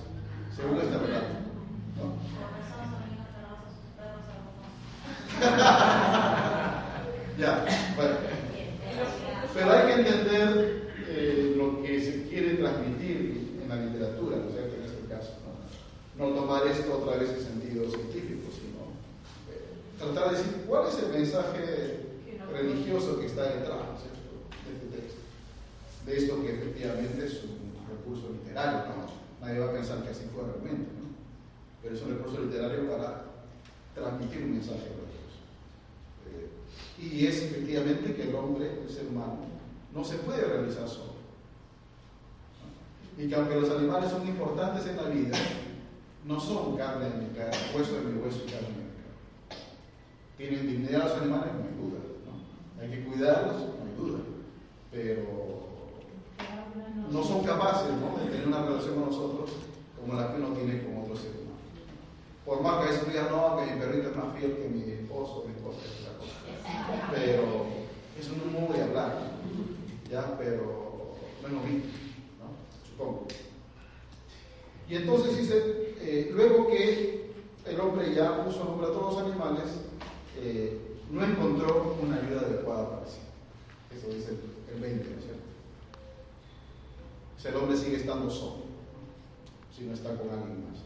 Según 0.55 0.77
este 0.77 0.97
relato. 0.97 1.27
¿no? 1.97 2.13
Ya, 7.35 7.65
bueno. 7.95 8.15
Pero 9.55 9.71
hay 9.71 9.87
que 9.87 9.93
entender 9.93 10.91
eh, 11.07 11.55
lo 11.57 11.81
que 11.81 11.99
se 11.99 12.27
quiere 12.27 12.55
transmitir 12.55 13.59
en 13.61 13.69
la 13.69 13.75
literatura, 13.77 14.37
¿no 14.37 14.49
es 14.49 14.53
cierto? 14.53 14.75
En 14.75 14.83
este 14.83 15.07
caso, 15.07 15.31
¿no? 16.17 16.27
No 16.27 16.35
tomar 16.35 16.67
esto 16.67 16.93
otra 16.95 17.17
vez 17.17 17.31
en 17.31 17.43
sentido 17.43 17.89
científico, 17.89 18.51
sino 18.53 18.93
eh, 19.49 19.65
tratar 19.97 20.31
de 20.31 20.37
decir 20.37 20.63
cuál 20.67 20.87
es 20.87 20.99
el 20.99 21.09
mensaje 21.09 22.12
religioso 22.53 23.19
que 23.19 23.25
está 23.25 23.43
detrás. 23.43 23.79
De 24.63 24.73
este 24.73 24.97
texto. 24.97 25.19
De 26.05 26.17
esto 26.17 26.41
que 26.41 26.53
efectivamente 26.53 27.25
es 27.25 27.43
un 27.43 27.73
recurso 27.89 28.29
literario. 28.31 28.93
Nadie 29.41 29.59
va 29.59 29.69
a 29.69 29.73
pensar 29.73 30.03
que 30.03 30.09
así 30.09 30.25
fue 30.33 30.43
realmente, 30.43 30.89
¿no? 30.93 31.11
Pero 31.81 31.95
es 31.95 32.01
un 32.01 32.17
recurso 32.17 32.41
literario 32.41 32.89
para 32.89 33.25
transmitir 33.93 34.43
un 34.43 34.53
mensaje 34.53 34.79
religioso. 34.79 35.43
Eh, 36.27 37.03
y 37.03 37.27
es 37.27 37.43
efectivamente 37.43 38.15
que 38.15 38.29
el 38.29 38.35
hombre, 38.35 38.79
el 38.81 38.89
ser 38.89 39.07
humano, 39.07 39.39
no 39.93 40.03
se 40.03 40.15
puede 40.17 40.45
realizar 40.45 40.87
solo. 40.87 41.13
Y 43.17 43.27
que 43.27 43.35
aunque 43.35 43.59
los 43.59 43.69
animales 43.69 44.09
son 44.09 44.27
importantes 44.27 44.85
en 44.87 44.97
la 44.97 45.03
vida, 45.03 45.37
no 46.25 46.39
son 46.39 46.77
carne 46.77 47.09
de 47.09 47.17
mi 47.17 47.35
carne, 47.35 47.57
hueso 47.75 47.93
de 47.95 48.01
mi 48.01 48.21
hueso 48.21 48.39
y 48.47 48.51
carne 48.51 48.67
de 48.67 48.73
mi 48.73 48.93
carne. 48.95 49.63
Tienen 50.37 50.67
dignidad 50.67 51.03
los 51.03 51.21
animales, 51.21 51.53
no 51.53 51.63
hay 51.63 51.89
duda. 51.89 52.12
Hay 52.83 52.89
que 52.89 53.03
cuidarlos, 53.05 53.55
no 53.55 53.85
hay 53.85 53.95
duda. 53.97 54.19
Pero 54.91 55.43
no 57.09 57.23
son 57.23 57.43
capaces 57.43 57.91
¿no? 57.95 58.21
de 58.21 58.29
tener 58.29 58.47
una 58.47 58.65
relación 58.65 58.95
con 58.95 59.05
nosotros 59.05 59.51
como 59.99 60.19
la 60.19 60.31
que 60.31 60.41
uno 60.41 60.49
tiene 60.49 60.83
con 60.83 61.03
otros 61.03 61.19
seres 61.19 61.37
humanos. 61.37 61.61
Por 62.45 62.61
más 62.61 62.77
que 62.77 62.83
a 62.83 62.91
veces 62.91 63.07
digan, 63.07 63.27
no, 63.31 63.57
que 63.57 63.71
mi 63.71 63.79
perrito 63.79 64.09
es 64.09 64.15
más 64.17 64.37
fiel 64.37 64.57
que 64.57 64.67
mi 64.67 64.91
esposo, 64.91 65.45
mi 65.47 65.53
esposa, 65.53 65.79
es 65.85 66.01
otra 66.01 66.17
cosa. 66.19 67.11
Pero 67.11 67.65
eso 68.19 68.31
es 68.33 68.41
un 68.43 68.53
modo 68.53 68.73
de 68.73 68.83
hablar, 68.83 69.17
¿ya? 70.09 70.37
Pero 70.37 71.15
no 71.41 71.47
es 71.47 71.53
lo 71.53 71.59
mismo, 71.61 71.91
¿no? 72.39 72.89
Supongo. 72.89 73.27
Y 74.89 74.95
entonces 74.95 75.37
dice, 75.37 75.95
eh, 76.01 76.31
luego 76.33 76.67
que 76.67 77.31
el 77.65 77.79
hombre 77.79 78.13
ya 78.13 78.43
puso 78.43 78.65
nombre 78.65 78.87
a 78.87 78.91
todos 78.91 79.13
los 79.13 79.23
animales, 79.23 79.65
eh, 80.37 80.92
no 81.13 81.23
encontró 81.23 81.95
una 82.01 82.15
ayuda 82.15 82.41
adecuada 82.41 82.89
para 82.89 83.05
sí. 83.05 83.19
Eso 83.95 84.07
dice 84.07 84.31
el, 84.31 84.75
el 84.75 84.81
20, 84.81 85.09
¿no 85.11 85.17
es 85.19 85.23
cierto? 85.23 85.43
Sea, 87.37 87.51
el 87.51 87.57
hombre 87.57 87.77
sigue 87.77 87.97
estando 87.97 88.29
solo, 88.31 88.63
si 89.75 89.83
no 89.83 89.93
está 89.93 90.09
con 90.15 90.29
alguien 90.31 90.65
más. 90.65 90.79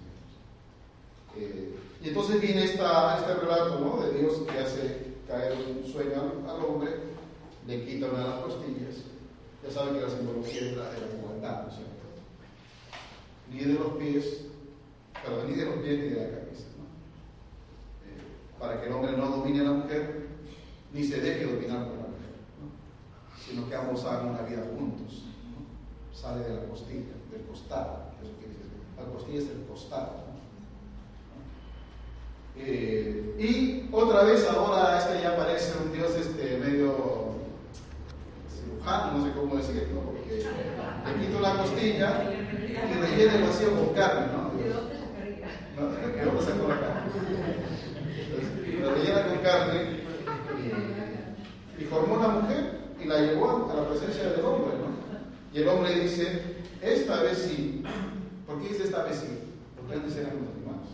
Eh, 1.37 1.73
y 2.03 2.09
entonces 2.09 2.41
viene 2.41 2.65
esta, 2.65 3.19
este 3.19 3.35
relato 3.35 3.79
¿no? 3.79 4.03
de 4.03 4.19
Dios 4.19 4.41
que 4.51 4.59
hace 4.59 5.13
caer 5.27 5.53
un 5.53 5.89
sueño 5.89 6.13
al, 6.15 6.49
al, 6.49 6.65
hombre, 6.65 6.91
le 7.65 7.85
quita 7.85 8.07
una 8.07 8.23
de 8.23 8.29
las 8.29 8.39
costillas. 8.41 8.95
Ya 9.63 9.71
saben 9.71 9.95
que 9.95 10.01
la 10.01 10.09
simbología 10.09 10.61
es 10.61 10.77
la 10.77 10.89
de 10.91 11.01
la 11.01 11.07
igualdad, 11.19 11.63
¿no 11.63 11.69
es 11.69 11.75
cierto? 11.75 11.93
Ni 13.49 13.59
de 13.59 13.79
los 13.79 13.93
pies, 13.93 14.41
perdón, 15.23 15.51
ni 15.51 15.55
de 15.55 15.65
los 15.65 15.75
pies 15.75 15.99
ni 15.99 16.09
de 16.09 16.15
la 16.15 16.29
cabeza. 16.37 16.66
Para 18.59 18.79
que 18.79 18.87
el 18.87 18.93
hombre 18.93 19.15
no 19.15 19.27
domine 19.27 19.61
a 19.61 19.63
la 19.63 19.71
mujer, 19.71 20.27
ni 20.93 21.03
se 21.03 21.21
deje 21.21 21.45
dominar 21.45 21.85
por 21.85 21.97
la 21.97 22.07
mujer, 22.07 22.33
¿no? 22.59 23.39
sino 23.43 23.69
que 23.69 23.75
ambos 23.75 24.03
hagan 24.05 24.29
una 24.29 24.41
vida 24.41 24.63
juntos. 24.77 25.23
¿no? 25.51 26.17
Sale 26.17 26.43
de 26.43 26.55
la 26.55 26.67
costilla, 26.67 27.13
del 27.31 27.45
costado. 27.47 28.11
Eso 28.21 28.31
quiere 28.39 28.53
decir. 28.53 28.71
La 28.97 29.05
costilla 29.05 29.39
es 29.39 29.49
el 29.49 29.65
costado. 29.67 30.27
Eh, 32.59 33.35
y 33.37 33.87
otra 33.93 34.23
vez 34.23 34.47
ahora 34.49 34.97
este 34.97 35.21
ya 35.21 35.37
parece 35.37 35.77
un 35.77 35.91
dios 35.93 36.15
este 36.15 36.57
medio 36.57 37.35
cirujano, 38.49 39.19
no 39.19 39.25
sé 39.25 39.31
cómo 39.33 39.55
decirlo, 39.57 40.01
porque 40.01 40.37
le 40.37 41.25
quito 41.25 41.39
la 41.39 41.57
costilla 41.57 42.33
y 42.33 42.99
rellena 42.99 43.35
el 43.35 43.43
vacío 43.43 43.75
con 43.75 43.93
carne, 43.93 44.27
¿no? 44.33 44.57
¿De 44.57 44.69
dónde 44.69 44.95
sacaría? 44.95 45.47
¿No? 45.77 45.87
¿De 45.89 46.25
dónde 46.25 46.41
sacó 46.41 46.67
la 46.67 46.79
carne? 46.79 47.11
Entonces, 48.17 48.49
la 48.81 48.93
rellena 48.93 49.27
con 49.27 49.37
carne 49.39 49.97
y, 51.79 51.83
formó 51.85 52.15
una 52.15 52.27
mujer 52.29 52.79
y 53.01 53.05
la 53.07 53.19
llevó 53.19 53.69
a 53.71 53.75
la 53.75 53.87
presencia 53.89 54.31
del 54.31 54.43
hombre, 54.45 54.77
¿no? 54.77 54.87
Y 55.53 55.59
el 55.61 55.69
hombre 55.69 55.99
dice, 55.99 56.41
esta 56.81 57.21
vez 57.21 57.37
sí. 57.37 57.83
¿Por 58.45 58.61
qué 58.61 58.69
dice 58.69 58.85
esta 58.85 59.03
vez 59.03 59.17
sí? 59.17 59.27
Porque 59.77 59.95
antes 59.95 60.15
eran 60.17 60.37
los 60.37 60.49
hermanos. 60.49 60.87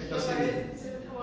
Entonces, 0.00 0.38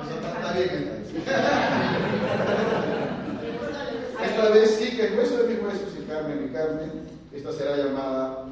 está 0.10 0.54
bien 0.54 1.00
Esta 4.24 4.50
vez 4.50 4.76
sí 4.80 4.96
que 4.96 5.08
el 5.08 5.18
hueso 5.18 5.38
de 5.38 5.54
mis 5.54 5.64
huesos 5.64 5.90
y 5.98 6.04
carne 6.04 6.36
mi 6.36 6.50
carne, 6.50 6.92
esta 7.34 7.52
será 7.54 7.78
llamada 7.78 8.46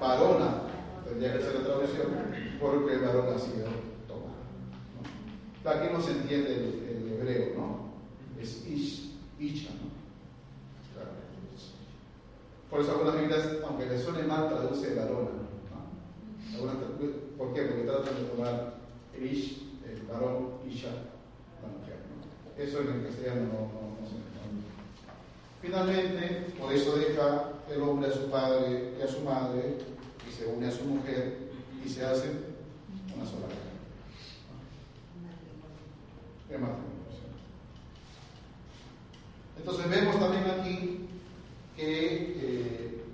varona, 0.00 0.62
tendría 1.10 1.32
que 1.36 1.42
ser 1.42 1.54
la 1.56 1.64
traducción, 1.64 2.06
porque 2.60 2.94
el 2.94 3.00
varón 3.00 3.34
ha 3.34 3.38
sido 3.38 3.66
tomado. 4.06 4.46
¿no? 5.64 5.70
Aquí 5.70 5.92
no 5.92 6.00
se 6.00 6.12
entiende 6.12 6.54
el, 6.54 6.88
el 6.88 7.12
hebreo, 7.12 7.56
¿no? 7.56 7.90
Es 8.40 8.66
ish, 8.66 9.12
isha, 9.38 9.70
¿no? 9.70 9.90
Por 12.70 12.80
eso 12.80 12.92
algunas 12.92 13.18
Biblias, 13.18 13.48
aunque 13.66 13.86
le 13.86 13.98
suene 13.98 14.22
mal, 14.22 14.48
traduce 14.48 14.94
varona. 14.94 15.30
¿Por 17.36 17.52
qué? 17.52 17.62
Porque 17.62 17.82
tratan 17.82 18.14
de 18.14 18.30
tomar 18.30 18.74
el 19.16 19.26
ish, 19.26 19.62
el 19.84 20.02
varón, 20.02 20.50
isha, 20.68 20.90
la 21.62 21.68
mujer. 21.76 21.96
¿no? 22.06 22.62
Eso 22.62 22.80
en 22.82 22.88
el 22.94 23.06
castellano 23.06 23.40
no, 23.40 23.58
no, 23.58 24.00
no 24.00 24.06
se 24.06 24.14
entiende. 24.14 24.68
Finalmente, 25.60 26.54
por 26.60 26.72
eso 26.72 26.96
deja 26.96 27.50
el 27.68 27.82
hombre 27.82 28.08
a 28.08 28.12
su 28.12 28.30
padre 28.30 28.92
y 28.96 29.02
a 29.02 29.08
su 29.08 29.20
madre 29.22 29.78
se 30.40 30.46
une 30.46 30.68
a 30.68 30.70
su 30.70 30.84
mujer 30.84 31.36
y 31.84 31.88
se 31.88 32.02
hace 32.02 32.30
una 33.14 33.26
sola 33.26 33.46
carne. 36.48 36.66
Entonces 39.58 39.90
vemos 39.90 40.18
también 40.18 40.44
aquí 40.44 41.06
que, 41.76 42.36
eh, 42.38 43.04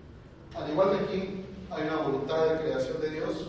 al 0.55 0.70
igual 0.70 0.91
que 0.91 1.05
aquí, 1.05 1.45
hay 1.72 1.83
una 1.83 1.97
voluntad 1.97 2.47
de 2.47 2.61
creación 2.61 3.01
de 3.01 3.11
Dios. 3.11 3.49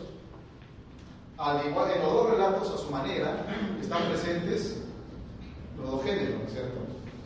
Al 1.37 1.67
igual, 1.67 1.91
en 1.91 2.01
los 2.01 2.13
dos 2.13 2.31
relatos, 2.31 2.71
a 2.71 2.77
su 2.77 2.89
manera, 2.89 3.45
están 3.79 4.09
presentes 4.09 4.81
los 5.77 5.91
dos 5.91 6.03
géneros, 6.03 6.39
¿no 6.39 6.45
es 6.47 6.53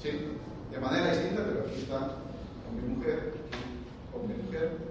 cierto? 0.02 0.30
De 0.70 0.80
manera 0.80 1.14
distinta, 1.14 1.46
pero 1.46 1.62
aquí 1.62 1.82
está 1.82 2.18
hombre 2.68 2.86
y 2.86 2.90
mujer, 2.90 3.34
hombre 4.14 4.36
y 4.38 4.44
mujer. 4.44 4.91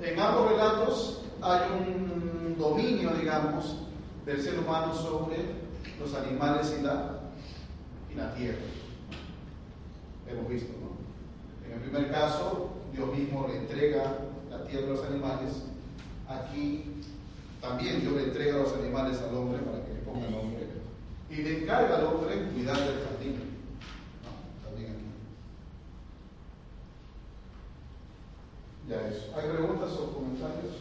En 0.00 0.18
ambos 0.18 0.50
relatos 0.50 1.22
hay 1.42 1.60
un 1.70 2.56
dominio, 2.58 3.10
digamos, 3.10 3.76
del 4.24 4.40
ser 4.40 4.58
humano 4.58 4.94
sobre 4.94 5.38
los 5.98 6.14
animales 6.14 6.76
y 6.78 6.82
la, 6.82 7.18
y 8.12 8.14
la 8.14 8.34
tierra. 8.34 8.58
Hemos 10.28 10.48
visto, 10.48 10.72
¿no? 10.80 11.66
En 11.66 11.72
el 11.74 11.80
primer 11.80 12.10
caso, 12.10 12.70
Dios 12.92 13.16
mismo 13.16 13.48
le 13.48 13.58
entrega 13.58 14.18
la 14.50 14.64
tierra 14.64 14.86
a 14.86 14.90
los 14.90 15.04
animales. 15.04 15.62
Aquí 16.28 17.02
también 17.60 18.00
Dios 18.00 18.12
le 18.14 18.24
entrega 18.24 18.56
a 18.56 18.58
los 18.62 18.72
animales 18.74 19.18
al 19.20 19.34
hombre 19.36 19.58
para 19.58 19.84
que 19.84 19.94
le 19.94 20.00
ponga 20.00 20.28
nombre. 20.30 20.68
Y 21.30 21.36
le 21.36 21.62
encarga 21.62 21.96
al 21.96 22.06
hombre 22.06 22.48
cuidar 22.54 22.76
del 22.76 23.04
jardín. 23.04 23.34
¿No? 24.22 24.68
También 24.68 24.92
aquí. 24.92 25.04
Ya 28.88 29.06
eso. 29.06 29.34
¿Hay 29.36 29.50
preguntas 29.50 29.92
o 29.92 30.12
comentarios? 30.14 30.76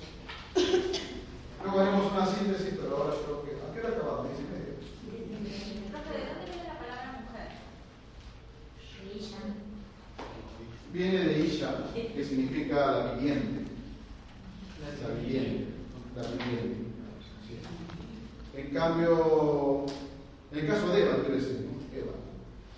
Luego 1.62 1.80
haremos 1.80 2.12
una 2.14 2.26
síntesis, 2.26 2.76
pero 2.82 2.96
ahora 2.96 3.14
creo 3.26 3.44
que. 3.44 3.52
¿A 3.52 3.74
qué 3.74 3.80
hora 3.80 3.98
acabamos? 3.98 4.28
¿Diez 4.30 4.40
y 4.40 4.44
media? 4.48 4.68
¿de 6.08 6.24
dónde 6.24 6.46
viene 6.46 6.64
la 6.64 6.80
palabra 6.80 7.22
mujer? 7.28 7.48
Isha. 9.14 9.38
Viene 10.94 11.20
de 11.20 11.40
Isha, 11.46 11.70
que 11.94 12.24
significa 12.24 12.76
la 12.76 13.14
viviente. 13.16 13.72
La 15.04 15.14
viviente. 15.16 15.66
La 16.16 16.22
viviente. 16.24 16.88
En 18.56 18.74
cambio, 18.74 19.86
en 20.54 20.60
el 20.60 20.68
caso 20.68 20.88
de 20.90 21.02
Eva, 21.04 21.18
quiero 21.18 21.36
decir, 21.36 21.68
¿no? 21.68 21.98
Eva. 21.98 22.14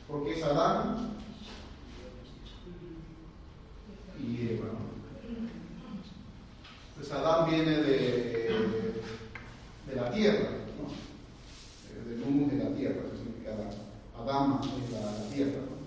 Porque 0.08 0.34
es 0.34 0.44
Adán 0.44 1.14
y 4.20 4.54
Eva. 4.54 4.66
¿no? 4.74 4.99
Entonces 6.90 7.14
Adán 7.14 7.50
viene 7.50 7.78
de, 7.78 9.02
de 9.88 9.96
la 9.96 10.12
tierra, 10.12 10.50
¿no? 10.78 12.10
del 12.10 12.24
humus 12.24 12.52
de 12.52 12.58
la 12.58 12.76
tierra, 12.76 13.02
eso 13.06 13.16
significa 13.18 13.52
Adama 14.18 14.62
es 14.64 14.92
la, 14.92 15.00
la 15.02 15.30
tierra. 15.34 15.62
¿no? 15.62 15.80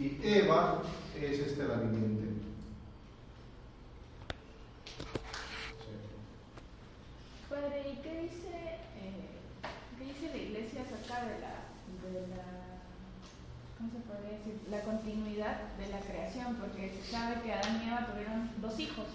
Y 0.00 0.18
Eva 0.22 0.82
es 1.20 1.38
este 1.38 1.64
la 1.64 1.74
viviente. 1.74 2.24
Padre, 7.48 7.92
¿y 7.92 8.02
qué 8.02 8.22
dice, 8.22 8.50
eh, 8.98 9.30
qué 9.98 10.04
dice 10.04 10.36
la 10.36 10.42
iglesia 10.42 10.82
acerca 10.82 11.24
de 11.26 11.38
la, 11.40 11.54
de 12.02 12.26
la, 12.28 12.63
¿cómo 13.84 13.92
se 13.92 14.08
podría 14.08 14.38
decir? 14.38 14.56
La 14.70 14.80
continuidad 14.80 15.56
de 15.78 15.86
la 15.88 16.00
creación, 16.00 16.56
porque 16.56 16.92
se 17.02 17.10
sabe 17.12 17.42
que 17.42 17.52
Adán 17.52 17.80
y 17.84 17.88
Eva 17.88 18.06
tuvieron 18.10 18.50
dos 18.60 18.78
hijos. 18.80 19.06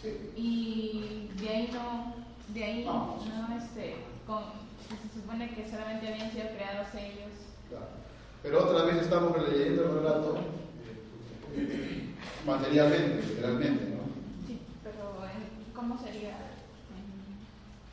Sí. 0.00 0.30
Y 0.36 1.30
de 1.40 1.48
ahí 1.48 1.70
no, 1.72 2.14
de 2.54 2.64
ahí 2.64 2.84
No. 2.84 3.18
no, 3.26 3.56
este, 3.56 3.96
con, 4.26 4.42
se 4.88 5.20
supone 5.20 5.50
que 5.54 5.68
solamente 5.68 6.08
habían 6.08 6.30
sido 6.30 6.48
creados 6.54 6.88
ellos. 6.94 7.32
Claro. 7.68 7.86
Pero 8.42 8.64
otra 8.64 8.84
vez 8.84 9.02
estamos 9.02 9.36
leyendo 9.48 9.82
el 9.84 9.94
relato 9.98 10.38
materialmente, 12.46 13.22
literalmente, 13.28 13.84
¿no? 13.90 14.02
Sí, 14.46 14.58
pero 14.82 15.24
en- 15.28 15.72
¿cómo 15.74 15.98
sería? 15.98 16.36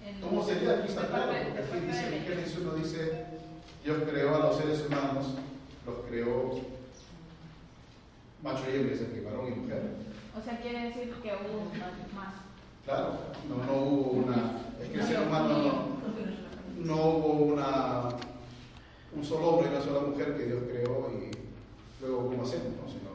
En, 0.03 0.15
en- 0.15 0.21
¿Cómo 0.21 0.43
sería? 0.43 0.71
Aquí 0.79 0.87
está 0.89 1.07
claro, 1.07 1.31
porque 1.31 1.59
aquí 1.77 1.85
dice. 1.85 2.23
Génesis 2.27 2.57
uno 2.61 2.73
dice, 2.73 3.25
Dios 3.83 3.97
creó 4.09 4.35
a 4.35 4.39
los 4.39 4.57
seres 4.57 4.85
humanos, 4.87 5.25
los 5.89 6.05
creó 6.07 6.59
macho 8.43 8.63
y 8.71 8.75
hembra, 8.75 8.95
es 8.95 9.01
que 9.01 9.21
varón 9.21 9.47
y 9.47 9.55
mujer. 9.55 9.81
O 10.37 10.41
sea, 10.41 10.59
quiere 10.61 10.85
decir 10.85 11.13
que 11.21 11.29
hubo 11.29 11.65
más. 12.15 12.33
Claro, 12.85 13.13
no, 13.49 13.65
no 13.65 13.81
hubo 13.83 14.11
una. 14.11 14.61
Es 14.81 14.89
que 14.89 14.99
el 14.99 15.03
ser 15.03 15.27
humano 15.27 15.57
no, 15.57 16.85
no 16.85 17.05
hubo 17.07 17.33
una, 17.53 18.09
un 19.15 19.23
solo 19.23 19.49
hombre 19.49 19.69
y 19.69 19.75
una 19.75 19.83
sola 19.83 20.07
mujer 20.07 20.37
que 20.37 20.45
Dios 20.45 20.63
creó 20.69 21.11
y 21.11 21.31
luego 22.01 22.27
cómo 22.27 22.43
hacemos, 22.43 22.67
¿no? 22.81 22.87
Sino, 22.87 23.09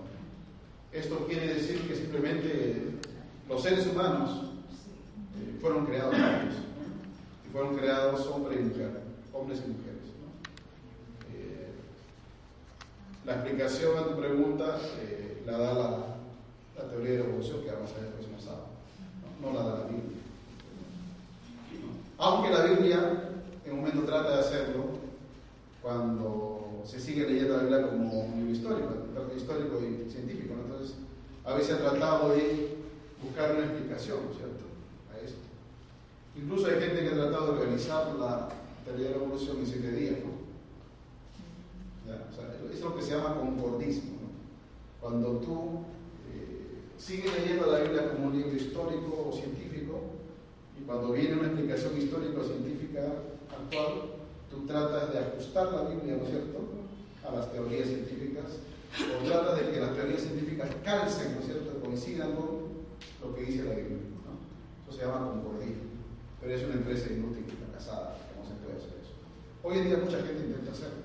esto 0.92 1.26
quiere 1.26 1.54
decir 1.54 1.88
que 1.88 1.96
simplemente 1.96 2.94
los 3.48 3.62
seres 3.62 3.86
humanos 3.86 4.42
eh, 5.36 5.58
fueron 5.60 5.86
creados 5.86 6.14
por 6.14 6.20
Dios. 6.20 6.54
Y 7.46 7.52
fueron 7.52 7.76
creados 7.76 8.26
hombre 8.28 8.56
y 8.60 8.62
mujer, 8.62 9.00
hombres 9.32 9.60
y 9.66 9.70
mujeres. 9.70 10.04
¿no? 10.20 11.36
Eh, 11.36 11.72
la 13.24 13.34
explicación 13.34 13.98
a 13.98 14.06
tu 14.06 14.16
pregunta 14.16 14.78
eh, 15.00 15.42
la 15.46 15.58
da 15.58 15.74
la, 15.74 16.88
teoría 16.90 17.12
de 17.12 17.18
la 17.18 17.24
evolución 17.24 17.62
que 17.62 17.70
vamos 17.70 17.90
a 17.90 17.94
ver 17.94 18.06
el 18.06 18.12
próximo 18.12 18.38
sábado, 18.40 18.66
no, 19.40 19.52
la 19.52 19.62
da 19.62 19.78
la 19.78 19.84
Biblia. 19.84 20.18
Aunque 22.18 22.50
la 22.50 22.64
Biblia 22.64 23.30
en 23.64 23.72
un 23.72 23.78
momento 23.78 24.02
trata 24.02 24.36
de 24.36 24.40
hacerlo 24.40 24.84
cuando 25.82 26.82
se 26.84 27.00
sigue 27.00 27.26
leyendo 27.26 27.56
la 27.56 27.62
Biblia 27.62 27.88
como 27.88 28.20
un 28.20 28.36
libro 28.36 28.52
histórico, 28.52 28.88
histórico 29.36 29.80
y 29.80 30.10
científico. 30.10 30.54
Entonces, 30.62 30.96
a 31.44 31.54
veces 31.54 31.74
ha 31.74 31.90
tratado 31.90 32.30
de 32.30 32.76
buscar 33.22 33.52
una 33.56 33.64
explicación, 33.64 34.18
¿cierto? 34.36 34.64
A 35.12 35.24
esto. 35.24 35.40
Incluso 36.36 36.66
hay 36.66 36.80
gente 36.80 37.02
que 37.02 37.08
ha 37.08 37.14
tratado 37.14 37.46
de 37.46 37.60
organizar 37.60 38.14
la 38.16 38.48
teoría 38.84 39.08
de 39.08 39.16
la 39.16 39.24
evolución 39.24 39.58
en 39.58 39.66
siete 39.66 39.90
días, 39.92 40.16
¿no? 40.24 40.43
O 42.04 42.34
sea, 42.34 42.54
es 42.72 42.80
lo 42.80 42.94
que 42.94 43.02
se 43.02 43.16
llama 43.16 43.36
concordismo. 43.36 44.12
¿no? 44.20 44.28
Cuando 45.00 45.38
tú 45.38 45.84
eh, 46.30 46.80
sigues 46.98 47.32
leyendo 47.38 47.70
la 47.70 47.80
Biblia 47.80 48.12
como 48.12 48.26
un 48.26 48.36
libro 48.36 48.54
histórico 48.54 49.28
o 49.28 49.32
científico, 49.32 50.00
y 50.78 50.84
cuando 50.84 51.12
viene 51.12 51.34
una 51.34 51.46
explicación 51.46 51.96
histórica 51.96 52.40
o 52.40 52.44
científica 52.44 53.00
actual, 53.50 54.02
tú 54.50 54.66
tratas 54.66 55.12
de 55.12 55.18
ajustar 55.18 55.72
la 55.72 55.82
Biblia, 55.88 56.16
¿no 56.16 56.24
es 56.24 56.30
cierto?, 56.30 56.58
a 57.26 57.34
las 57.34 57.50
teorías 57.52 57.88
científicas, 57.88 58.60
o 59.00 59.24
tratas 59.24 59.60
de 59.60 59.72
que 59.72 59.80
las 59.80 59.94
teorías 59.94 60.20
científicas 60.20 60.68
calcen, 60.84 61.34
¿no 61.34 61.40
es 61.40 61.46
cierto?, 61.46 61.80
coincidan 61.80 62.34
con 62.36 62.84
lo 63.22 63.34
que 63.34 63.42
dice 63.44 63.64
la 63.64 63.74
Biblia. 63.74 63.96
¿no? 64.24 64.36
Eso 64.86 64.98
se 64.98 65.06
llama 65.06 65.30
concordía, 65.30 65.76
pero 66.40 66.54
es 66.54 66.64
una 66.64 66.74
empresa 66.74 67.10
inútil 67.10 67.44
fracasada, 67.44 68.18
que 68.28 68.38
no 68.38 68.46
se 68.46 68.54
puede 68.60 68.76
hacer 68.76 68.92
eso. 69.00 69.12
Hoy 69.62 69.78
en 69.78 69.84
día 69.88 69.96
mucha 70.04 70.18
gente 70.18 70.44
intenta 70.44 70.72
hacerlo. 70.72 71.03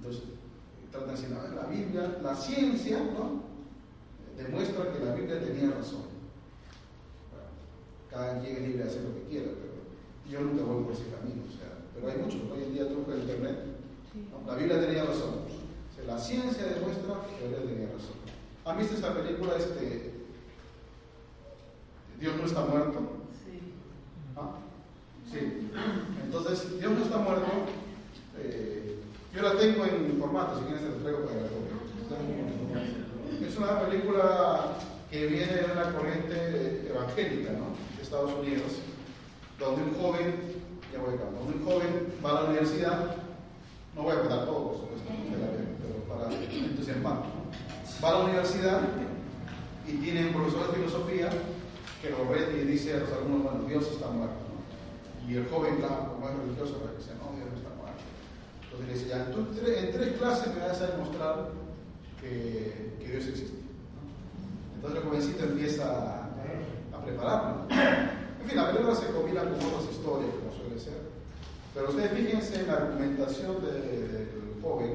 Entonces, 0.00 0.22
tratan 0.90 1.14
de 1.14 1.20
decir, 1.20 1.36
la 1.54 1.66
Biblia, 1.66 2.18
la 2.22 2.34
ciencia, 2.34 2.98
¿no? 2.98 3.50
demuestra 4.34 4.92
que 4.92 5.04
la 5.04 5.14
Biblia 5.14 5.40
tenía 5.40 5.70
razón. 5.76 6.08
Cada 8.10 8.40
quien 8.40 8.56
es 8.56 8.62
libre 8.62 8.82
de 8.84 8.88
hacer 8.88 9.02
lo 9.02 9.14
que 9.14 9.28
quiera, 9.28 9.50
pero 9.60 9.74
yo 10.26 10.40
nunca 10.40 10.64
voy 10.64 10.84
por 10.84 10.92
ese 10.94 11.10
camino. 11.10 11.42
O 11.46 11.52
sea, 11.52 11.68
pero 11.94 12.08
hay 12.08 12.18
muchos, 12.18 12.40
hoy 12.50 12.64
en 12.64 12.72
día 12.72 12.88
tú 12.88 13.04
en 13.12 13.20
internet, 13.20 13.58
¿no? 14.32 14.50
la 14.50 14.56
Biblia 14.56 14.80
tenía 14.80 15.04
razón. 15.04 15.44
O 15.44 15.94
sea, 15.94 16.04
la 16.06 16.18
ciencia 16.18 16.64
demuestra 16.64 17.20
que 17.28 17.44
la 17.44 17.58
Biblia 17.58 17.74
tenía 17.74 17.92
razón. 17.92 18.16
¿Han 18.64 18.78
visto 18.78 18.94
esta 18.94 19.14
película, 19.14 19.56
este, 19.56 20.12
Dios 22.18 22.36
no 22.36 22.46
está 22.46 22.64
muerto? 22.64 22.98
Sí. 23.44 23.74
¿Ah? 24.36 24.56
Sí. 25.30 25.70
Entonces, 26.24 26.78
Dios 26.80 26.92
no 26.92 27.04
está 27.04 27.18
muerto. 27.18 27.46
Eh, 28.38 28.89
yo 29.34 29.42
la 29.42 29.56
tengo 29.56 29.84
en 29.84 30.18
formato, 30.18 30.58
si 30.58 30.64
quieres 30.64 30.82
te 30.82 30.90
la 30.90 30.96
traigo 31.02 31.24
para 31.26 31.42
la 31.42 31.48
copien. 31.48 33.46
Es 33.46 33.56
una 33.56 33.80
película 33.80 34.76
que 35.10 35.26
viene 35.26 35.52
de 35.52 35.72
una 35.72 35.92
corriente 35.92 36.88
evangélica, 36.88 37.52
¿no? 37.52 37.74
De 37.96 38.02
Estados 38.02 38.32
Unidos, 38.34 38.82
donde 39.58 39.82
un 39.82 39.94
joven, 39.94 40.34
ya 40.92 40.98
voy 41.00 41.14
acá, 41.14 41.24
donde 41.24 41.58
un 41.58 41.64
joven 41.64 42.14
va 42.24 42.30
a 42.30 42.34
la 42.34 42.48
universidad, 42.50 43.16
no 43.94 44.02
voy 44.02 44.14
a 44.14 44.20
contar 44.20 44.46
todo, 44.46 44.68
por 44.68 44.76
supuesto, 44.78 45.08
pero 45.08 45.94
para 46.04 46.32
entusiasmar. 46.34 47.22
Va 48.02 48.08
a 48.08 48.12
la 48.12 48.24
universidad 48.24 48.80
y 49.86 49.92
tiene 49.98 50.26
un 50.26 50.32
profesor 50.32 50.68
de 50.68 50.74
filosofía 50.74 51.30
que 52.02 52.10
lo 52.10 52.28
ve 52.28 52.62
y 52.62 52.66
dice 52.66 52.94
a 52.94 53.00
los 53.00 53.12
alumnos, 53.12 53.42
bueno, 53.42 53.68
Dios 53.68 53.86
está 53.92 54.08
muerto. 54.08 54.36
¿no? 54.48 55.30
Y 55.30 55.36
el 55.36 55.48
joven, 55.48 55.76
claro, 55.76 56.14
como 56.14 56.28
es 56.28 56.36
religioso, 56.36 56.80
dice, 56.96 57.12
no, 57.18 57.36
Dios. 57.36 57.59
Entonces 58.88 59.62
le 59.62 59.70
dice, 59.70 59.86
en 59.86 59.92
tres 59.92 60.12
clases 60.18 60.54
me 60.54 60.60
vas 60.60 60.80
a 60.80 60.86
demostrar 60.88 61.48
que, 62.20 62.96
que 62.98 63.12
Dios 63.12 63.26
existe. 63.26 63.58
Entonces 64.76 65.00
el 65.00 65.08
jovencito 65.08 65.44
empieza 65.44 66.24
a, 66.94 67.04
prepararlo. 67.04 67.66
En 67.70 68.46
fin, 68.48 68.56
la 68.56 68.70
película 68.70 68.94
se 68.94 69.06
combina 69.06 69.42
con 69.42 69.54
otras 69.54 69.90
historias, 69.90 70.30
como 70.34 70.52
suele 70.52 70.78
ser. 70.78 71.00
Pero 71.74 71.88
ustedes 71.88 72.12
fíjense 72.12 72.60
en 72.60 72.66
la 72.66 72.74
argumentación 72.74 73.56
del 73.62 73.82
de, 73.82 74.08
de, 74.08 74.28
joven 74.62 74.94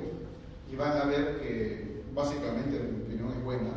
y 0.72 0.76
van 0.76 0.98
a 0.98 1.06
ver 1.06 1.40
que 1.40 2.04
básicamente, 2.14 2.78
en 2.78 2.98
mi 2.98 3.04
opinión, 3.04 3.32
es 3.32 3.44
buena, 3.44 3.72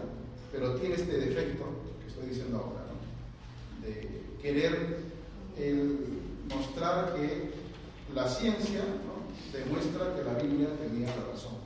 pero 0.53 0.75
tiene 0.75 0.95
este 0.95 1.19
defecto 1.19 1.65
que 2.01 2.09
estoy 2.09 2.29
diciendo 2.29 2.59
ahora, 2.59 2.85
¿no? 2.89 3.87
de 3.87 4.23
querer 4.43 4.99
mostrar 6.55 7.15
que 7.15 7.51
la 8.15 8.29
ciencia 8.29 8.81
¿no? 8.81 9.18
Demuestra 9.53 10.15
que 10.15 10.23
la 10.25 10.35
Biblia 10.35 10.69
tenía 10.79 11.09
la 11.09 11.33
razón. 11.33 11.59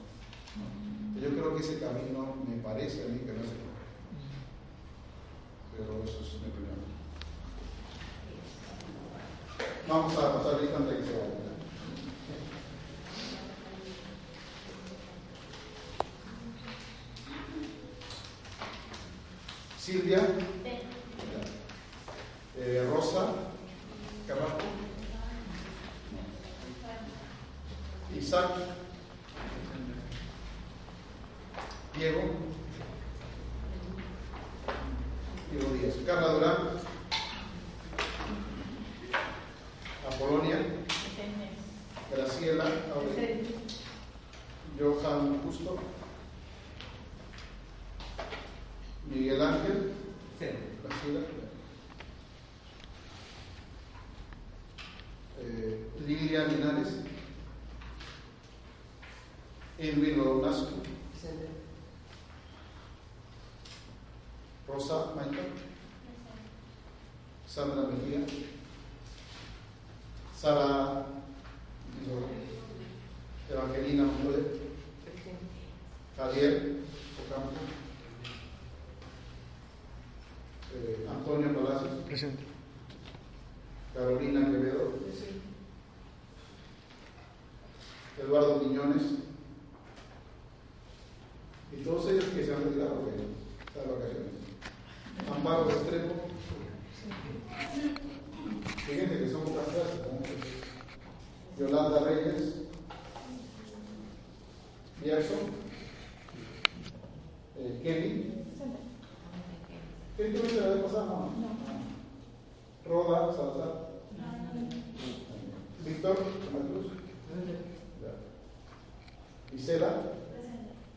Yo 1.20 1.28
creo 1.30 1.54
que 1.54 1.62
ese 1.62 1.78
camino 1.78 2.36
me 2.48 2.62
parece 2.62 3.04
a 3.04 3.06
mí 3.06 3.20
que 3.20 3.32
no 3.32 3.44
es 3.44 3.50
el 3.50 3.62
Pero 5.76 6.02
eso 6.04 6.20
es 6.20 6.42
mi 6.42 6.50
opinión. 6.50 6.82
Vamos 9.88 10.16
a 10.16 10.34
pasar 10.34 10.60
lista 10.60 10.76
antes 10.78 10.96
que 10.96 11.04
se 11.04 11.12
vaya. 11.12 11.42
Silvia. 19.78 20.20
Eh, 22.56 22.88
Rosa. 22.92 23.34
Carrasco. 24.26 24.81
Isaac. 28.32 28.50
Diego. 31.94 32.31